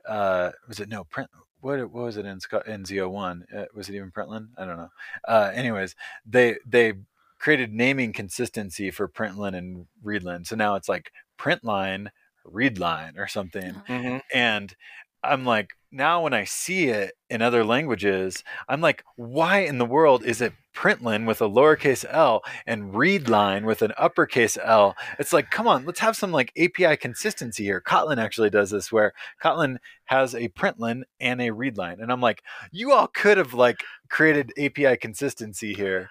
Uh, 0.09 0.53
was 0.69 0.81
it 0.81 0.89
no 0.89 1.05
print? 1.05 1.31
What 1.65 1.81
what 1.93 2.05
was 2.05 2.17
it 2.19 2.27
in 2.27 2.41
Sca- 2.41 2.71
in 2.71 2.85
Zio 2.85 3.09
one? 3.09 3.47
Uh, 3.55 3.65
was 3.75 3.89
it 3.89 3.95
even 3.95 4.11
Println? 4.11 4.49
I 4.59 4.67
don't 4.67 4.77
know. 4.77 4.91
Uh, 5.27 5.51
anyways, 5.55 5.97
they 6.27 6.59
they 6.67 6.95
created 7.39 7.73
naming 7.73 8.13
consistency 8.13 8.91
for 8.91 9.09
Println 9.09 9.55
and 9.55 9.87
Readline. 10.05 10.47
So 10.47 10.57
now 10.57 10.75
it's 10.75 10.89
like 10.89 11.11
Printline, 11.39 12.09
Readline, 12.47 13.19
or 13.19 13.27
something 13.29 13.83
Mhm. 13.89 14.21
and 14.35 14.77
I'm 15.25 15.45
like, 15.45 15.71
now 15.93 16.23
when 16.23 16.35
I 16.35 16.45
see 16.45 16.89
it 16.89 17.15
in 17.31 17.41
other 17.43 17.65
languages, 17.65 18.43
I'm 18.69 18.81
like, 18.81 19.05
why 19.17 19.59
in 19.61 19.79
the 19.79 19.85
world 19.85 20.25
is 20.25 20.41
it 20.41 20.53
println 20.75 21.25
with 21.25 21.41
a 21.41 21.49
lowercase 21.49 22.05
l 22.09 22.43
and 22.67 22.93
readline 22.93 23.65
with 23.65 23.81
an 23.83 23.93
uppercase 23.97 24.59
L? 24.63 24.97
It's 25.19 25.33
like, 25.33 25.51
come 25.51 25.69
on, 25.69 25.85
let's 25.87 26.01
have 26.01 26.17
some 26.17 26.33
like 26.33 26.53
API 26.59 26.97
consistency 26.97 27.65
here. 27.65 27.81
Kotlin 27.81 28.19
actually 28.19 28.51
does 28.51 28.71
this 28.71 28.91
where 28.93 29.13
Kotlin 29.43 29.77
has 30.07 30.35
a 30.35 30.49
println 30.49 31.05
and 31.21 31.41
a 31.41 31.51
readline. 31.51 32.03
And 32.03 32.11
I'm 32.13 32.21
like, 32.21 32.43
you 32.73 32.93
all 32.93 33.07
could 33.07 33.39
have 33.39 33.55
like 33.55 33.83
created 34.11 34.53
API 34.59 34.97
consistency 34.97 35.75
here. 35.75 36.11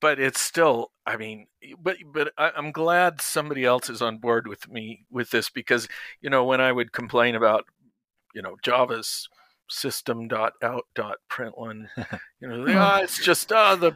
but 0.00 0.20
it's 0.20 0.40
still. 0.40 0.92
I 1.06 1.16
mean, 1.16 1.46
but 1.80 1.96
but 2.12 2.32
I, 2.38 2.52
I'm 2.56 2.70
glad 2.72 3.20
somebody 3.20 3.64
else 3.64 3.88
is 3.90 4.02
on 4.02 4.18
board 4.18 4.46
with 4.46 4.68
me 4.68 5.06
with 5.10 5.30
this 5.30 5.48
because 5.50 5.88
you 6.20 6.30
know 6.30 6.44
when 6.44 6.60
I 6.60 6.70
would 6.72 6.92
complain 6.92 7.34
about 7.34 7.64
you 8.38 8.42
know 8.42 8.54
Java's 8.62 9.28
system 9.68 10.28
dot 10.28 10.52
out 10.62 10.86
dot 10.94 11.16
system.out.println 11.28 11.88
you 12.40 12.48
know 12.48 12.64
ah, 12.68 13.00
it's 13.00 13.22
just 13.22 13.52
uh, 13.52 13.74
the 13.74 13.92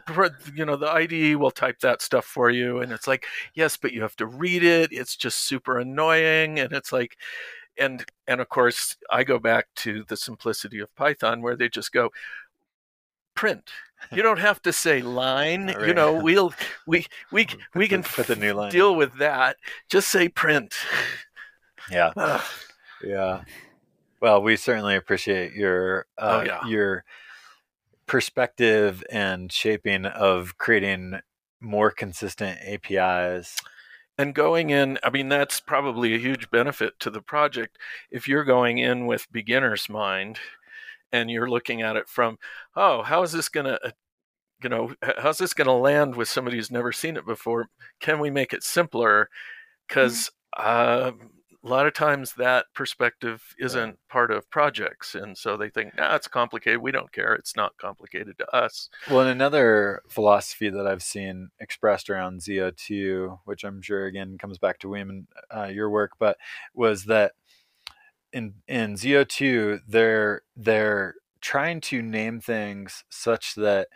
you 0.53 0.65
know 0.65 0.75
the 0.75 0.91
IDE 0.91 1.37
will 1.37 1.49
type 1.49 1.79
that 1.79 2.01
stuff 2.01 2.25
for 2.25 2.49
you. 2.51 2.79
And 2.79 2.91
it's 2.91 3.07
like 3.07 3.25
yes 3.55 3.77
but 3.77 3.93
you 3.93 4.01
have 4.01 4.17
to 4.17 4.27
read 4.27 4.63
it. 4.63 4.91
It's 4.91 5.15
just 5.15 5.39
super 5.39 5.79
annoying. 5.79 6.59
And 6.59 6.73
it's 6.73 6.91
like 6.91 7.15
and 7.79 8.05
and 8.27 8.41
of 8.41 8.49
course 8.49 8.97
I 9.09 9.23
go 9.23 9.39
back 9.39 9.67
to 9.77 10.03
the 10.09 10.17
simplicity 10.17 10.79
of 10.79 10.93
Python 10.93 11.41
where 11.41 11.55
they 11.55 11.69
just 11.69 11.93
go 11.93 12.09
print. 13.33 13.71
You 14.11 14.21
don't 14.21 14.39
have 14.39 14.61
to 14.63 14.73
say 14.73 15.01
line 15.01 15.73
you 15.87 15.93
know 15.93 16.21
we'll 16.21 16.53
we 16.85 17.05
we 17.31 17.47
we 17.73 17.87
can 17.87 18.03
put 18.03 18.27
the 18.27 18.35
new 18.35 18.53
line 18.53 18.73
deal 18.73 18.93
with 18.93 19.17
that. 19.19 19.55
Just 19.89 20.09
say 20.09 20.27
print. 20.27 20.75
Yeah. 21.89 22.11
Yeah. 23.03 23.43
Well, 24.23 24.41
we 24.41 24.55
certainly 24.55 24.95
appreciate 24.95 25.51
your 25.51 26.05
uh, 26.17 26.39
Oh, 26.41 26.45
yeah. 26.45 26.65
your 26.65 27.03
perspective 28.05 29.03
and 29.11 29.51
shaping 29.51 30.05
of 30.05 30.57
creating 30.57 31.19
more 31.59 31.91
consistent 31.91 32.57
APIs. 32.65 33.57
and 34.17 34.33
going 34.35 34.69
in 34.69 34.97
i 35.03 35.09
mean 35.09 35.27
that's 35.27 35.59
probably 35.59 36.13
a 36.13 36.19
huge 36.19 36.49
benefit 36.51 36.93
to 36.99 37.09
the 37.09 37.21
project 37.21 37.77
if 38.11 38.27
you're 38.27 38.43
going 38.45 38.77
in 38.77 39.07
with 39.07 39.31
beginner's 39.31 39.89
mind 39.89 40.37
and 41.11 41.29
you're 41.31 41.49
looking 41.49 41.81
at 41.81 41.95
it 41.97 42.07
from 42.07 42.37
oh 42.75 43.01
how 43.01 43.23
is 43.23 43.31
this 43.33 43.49
going 43.49 43.65
to 43.65 43.79
you 44.63 44.69
know 44.69 44.93
how's 45.17 45.37
this 45.39 45.53
going 45.53 45.67
to 45.67 45.73
land 45.73 46.15
with 46.15 46.29
somebody 46.29 46.55
who's 46.57 46.71
never 46.71 46.91
seen 46.93 47.17
it 47.17 47.25
before 47.25 47.67
can 47.99 48.19
we 48.19 48.29
make 48.29 48.53
it 48.53 48.63
simpler 48.63 49.29
because 49.87 50.29
uh, 50.57 51.11
a 51.63 51.69
lot 51.69 51.87
of 51.87 51.93
times 51.93 52.33
that 52.33 52.65
perspective 52.73 53.41
isn't 53.57 53.97
part 54.09 54.31
of 54.31 54.49
projects 54.49 55.15
and 55.15 55.37
so 55.37 55.55
they 55.55 55.69
think 55.69 55.95
nah 55.97 56.15
it's 56.15 56.27
complicated 56.27 56.81
we 56.81 56.91
don't 56.91 57.11
care 57.11 57.33
it's 57.33 57.55
not 57.55 57.77
complicated 57.77 58.37
to 58.37 58.55
us. 58.55 58.89
Well, 59.09 59.21
and 59.21 59.29
another 59.29 60.01
philosophy 60.09 60.69
that 60.69 60.87
I've 60.87 61.03
seen 61.03 61.49
expressed 61.59 62.09
around 62.09 62.41
Zio 62.41 62.71
2, 62.75 63.39
which 63.45 63.63
I'm 63.63 63.81
sure 63.81 64.05
again 64.05 64.37
comes 64.37 64.57
back 64.57 64.79
to 64.79 64.87
Wiem 64.87 65.09
and 65.09 65.27
uh, 65.55 65.67
your 65.67 65.89
work, 65.89 66.11
but 66.19 66.37
was 66.73 67.05
that 67.05 67.33
in 68.31 68.55
in 68.67 68.97
Zio 68.97 69.23
2, 69.23 69.81
they're 69.87 70.41
they're 70.55 71.15
trying 71.41 71.81
to 71.81 72.01
name 72.01 72.39
things 72.39 73.03
such 73.09 73.55
that 73.55 73.87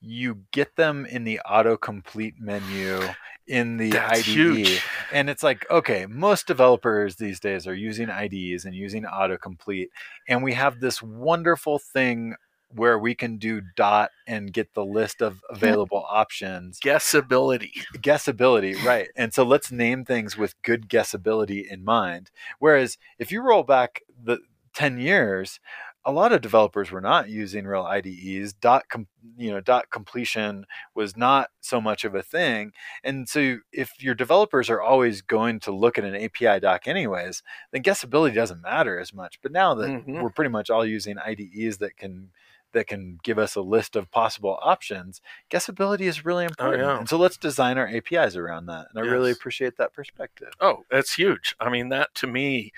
you 0.00 0.40
get 0.52 0.74
them 0.76 1.06
in 1.06 1.24
the 1.24 1.40
autocomplete 1.46 2.34
menu 2.38 3.00
in 3.46 3.76
the 3.76 3.90
that's 3.90 4.20
IDE. 4.20 4.24
huge 4.24 4.82
And 5.12 5.28
it's 5.28 5.42
like, 5.42 5.66
okay, 5.70 6.06
most 6.06 6.46
developers 6.46 7.16
these 7.16 7.38
days 7.38 7.66
are 7.66 7.74
using 7.74 8.08
IDs 8.08 8.64
and 8.64 8.74
using 8.74 9.04
autocomplete. 9.04 9.88
And 10.28 10.42
we 10.42 10.54
have 10.54 10.80
this 10.80 11.02
wonderful 11.02 11.78
thing 11.78 12.34
where 12.74 12.98
we 12.98 13.14
can 13.14 13.36
do 13.36 13.60
dot 13.76 14.10
and 14.26 14.52
get 14.52 14.72
the 14.72 14.84
list 14.84 15.20
of 15.20 15.42
available 15.50 16.06
options. 16.08 16.80
guessability 16.80 17.72
Guessability, 17.94 18.82
right. 18.84 19.08
And 19.14 19.34
so 19.34 19.42
let's 19.42 19.70
name 19.70 20.04
things 20.04 20.38
with 20.38 20.60
good 20.62 20.88
guessability 20.88 21.66
in 21.70 21.84
mind. 21.84 22.30
Whereas 22.58 22.96
if 23.18 23.30
you 23.30 23.42
roll 23.42 23.62
back 23.62 24.00
the 24.22 24.38
10 24.74 24.98
years, 24.98 25.60
a 26.04 26.12
lot 26.12 26.32
of 26.32 26.40
developers 26.40 26.90
were 26.90 27.00
not 27.00 27.28
using 27.28 27.66
real 27.66 27.84
IDEs. 27.84 28.52
Dot, 28.54 28.88
com, 28.88 29.06
you 29.36 29.50
know, 29.50 29.60
dot 29.60 29.90
completion 29.90 30.66
was 30.94 31.16
not 31.16 31.50
so 31.60 31.80
much 31.80 32.04
of 32.04 32.14
a 32.14 32.22
thing. 32.22 32.72
And 33.04 33.28
so, 33.28 33.58
if 33.72 34.02
your 34.02 34.14
developers 34.14 34.68
are 34.68 34.80
always 34.80 35.22
going 35.22 35.60
to 35.60 35.72
look 35.72 35.98
at 35.98 36.04
an 36.04 36.16
API 36.16 36.60
doc 36.60 36.88
anyways, 36.88 37.42
then 37.70 37.82
guessability 37.82 38.34
doesn't 38.34 38.62
matter 38.62 38.98
as 38.98 39.14
much. 39.14 39.38
But 39.42 39.52
now 39.52 39.74
that 39.74 39.88
mm-hmm. 39.88 40.20
we're 40.20 40.30
pretty 40.30 40.50
much 40.50 40.70
all 40.70 40.84
using 40.84 41.18
IDEs 41.18 41.78
that 41.78 41.96
can 41.96 42.30
that 42.72 42.86
can 42.86 43.18
give 43.22 43.38
us 43.38 43.54
a 43.54 43.60
list 43.60 43.96
of 43.96 44.10
possible 44.10 44.58
options, 44.62 45.20
guessability 45.50 46.02
is 46.02 46.24
really 46.24 46.44
oh, 46.44 46.48
important. 46.48 46.82
Oh, 46.82 46.86
yeah. 46.86 46.98
And 46.98 47.08
so 47.08 47.18
let's 47.18 47.36
design 47.36 47.78
our 47.78 47.86
APIs 47.86 48.34
around 48.34 48.66
that. 48.66 48.86
And 48.90 48.98
I 48.98 49.04
yes. 49.04 49.12
really 49.12 49.30
appreciate 49.30 49.76
that 49.76 49.92
perspective. 49.92 50.48
Oh, 50.60 50.84
that's 50.90 51.14
huge. 51.14 51.54
I 51.60 51.70
mean, 51.70 51.90
that 51.90 52.14
to 52.16 52.26
me 52.26 52.72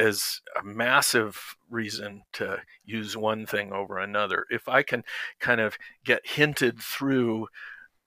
is 0.00 0.40
a 0.58 0.64
massive 0.64 1.56
reason 1.68 2.22
to 2.32 2.58
use 2.84 3.16
one 3.16 3.46
thing 3.46 3.72
over 3.72 3.98
another. 3.98 4.46
If 4.50 4.68
I 4.68 4.82
can 4.82 5.04
kind 5.38 5.60
of 5.60 5.76
get 6.04 6.26
hinted 6.26 6.80
through 6.80 7.48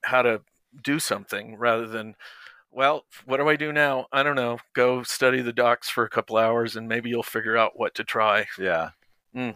how 0.03 0.23
to 0.23 0.41
do 0.83 0.99
something 0.99 1.55
rather 1.57 1.87
than 1.87 2.15
well, 2.71 3.05
what 3.25 3.37
do 3.37 3.47
I 3.47 3.55
do 3.55 3.71
now? 3.71 4.07
I 4.11 4.23
don't 4.23 4.35
know. 4.35 4.57
Go 4.73 5.03
study 5.03 5.41
the 5.41 5.53
docs 5.53 5.89
for 5.89 6.03
a 6.03 6.09
couple 6.09 6.37
hours 6.37 6.75
and 6.75 6.89
maybe 6.89 7.11
you'll 7.11 7.21
figure 7.21 7.55
out 7.55 7.77
what 7.77 7.93
to 7.95 8.03
try. 8.03 8.47
Yeah. 8.57 8.89
Mm. 9.35 9.55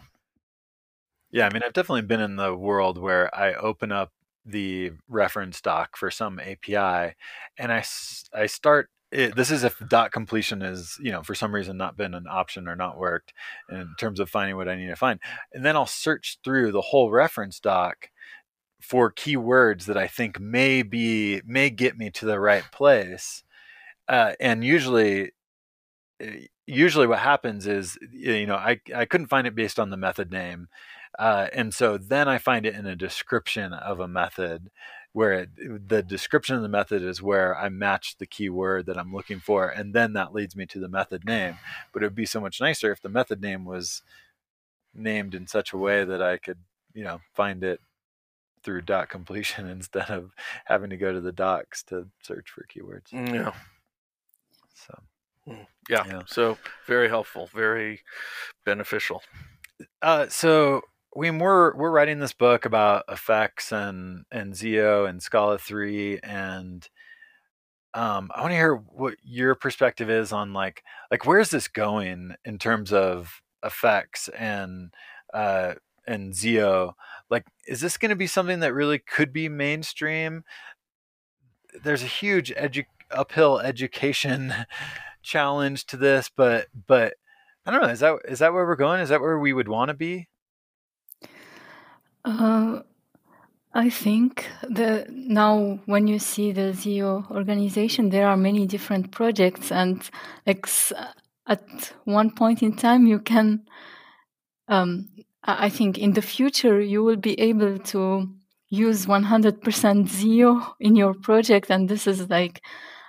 Yeah, 1.32 1.46
I 1.46 1.52
mean, 1.52 1.62
I've 1.64 1.72
definitely 1.72 2.02
been 2.02 2.20
in 2.20 2.36
the 2.36 2.54
world 2.54 2.96
where 2.96 3.34
I 3.34 3.54
open 3.54 3.90
up 3.90 4.12
the 4.46 4.92
reference 5.08 5.60
doc 5.60 5.96
for 5.96 6.12
some 6.12 6.38
API 6.38 7.16
and 7.58 7.72
I, 7.72 7.84
I 8.32 8.46
start 8.46 8.88
it, 9.10 9.36
this 9.36 9.50
is 9.50 9.64
if 9.64 9.80
dot 9.88 10.12
completion 10.12 10.62
is 10.62 10.98
you 11.00 11.10
know 11.10 11.22
for 11.22 11.34
some 11.34 11.54
reason 11.54 11.76
not 11.76 11.96
been 11.96 12.14
an 12.14 12.26
option 12.28 12.68
or 12.68 12.76
not 12.76 12.98
worked 12.98 13.32
in 13.70 13.94
terms 13.98 14.20
of 14.20 14.28
finding 14.28 14.56
what 14.56 14.68
i 14.68 14.76
need 14.76 14.88
to 14.88 14.96
find. 14.96 15.20
And 15.52 15.64
then 15.64 15.76
i'll 15.76 15.86
search 15.86 16.38
through 16.44 16.72
the 16.72 16.80
whole 16.80 17.10
reference 17.10 17.60
doc 17.60 18.10
for 18.80 19.12
keywords 19.12 19.86
that 19.86 19.96
i 19.96 20.06
think 20.06 20.38
may 20.38 20.82
be 20.82 21.40
may 21.46 21.70
get 21.70 21.96
me 21.98 22.10
to 22.10 22.26
the 22.26 22.38
right 22.38 22.64
place 22.72 23.42
uh, 24.08 24.32
and 24.40 24.64
usually 24.64 25.32
eh, 26.20 26.46
usually 26.68 27.06
what 27.06 27.18
happens 27.18 27.66
is 27.66 27.98
you 28.12 28.46
know 28.46 28.56
i 28.56 28.78
i 28.94 29.04
couldn't 29.04 29.26
find 29.28 29.46
it 29.46 29.54
based 29.54 29.78
on 29.78 29.90
the 29.90 29.96
method 29.96 30.30
name 30.30 30.68
uh, 31.18 31.48
and 31.52 31.74
so 31.74 31.96
then 31.96 32.28
i 32.28 32.38
find 32.38 32.66
it 32.66 32.74
in 32.74 32.86
a 32.86 32.94
description 32.94 33.72
of 33.72 33.98
a 33.98 34.08
method 34.08 34.70
where 35.12 35.32
it, 35.32 35.88
the 35.88 36.02
description 36.02 36.54
of 36.54 36.62
the 36.62 36.68
method 36.68 37.02
is 37.02 37.22
where 37.22 37.56
I 37.56 37.68
match 37.70 38.16
the 38.18 38.26
keyword 38.26 38.86
that 38.86 38.98
I'm 38.98 39.12
looking 39.12 39.40
for, 39.40 39.68
and 39.68 39.94
then 39.94 40.12
that 40.12 40.34
leads 40.34 40.54
me 40.54 40.66
to 40.66 40.78
the 40.78 40.88
method 40.88 41.24
name. 41.24 41.58
But 41.92 42.02
it 42.02 42.06
would 42.06 42.14
be 42.14 42.26
so 42.26 42.40
much 42.40 42.60
nicer 42.60 42.92
if 42.92 43.00
the 43.00 43.08
method 43.08 43.40
name 43.40 43.64
was 43.64 44.02
named 44.94 45.34
in 45.34 45.46
such 45.46 45.72
a 45.72 45.78
way 45.78 46.04
that 46.04 46.22
I 46.22 46.36
could, 46.36 46.58
you 46.94 47.04
know, 47.04 47.20
find 47.34 47.64
it 47.64 47.80
through 48.62 48.82
dot 48.82 49.08
completion 49.08 49.66
instead 49.70 50.10
of 50.10 50.30
having 50.66 50.90
to 50.90 50.96
go 50.96 51.12
to 51.12 51.20
the 51.20 51.32
docs 51.32 51.82
to 51.84 52.06
search 52.22 52.50
for 52.50 52.66
keywords. 52.72 53.10
Mm, 53.10 53.34
yeah. 53.34 53.52
So. 54.74 54.98
Yeah. 55.88 56.04
yeah. 56.06 56.22
So 56.26 56.58
very 56.86 57.08
helpful, 57.08 57.48
very 57.54 58.02
beneficial. 58.64 59.22
Uh, 60.02 60.28
so 60.28 60.82
we 61.16 61.30
we're 61.30 61.74
we're 61.74 61.90
writing 61.90 62.18
this 62.18 62.32
book 62.32 62.64
about 62.64 63.04
effects 63.08 63.72
and 63.72 64.24
and 64.30 64.54
Zio 64.54 65.06
and 65.06 65.22
Scala 65.22 65.58
three 65.58 66.18
and 66.22 66.88
um, 67.94 68.30
I 68.34 68.42
want 68.42 68.52
to 68.52 68.56
hear 68.56 68.74
what 68.74 69.14
your 69.22 69.54
perspective 69.54 70.10
is 70.10 70.32
on 70.32 70.52
like 70.52 70.82
like 71.10 71.26
where's 71.26 71.50
this 71.50 71.68
going 71.68 72.34
in 72.44 72.58
terms 72.58 72.92
of 72.92 73.40
effects 73.64 74.28
and 74.28 74.92
uh, 75.32 75.74
and 76.06 76.34
Zio. 76.34 76.96
Like, 77.30 77.44
is 77.66 77.80
this 77.80 77.98
going 77.98 78.10
to 78.10 78.16
be 78.16 78.26
something 78.26 78.60
that 78.60 78.74
really 78.74 78.98
could 78.98 79.32
be 79.32 79.48
mainstream? 79.48 80.42
There's 81.82 82.02
a 82.02 82.06
huge 82.06 82.52
edu- 82.54 82.86
uphill 83.10 83.60
education 83.60 84.52
challenge 85.22 85.86
to 85.86 85.96
this, 85.96 86.30
but 86.34 86.66
but 86.86 87.14
I 87.66 87.70
don't 87.70 87.82
know. 87.82 87.88
Is 87.88 88.00
that 88.00 88.18
is 88.28 88.38
that 88.38 88.52
where 88.52 88.66
we're 88.66 88.76
going? 88.76 89.00
Is 89.00 89.08
that 89.08 89.20
where 89.20 89.38
we 89.38 89.52
would 89.52 89.68
want 89.68 89.88
to 89.88 89.94
be? 89.94 90.28
Uh, 92.24 92.80
I 93.74 93.90
think 93.90 94.46
that 94.68 95.10
now 95.10 95.80
when 95.86 96.06
you 96.06 96.18
see 96.18 96.52
the 96.52 96.72
Zio 96.72 97.26
organization, 97.30 98.10
there 98.10 98.26
are 98.26 98.36
many 98.36 98.66
different 98.66 99.12
projects, 99.12 99.70
and 99.70 100.08
like 100.46 100.66
at 101.46 101.92
one 102.04 102.30
point 102.30 102.62
in 102.62 102.76
time, 102.76 103.06
you 103.06 103.18
can. 103.18 103.66
Um, 104.68 105.08
I 105.44 105.70
think 105.70 105.96
in 105.96 106.12
the 106.12 106.20
future 106.20 106.78
you 106.80 107.02
will 107.02 107.16
be 107.16 107.40
able 107.40 107.78
to 107.78 108.28
use 108.68 109.06
100% 109.06 110.08
Zio 110.08 110.74
in 110.78 110.94
your 110.94 111.14
project, 111.14 111.70
and 111.70 111.88
this 111.88 112.06
is 112.06 112.28
like, 112.28 112.62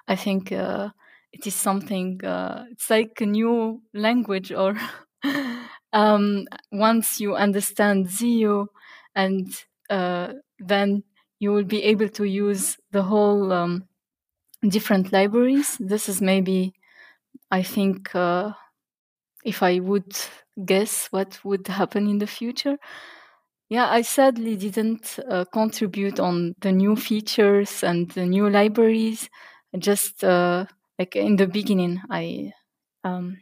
I 0.07 0.15
think 0.15 0.51
uh, 0.51 0.89
it 1.33 1.47
is 1.47 1.55
something. 1.55 2.23
Uh, 2.23 2.65
it's 2.71 2.89
like 2.89 3.21
a 3.21 3.25
new 3.25 3.81
language, 3.93 4.51
or 4.51 4.75
um, 5.93 6.45
once 6.71 7.19
you 7.19 7.35
understand 7.35 8.09
Zio 8.09 8.67
and 9.15 9.47
uh, 9.89 10.33
then 10.59 11.03
you 11.39 11.51
will 11.51 11.63
be 11.63 11.83
able 11.83 12.09
to 12.09 12.23
use 12.25 12.77
the 12.91 13.03
whole 13.03 13.51
um, 13.53 13.85
different 14.67 15.11
libraries. 15.13 15.77
This 15.79 16.09
is 16.09 16.21
maybe, 16.21 16.73
I 17.51 17.63
think, 17.63 18.15
uh, 18.15 18.53
if 19.45 19.63
I 19.63 19.79
would 19.79 20.15
guess 20.65 21.07
what 21.11 21.39
would 21.45 21.67
happen 21.67 22.07
in 22.07 22.17
the 22.19 22.27
future. 22.27 22.77
Yeah, 23.69 23.89
I 23.89 24.01
sadly 24.01 24.55
didn't 24.55 25.19
uh, 25.29 25.45
contribute 25.53 26.19
on 26.19 26.55
the 26.61 26.71
new 26.71 26.95
features 26.95 27.83
and 27.83 28.09
the 28.11 28.25
new 28.25 28.49
libraries. 28.49 29.29
Just 29.77 30.23
uh, 30.23 30.65
like 30.99 31.15
in 31.17 31.37
the 31.37 31.47
beginning, 31.47 32.01
I 32.11 32.53
um, 33.05 33.39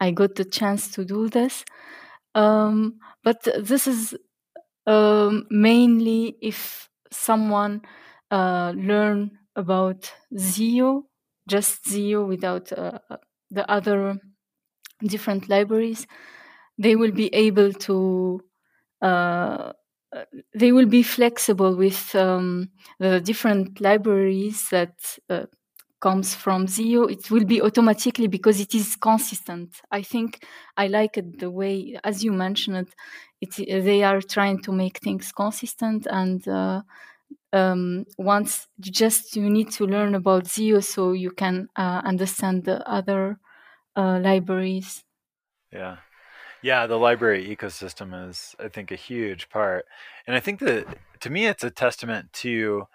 I 0.00 0.12
got 0.12 0.36
the 0.36 0.44
chance 0.44 0.90
to 0.92 1.04
do 1.04 1.28
this. 1.28 1.64
Um, 2.34 2.98
but 3.24 3.42
this 3.58 3.86
is 3.86 4.14
um, 4.86 5.46
mainly 5.50 6.36
if 6.42 6.88
someone 7.12 7.82
uh, 8.30 8.72
learn 8.76 9.32
about 9.56 10.12
Zio, 10.38 11.06
just 11.48 11.88
Zio 11.88 12.24
without 12.26 12.72
uh, 12.72 12.98
the 13.50 13.70
other 13.70 14.18
different 15.02 15.48
libraries, 15.48 16.06
they 16.78 16.96
will 16.96 17.12
be 17.12 17.34
able 17.34 17.72
to. 17.72 18.42
Uh, 19.02 19.72
they 20.54 20.72
will 20.72 20.86
be 20.86 21.02
flexible 21.02 21.76
with 21.76 22.14
um, 22.14 22.70
the 22.98 23.20
different 23.20 23.80
libraries 23.80 24.68
that 24.70 24.94
uh, 25.28 25.46
comes 26.00 26.34
from 26.34 26.66
Zio, 26.66 27.04
it 27.04 27.30
will 27.30 27.44
be 27.44 27.62
automatically 27.62 28.26
because 28.26 28.60
it 28.60 28.74
is 28.74 28.96
consistent. 28.96 29.80
I 29.90 30.02
think 30.02 30.44
I 30.76 30.88
like 30.88 31.16
it 31.16 31.38
the 31.38 31.50
way, 31.50 31.98
as 32.04 32.22
you 32.22 32.32
mentioned, 32.32 32.88
it, 33.40 33.56
they 33.56 34.02
are 34.02 34.20
trying 34.20 34.60
to 34.62 34.72
make 34.72 34.98
things 34.98 35.32
consistent 35.32 36.06
and 36.10 36.46
uh, 36.48 36.82
um, 37.52 38.04
once 38.18 38.68
just 38.80 39.36
you 39.36 39.48
need 39.48 39.70
to 39.72 39.86
learn 39.86 40.14
about 40.14 40.46
Zio 40.46 40.80
so 40.80 41.12
you 41.12 41.30
can 41.30 41.68
uh, 41.76 42.02
understand 42.04 42.64
the 42.64 42.86
other 42.88 43.38
uh, 43.96 44.18
libraries. 44.22 45.02
Yeah. 45.72 45.96
Yeah, 46.62 46.86
the 46.86 46.96
library 46.96 47.46
ecosystem 47.54 48.28
is, 48.28 48.54
I 48.58 48.68
think, 48.68 48.90
a 48.90 48.96
huge 48.96 49.48
part. 49.50 49.84
And 50.26 50.34
I 50.34 50.40
think 50.40 50.60
that 50.60 50.86
to 51.20 51.30
me, 51.30 51.46
it's 51.46 51.64
a 51.64 51.70
testament 51.70 52.32
to 52.34 52.86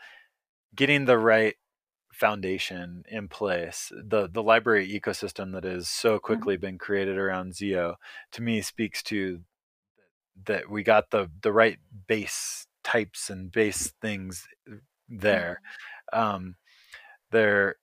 getting 0.75 1.05
the 1.05 1.17
right 1.17 1.55
foundation 2.21 3.03
in 3.09 3.27
place. 3.27 3.91
The 3.91 4.29
the 4.31 4.43
library 4.43 4.87
ecosystem 4.87 5.53
that 5.53 5.63
has 5.63 5.89
so 5.89 6.11
mm-hmm. 6.11 6.25
quickly 6.25 6.55
been 6.55 6.77
created 6.77 7.17
around 7.17 7.55
Zio 7.55 7.95
to 8.33 8.43
me 8.43 8.61
speaks 8.61 9.01
to 9.03 9.41
that 10.45 10.69
we 10.69 10.83
got 10.83 11.09
the 11.09 11.31
the 11.41 11.51
right 11.51 11.79
base 12.07 12.67
types 12.83 13.31
and 13.31 13.51
base 13.51 13.91
things 14.01 14.47
there. 15.09 15.61
Mm-hmm. 16.13 16.35
Um, 16.35 16.55
there, 17.31 17.77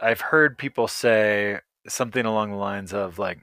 I've 0.00 0.20
heard 0.20 0.56
people 0.56 0.86
say 0.86 1.58
something 1.88 2.24
along 2.24 2.50
the 2.50 2.56
lines 2.56 2.92
of 2.92 3.18
like, 3.18 3.38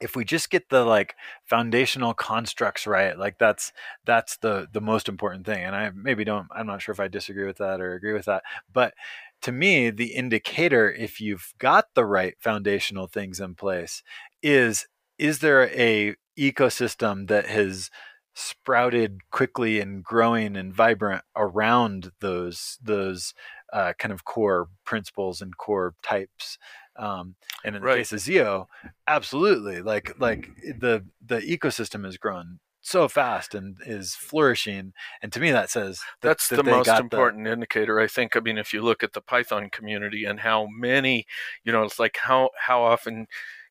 if 0.00 0.14
we 0.14 0.24
just 0.24 0.50
get 0.50 0.68
the 0.68 0.84
like 0.84 1.14
foundational 1.44 2.14
constructs 2.14 2.86
right, 2.86 3.18
like 3.18 3.36
that's 3.38 3.72
that's 4.04 4.36
the 4.38 4.68
the 4.72 4.80
most 4.80 5.08
important 5.08 5.44
thing. 5.44 5.64
And 5.64 5.74
I 5.74 5.90
maybe 5.94 6.24
don't. 6.24 6.46
I'm 6.54 6.66
not 6.68 6.82
sure 6.82 6.92
if 6.92 7.00
I 7.00 7.08
disagree 7.08 7.46
with 7.46 7.58
that 7.58 7.80
or 7.80 7.94
agree 7.94 8.12
with 8.12 8.26
that, 8.26 8.44
but 8.72 8.94
to 9.42 9.52
me, 9.52 9.90
the 9.90 10.14
indicator, 10.14 10.90
if 10.90 11.20
you've 11.20 11.52
got 11.58 11.86
the 11.94 12.04
right 12.04 12.34
foundational 12.38 13.06
things 13.06 13.40
in 13.40 13.54
place, 13.54 14.02
is 14.42 14.86
is 15.18 15.40
there 15.40 15.68
a 15.70 16.16
ecosystem 16.38 17.28
that 17.28 17.46
has 17.46 17.90
sprouted 18.34 19.18
quickly 19.30 19.80
and 19.80 20.02
growing 20.02 20.56
and 20.56 20.74
vibrant 20.74 21.22
around 21.36 22.12
those 22.20 22.78
those 22.82 23.34
uh, 23.72 23.92
kind 23.98 24.12
of 24.12 24.24
core 24.24 24.68
principles 24.84 25.40
and 25.40 25.56
core 25.56 25.94
types? 26.02 26.58
Um, 26.96 27.36
and 27.64 27.76
in 27.76 27.82
the 27.82 27.88
case 27.88 28.12
of 28.12 28.20
Zio, 28.20 28.68
absolutely, 29.06 29.80
like 29.82 30.18
like 30.18 30.50
the 30.78 31.04
the 31.24 31.40
ecosystem 31.40 32.04
has 32.04 32.16
grown 32.16 32.58
so 32.80 33.08
fast 33.08 33.54
and 33.54 33.76
is 33.84 34.14
flourishing, 34.14 34.92
and 35.22 35.32
to 35.32 35.40
me 35.40 35.50
that 35.50 35.70
says 35.70 36.00
that, 36.20 36.28
That's 36.28 36.48
that 36.48 36.56
the 36.56 36.64
most 36.64 36.88
important 36.88 37.46
indicator, 37.46 38.00
I 38.00 38.06
think. 38.06 38.36
I 38.36 38.40
mean, 38.40 38.58
if 38.58 38.72
you 38.72 38.82
look 38.82 39.02
at 39.02 39.12
the 39.12 39.20
Python 39.20 39.68
community 39.70 40.24
and 40.24 40.40
how 40.40 40.66
many, 40.66 41.26
you 41.64 41.72
know, 41.72 41.82
it's 41.82 41.98
like 41.98 42.18
how 42.22 42.50
how 42.58 42.82
often 42.82 43.26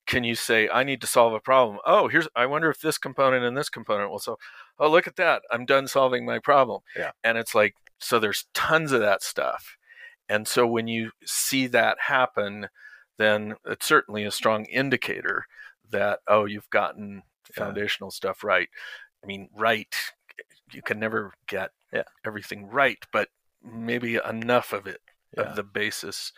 can 0.06 0.24
you 0.24 0.34
say, 0.36 0.68
I 0.70 0.84
need 0.84 1.02
to 1.02 1.08
solve 1.08 1.34
a 1.34 1.40
problem? 1.40 1.80
Oh, 1.86 2.08
here's 2.08 2.28
I 2.36 2.46
wonder 2.46 2.70
if 2.70 2.82
this 2.82 2.98
component 2.98 3.46
and 3.46 3.58
this 3.58 3.70
component 3.70 4.12
will 4.12 4.20
solve. 4.20 4.40
Oh, 4.80 4.90
look 4.90 5.08
at 5.08 5.18
that! 5.18 5.42
I'm 5.52 5.66
done 5.66 5.88
solving 5.88 6.26
my 6.26 6.40
problem. 6.40 6.82
Yeah. 6.98 7.12
And 7.24 7.38
it's 7.38 7.56
like 7.56 7.76
so. 8.00 8.20
There's 8.20 8.46
tons 8.54 8.92
of 8.92 9.02
that 9.02 9.24
stuff, 9.24 9.78
and 10.28 10.48
so 10.48 10.68
when 10.68 10.88
you 10.88 11.12
see 11.26 11.68
that 11.68 11.98
happen, 12.02 12.68
then 13.18 13.56
it's 13.66 13.86
certainly 13.86 14.24
a 14.24 14.32
strong 14.32 14.66
indicator 14.66 15.46
that 15.92 16.20
oh, 16.28 16.46
you've 16.46 16.70
gotten 16.70 17.24
Yeah. 17.58 17.64
foundational 17.66 18.12
stuff 18.12 18.44
right. 18.44 18.70
I 19.24 19.28
mean, 19.28 19.50
right. 19.56 19.94
You 20.72 20.82
can 20.82 21.00
never 21.00 21.34
get 21.48 21.72
Yeah. 21.92 22.04
everything 22.26 22.68
right, 22.68 23.04
but 23.12 23.30
maybe 23.64 24.16
enough 24.18 24.72
of 24.74 24.88
it 24.88 25.02
of 25.38 25.56
the 25.56 25.64
basis 25.64 26.32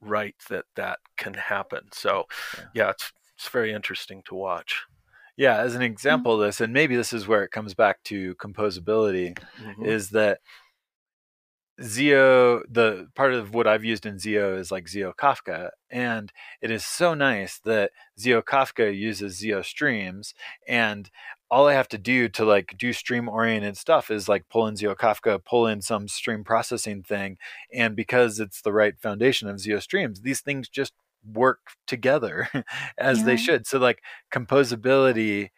right 0.00 0.34
that 0.48 0.64
that 0.76 0.98
can 1.16 1.34
happen. 1.34 1.88
So, 1.92 2.26
Yeah. 2.74 2.90
it's 2.90 3.12
it's 3.34 3.48
very 3.48 3.72
interesting 3.72 4.22
to 4.24 4.34
watch. 4.34 4.84
Yeah, 5.36 5.58
as 5.58 5.76
an 5.76 5.82
example 5.82 6.34
of 6.34 6.40
this, 6.40 6.60
and 6.60 6.72
maybe 6.72 6.96
this 6.96 7.12
is 7.12 7.28
where 7.28 7.44
it 7.44 7.52
comes 7.52 7.72
back 7.72 8.02
to 8.04 8.34
composability, 8.34 9.38
Mhm. 9.60 9.86
is 9.86 10.10
that 10.10 10.40
Zio, 11.82 12.62
the 12.68 13.08
part 13.14 13.34
of 13.34 13.54
what 13.54 13.68
I've 13.68 13.84
used 13.84 14.04
in 14.04 14.18
Zio 14.18 14.56
is 14.58 14.72
like 14.72 14.88
Zio 14.88 15.12
Kafka, 15.12 15.70
and 15.90 16.32
it 16.60 16.70
is 16.70 16.84
so 16.84 17.14
nice 17.14 17.60
that 17.64 17.92
Zio 18.18 18.42
Kafka 18.42 18.96
uses 18.96 19.38
Zio 19.38 19.62
streams, 19.62 20.34
and 20.66 21.08
all 21.50 21.68
I 21.68 21.74
have 21.74 21.88
to 21.88 21.98
do 21.98 22.28
to 22.30 22.44
like 22.44 22.76
do 22.76 22.92
stream 22.92 23.28
oriented 23.28 23.76
stuff 23.76 24.10
is 24.10 24.28
like 24.28 24.48
pull 24.48 24.66
in 24.66 24.76
Zio 24.76 24.94
Kafka, 24.94 25.44
pull 25.44 25.66
in 25.68 25.80
some 25.80 26.08
stream 26.08 26.42
processing 26.42 27.02
thing, 27.02 27.38
and 27.72 27.94
because 27.94 28.40
it's 28.40 28.60
the 28.60 28.72
right 28.72 28.98
foundation 28.98 29.48
of 29.48 29.60
Zio 29.60 29.78
streams, 29.78 30.22
these 30.22 30.40
things 30.40 30.68
just 30.68 30.94
work 31.32 31.60
together 31.86 32.48
as 32.98 33.24
they 33.24 33.36
should. 33.36 33.66
So 33.66 33.78
like 33.78 34.02
composability 34.32 35.50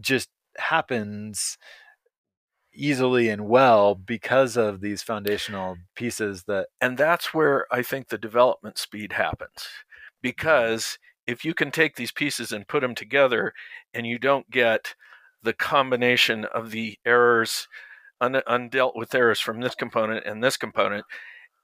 just 0.00 0.30
happens 0.56 1.58
easily 2.78 3.28
and 3.28 3.48
well 3.48 3.94
because 3.94 4.56
of 4.56 4.80
these 4.80 5.02
foundational 5.02 5.76
pieces 5.94 6.44
that 6.44 6.68
and 6.80 6.96
that's 6.96 7.34
where 7.34 7.66
I 7.72 7.82
think 7.82 8.08
the 8.08 8.18
development 8.18 8.78
speed 8.78 9.12
happens. 9.12 9.50
Mm-hmm. 9.56 10.18
Because 10.22 10.98
if 11.26 11.44
you 11.44 11.54
can 11.54 11.70
take 11.70 11.96
these 11.96 12.12
pieces 12.12 12.52
and 12.52 12.66
put 12.68 12.80
them 12.80 12.94
together 12.94 13.52
and 13.94 14.06
you 14.06 14.18
don't 14.18 14.50
get 14.50 14.94
the 15.42 15.52
combination 15.52 16.44
of 16.46 16.70
the 16.70 16.98
errors 17.04 17.68
un- 18.20 18.42
undealt 18.48 18.96
with 18.96 19.14
errors 19.14 19.38
from 19.40 19.60
this 19.60 19.74
component 19.74 20.24
and 20.26 20.42
this 20.42 20.56
component 20.56 21.04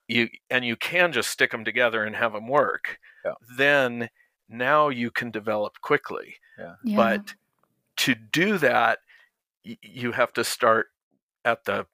you 0.07 0.29
and 0.51 0.65
you 0.65 0.77
can 0.77 1.13
just 1.13 1.31
stick 1.31 1.51
them 1.51 1.65
together 1.65 2.05
and 2.05 2.15
have 2.15 2.33
them 2.35 2.47
work 2.47 2.99
Yeah. 3.25 3.33
then 3.57 4.11
now 4.49 4.91
you 4.91 5.11
can 5.11 5.31
develop 5.31 5.81
quickly 5.81 6.37
Yeah. 6.59 6.75
but 6.85 7.35
to 7.97 8.15
do 8.15 8.59
that 8.59 8.99
y- 9.65 9.79
you 9.83 10.13
have 10.13 10.33
to 10.35 10.45
start 10.45 10.89
at 11.45 11.65
the 11.65 11.87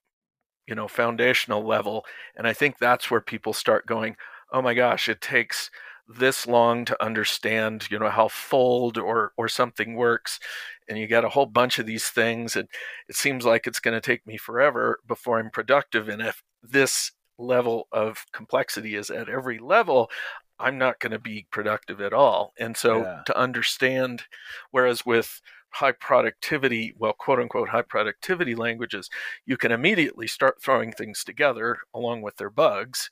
you 0.66 0.74
know 0.74 0.88
foundational 0.88 1.64
level 1.66 2.04
and 2.36 2.46
i 2.46 2.52
think 2.52 2.78
that's 2.78 3.10
where 3.10 3.20
people 3.20 3.52
start 3.52 3.86
going 3.86 4.16
oh 4.52 4.62
my 4.62 4.74
gosh 4.74 5.08
it 5.08 5.20
takes 5.20 5.70
this 6.08 6.46
long 6.46 6.84
to 6.84 7.04
understand 7.04 7.86
you 7.90 7.98
know 7.98 8.10
how 8.10 8.28
fold 8.28 8.98
or 8.98 9.32
or 9.36 9.48
something 9.48 9.94
works 9.94 10.40
and 10.88 10.98
you 10.98 11.06
got 11.06 11.24
a 11.24 11.28
whole 11.28 11.46
bunch 11.46 11.78
of 11.78 11.86
these 11.86 12.08
things 12.08 12.56
and 12.56 12.68
it 13.08 13.14
seems 13.14 13.44
like 13.44 13.66
it's 13.66 13.80
going 13.80 13.94
to 13.94 14.00
take 14.00 14.26
me 14.26 14.36
forever 14.36 14.98
before 15.06 15.38
i'm 15.38 15.50
productive 15.50 16.08
and 16.08 16.20
if 16.22 16.42
this 16.62 17.12
level 17.38 17.88
of 17.92 18.24
complexity 18.32 18.96
is 18.96 19.08
at 19.10 19.28
every 19.28 19.58
level 19.58 20.10
i'm 20.58 20.76
not 20.78 20.98
going 21.00 21.12
to 21.12 21.18
be 21.18 21.46
productive 21.50 22.00
at 22.00 22.12
all 22.12 22.52
and 22.58 22.76
so 22.76 23.02
Yeah. 23.04 23.22
to 23.26 23.38
understand 23.38 24.24
whereas 24.72 25.06
with 25.06 25.40
high 25.72 25.92
productivity 25.92 26.94
well 26.98 27.12
quote 27.12 27.38
unquote 27.38 27.68
high 27.68 27.82
productivity 27.82 28.54
languages 28.54 29.08
you 29.46 29.56
can 29.56 29.72
immediately 29.72 30.26
start 30.26 30.62
throwing 30.62 30.92
things 30.92 31.22
together 31.24 31.78
along 31.94 32.22
with 32.22 32.36
their 32.36 32.50
bugs 32.50 33.10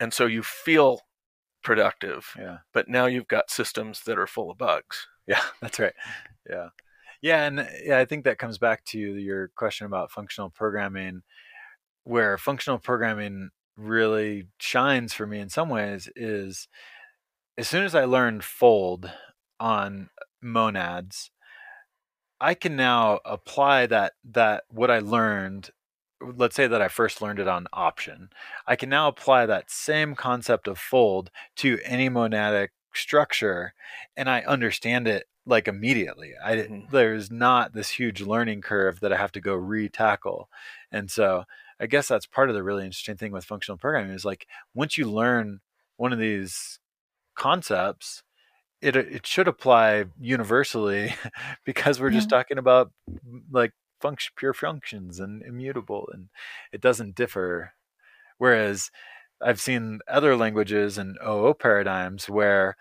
and 0.00 0.12
so 0.12 0.26
you 0.26 0.42
feel 0.42 1.00
productive 1.62 2.34
yeah. 2.38 2.58
but 2.72 2.88
now 2.88 3.06
you've 3.06 3.28
got 3.28 3.50
systems 3.50 4.02
that 4.02 4.18
are 4.18 4.26
full 4.26 4.50
of 4.50 4.58
bugs. 4.58 5.08
Yeah 5.26 5.40
that's 5.60 5.78
right. 5.78 5.94
Yeah. 6.48 6.68
Yeah 7.22 7.46
and 7.46 7.68
yeah 7.82 7.98
i 7.98 8.04
think 8.04 8.24
that 8.24 8.38
comes 8.38 8.58
back 8.58 8.84
to 8.86 8.98
your 8.98 9.48
question 9.56 9.86
about 9.86 10.10
functional 10.10 10.50
programming 10.50 11.22
where 12.04 12.36
functional 12.36 12.78
programming 12.78 13.48
really 13.76 14.46
shines 14.58 15.14
for 15.14 15.26
me 15.26 15.40
in 15.40 15.48
some 15.48 15.70
ways 15.70 16.08
is 16.14 16.68
as 17.56 17.66
soon 17.66 17.84
as 17.84 17.94
i 17.94 18.04
learned 18.04 18.44
fold 18.44 19.10
on 19.58 20.10
monads 20.42 21.30
i 22.44 22.54
can 22.54 22.76
now 22.76 23.18
apply 23.24 23.86
that 23.86 24.12
that 24.24 24.64
what 24.68 24.90
i 24.90 24.98
learned 24.98 25.70
let's 26.36 26.54
say 26.56 26.66
that 26.66 26.82
i 26.82 26.88
first 26.88 27.20
learned 27.22 27.38
it 27.38 27.48
on 27.48 27.66
option 27.72 28.28
i 28.66 28.76
can 28.76 28.88
now 28.88 29.08
apply 29.08 29.46
that 29.46 29.70
same 29.70 30.14
concept 30.14 30.68
of 30.68 30.78
fold 30.78 31.30
to 31.56 31.78
any 31.84 32.08
monadic 32.10 32.68
structure 32.92 33.72
and 34.16 34.28
i 34.28 34.40
understand 34.42 35.08
it 35.08 35.26
like 35.46 35.66
immediately 35.68 36.32
i 36.44 36.52
Mhm. 36.56 36.90
there's 36.90 37.30
not 37.30 37.72
this 37.72 37.90
huge 37.90 38.20
learning 38.20 38.60
curve 38.60 39.00
that 39.00 39.12
i 39.12 39.16
have 39.16 39.32
to 39.32 39.40
go 39.40 39.54
re-tackle 39.54 40.48
and 40.92 41.10
so 41.10 41.44
i 41.80 41.86
guess 41.86 42.08
that's 42.08 42.26
part 42.26 42.48
of 42.50 42.54
the 42.54 42.62
really 42.62 42.84
interesting 42.84 43.16
thing 43.16 43.32
with 43.32 43.44
functional 43.44 43.78
programming 43.78 44.12
is 44.12 44.24
like 44.24 44.46
once 44.74 44.96
you 44.98 45.10
learn 45.10 45.60
one 45.96 46.12
of 46.12 46.18
these 46.18 46.78
concepts 47.34 48.22
it 48.80 48.96
uh, 48.96 49.00
it 49.00 49.26
should 49.26 49.48
apply 49.48 50.06
universally 50.20 51.14
because 51.64 52.00
we're 52.00 52.10
just 52.10 52.28
talking 52.28 52.58
about 52.58 52.90
like 53.50 53.72
function 54.00 54.32
pure 54.36 54.54
functions 54.54 55.20
and 55.20 55.42
immutable 55.42 56.08
and 56.12 56.28
it 56.72 56.80
doesn't 56.80 57.14
differ. 57.14 57.72
Whereas 58.38 58.90
i've 59.42 59.60
seen 59.60 59.98
other 60.08 60.36
languages 60.36 60.96
and 60.96 61.18
oo 61.26 61.52
paradigms 61.54 62.28
where 62.30 62.76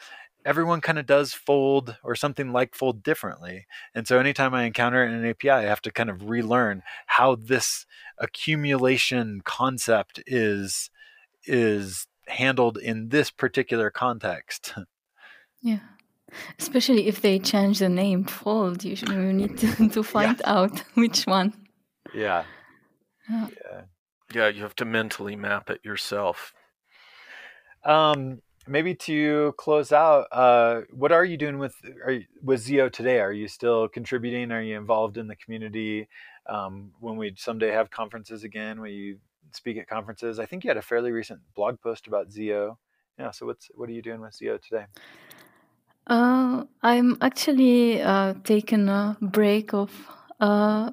everyone 0.45 0.81
kind 0.81 0.99
of 0.99 1.05
does 1.05 1.33
fold 1.33 1.97
or 2.03 2.15
something 2.15 2.51
like 2.51 2.75
fold 2.75 3.01
differently. 3.03 3.65
And 3.95 4.07
so 4.07 4.19
anytime 4.19 4.53
i 4.53 4.63
encounter 4.63 5.03
it 5.03 5.09
in 5.09 5.23
an 5.23 5.29
api 5.29 5.49
i 5.49 5.63
have 5.63 5.81
to 5.81 5.91
kind 5.91 6.09
of 6.09 6.29
relearn 6.29 6.83
how 7.07 7.35
this 7.35 7.85
accumulation 8.17 9.41
concept 9.43 10.21
is 10.27 10.89
is 11.45 12.07
handled 12.27 12.77
in 12.77 13.09
this 13.09 13.29
particular 13.31 13.89
context 13.91 14.73
Yeah. 15.63 15.79
Especially 16.59 17.07
if 17.07 17.21
they 17.21 17.39
change 17.39 17.79
the 17.79 17.89
name 17.89 18.23
fold, 18.25 18.83
you, 18.83 18.95
should, 18.95 19.09
you 19.09 19.33
need 19.33 19.57
to, 19.59 19.89
to 19.89 20.03
find 20.15 20.41
out 20.45 20.79
which 20.95 21.23
one. 21.25 21.53
yeah 22.13 22.43
Yeah. 23.29 23.47
yeah 23.71 23.81
yeah 24.33 24.47
you 24.49 24.61
have 24.63 24.75
to 24.77 24.85
mentally 24.85 25.35
map 25.35 25.69
it 25.69 25.79
yourself 25.85 26.53
Um, 27.85 28.41
maybe 28.67 28.95
to 28.95 29.53
close 29.57 29.91
out, 29.91 30.27
uh, 30.31 30.81
what 30.91 31.11
are 31.11 31.25
you 31.25 31.37
doing 31.37 31.59
with 31.59 31.75
are 32.05 32.11
you, 32.11 32.25
with 32.41 32.61
Zio 32.61 32.89
today? 32.89 33.19
Are 33.19 33.31
you 33.31 33.47
still 33.47 33.87
contributing? 33.87 34.51
Are 34.51 34.61
you 34.61 34.77
involved 34.77 35.17
in 35.17 35.27
the 35.27 35.35
community? 35.35 36.07
Um, 36.47 36.91
when 36.99 37.17
we 37.17 37.33
someday 37.37 37.71
have 37.71 37.89
conferences 37.89 38.43
again, 38.43 38.79
will 38.81 38.89
you 38.89 39.17
speak 39.51 39.77
at 39.77 39.87
conferences? 39.87 40.39
I 40.39 40.45
think 40.45 40.63
you 40.63 40.69
had 40.69 40.77
a 40.77 40.81
fairly 40.81 41.11
recent 41.11 41.41
blog 41.55 41.79
post 41.81 42.07
about 42.07 42.31
Zio. 42.31 42.79
Yeah. 43.19 43.31
So 43.31 43.45
what's 43.45 43.69
what 43.75 43.89
are 43.89 43.93
you 43.93 44.01
doing 44.01 44.21
with 44.21 44.33
Zio 44.35 44.57
today? 44.57 44.85
Uh, 46.07 46.65
I'm 46.81 47.17
actually 47.21 48.01
uh, 48.01 48.33
taking 48.43 48.89
a 48.89 49.17
break 49.21 49.73
of 49.73 49.91
uh, 50.39 50.91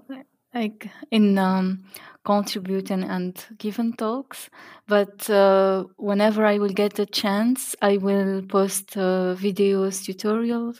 like 0.54 0.88
in 1.10 1.38
um, 1.38 1.84
contributing 2.24 3.02
and 3.02 3.34
giving 3.58 3.92
talks, 3.94 4.50
but 4.86 5.28
uh, 5.28 5.84
whenever 5.96 6.44
I 6.44 6.58
will 6.58 6.68
get 6.72 6.98
a 6.98 7.06
chance, 7.06 7.74
I 7.82 7.96
will 7.96 8.42
post 8.42 8.96
uh, 8.96 9.34
videos, 9.36 10.02
tutorials. 10.06 10.78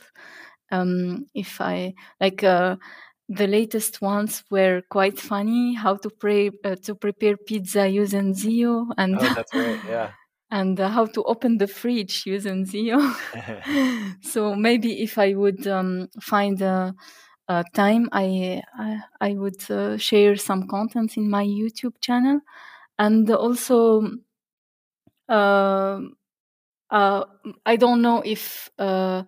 Um, 0.71 1.27
if 1.33 1.59
I 1.59 1.93
like, 2.21 2.43
uh, 2.43 2.77
the 3.27 3.47
latest 3.47 4.01
ones 4.01 4.43
were 4.49 4.81
quite 4.89 5.19
funny. 5.19 5.73
How 5.73 5.95
to 5.97 6.09
pre- 6.09 6.51
uh, 6.63 6.75
to 6.83 6.95
prepare 6.95 7.35
pizza 7.37 7.87
using 7.87 8.33
Zio 8.33 8.87
and 8.97 9.19
Oh, 9.19 9.29
that's 9.35 9.53
right. 9.55 9.79
Yeah. 9.83 10.11
And 10.51 10.77
how 10.79 11.05
to 11.05 11.23
open 11.23 11.57
the 11.57 11.67
fridge 11.67 12.23
using 12.25 12.65
Zio. 12.65 12.99
so 14.21 14.55
maybe 14.55 15.01
if 15.01 15.17
I 15.17 15.33
would 15.33 15.67
um, 15.67 16.09
find 16.21 16.61
a, 16.61 16.93
a 17.47 17.63
time, 17.73 18.09
I 18.11 18.61
I, 18.77 19.01
I 19.21 19.33
would 19.33 19.69
uh, 19.71 19.97
share 19.97 20.35
some 20.35 20.67
content 20.67 21.17
in 21.17 21.29
my 21.29 21.45
YouTube 21.45 21.95
channel, 22.01 22.41
and 22.99 23.29
also 23.31 24.03
uh, 25.29 25.99
uh, 26.89 27.23
I 27.65 27.75
don't 27.75 28.01
know 28.01 28.21
if 28.25 28.69
uh, 28.79 29.23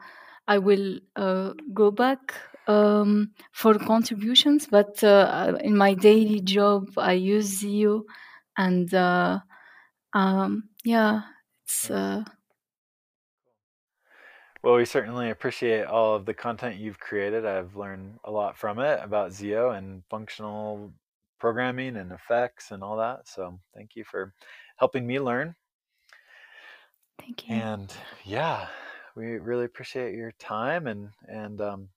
I 0.48 0.58
will 0.60 1.00
uh, 1.16 1.54
go 1.74 1.92
back 1.92 2.36
um, 2.68 3.32
for 3.52 3.76
contributions, 3.76 4.68
but 4.68 5.04
uh, 5.04 5.58
in 5.62 5.78
my 5.78 5.94
daily 5.94 6.42
job, 6.42 6.90
I 6.98 7.14
use 7.14 7.60
Zio, 7.60 8.04
and 8.58 8.94
uh, 8.94 9.40
um, 10.14 10.70
yeah, 10.84 11.22
it's. 11.66 11.90
Uh, 11.90 12.24
well, 14.64 14.76
we 14.76 14.86
certainly 14.86 15.30
appreciate 15.30 15.86
all 15.86 16.16
of 16.16 16.26
the 16.26 16.34
content 16.34 16.78
you've 16.78 17.00
created. 17.00 17.46
I've 17.46 17.76
learned 17.76 18.20
a 18.24 18.32
lot 18.32 18.58
from 18.58 18.80
it 18.80 19.00
about 19.04 19.34
Zio 19.34 19.72
and 19.72 20.04
functional 20.10 20.94
programming 21.40 21.98
and 21.98 22.14
effects 22.14 22.72
and 22.72 22.82
all 22.82 22.96
that. 22.98 23.28
So 23.28 23.60
thank 23.76 23.98
you 23.98 24.06
for 24.06 24.34
helping 24.78 25.06
me 25.06 25.20
learn. 25.20 25.56
Thank 27.20 27.50
you. 27.50 27.56
And 27.56 27.94
yeah, 28.24 28.68
we 29.16 29.38
really 29.38 29.66
appreciate 29.66 30.16
your 30.16 30.32
time 30.40 30.88
and 30.88 31.10
and 31.28 31.60
um, 31.60 31.90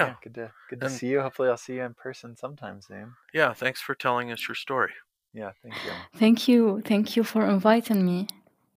yeah. 0.00 0.06
yeah. 0.06 0.14
good 0.22 0.34
to 0.34 0.52
good 0.70 0.80
to 0.80 0.86
and, 0.86 0.94
see 0.94 1.08
you. 1.08 1.20
Hopefully, 1.20 1.48
I'll 1.48 1.56
see 1.56 1.74
you 1.74 1.82
in 1.82 1.94
person 1.94 2.36
sometime 2.36 2.80
soon. 2.80 3.12
Yeah, 3.32 3.52
thanks 3.52 3.82
for 3.82 3.94
telling 3.94 4.32
us 4.32 4.48
your 4.48 4.54
story. 4.54 4.92
Yeah, 5.34 5.50
thank 5.62 5.74
you. 5.84 5.90
Thank 6.16 6.48
you. 6.48 6.82
Thank 6.84 7.16
you 7.16 7.24
for 7.24 7.44
inviting 7.44 8.06
me. 8.06 8.28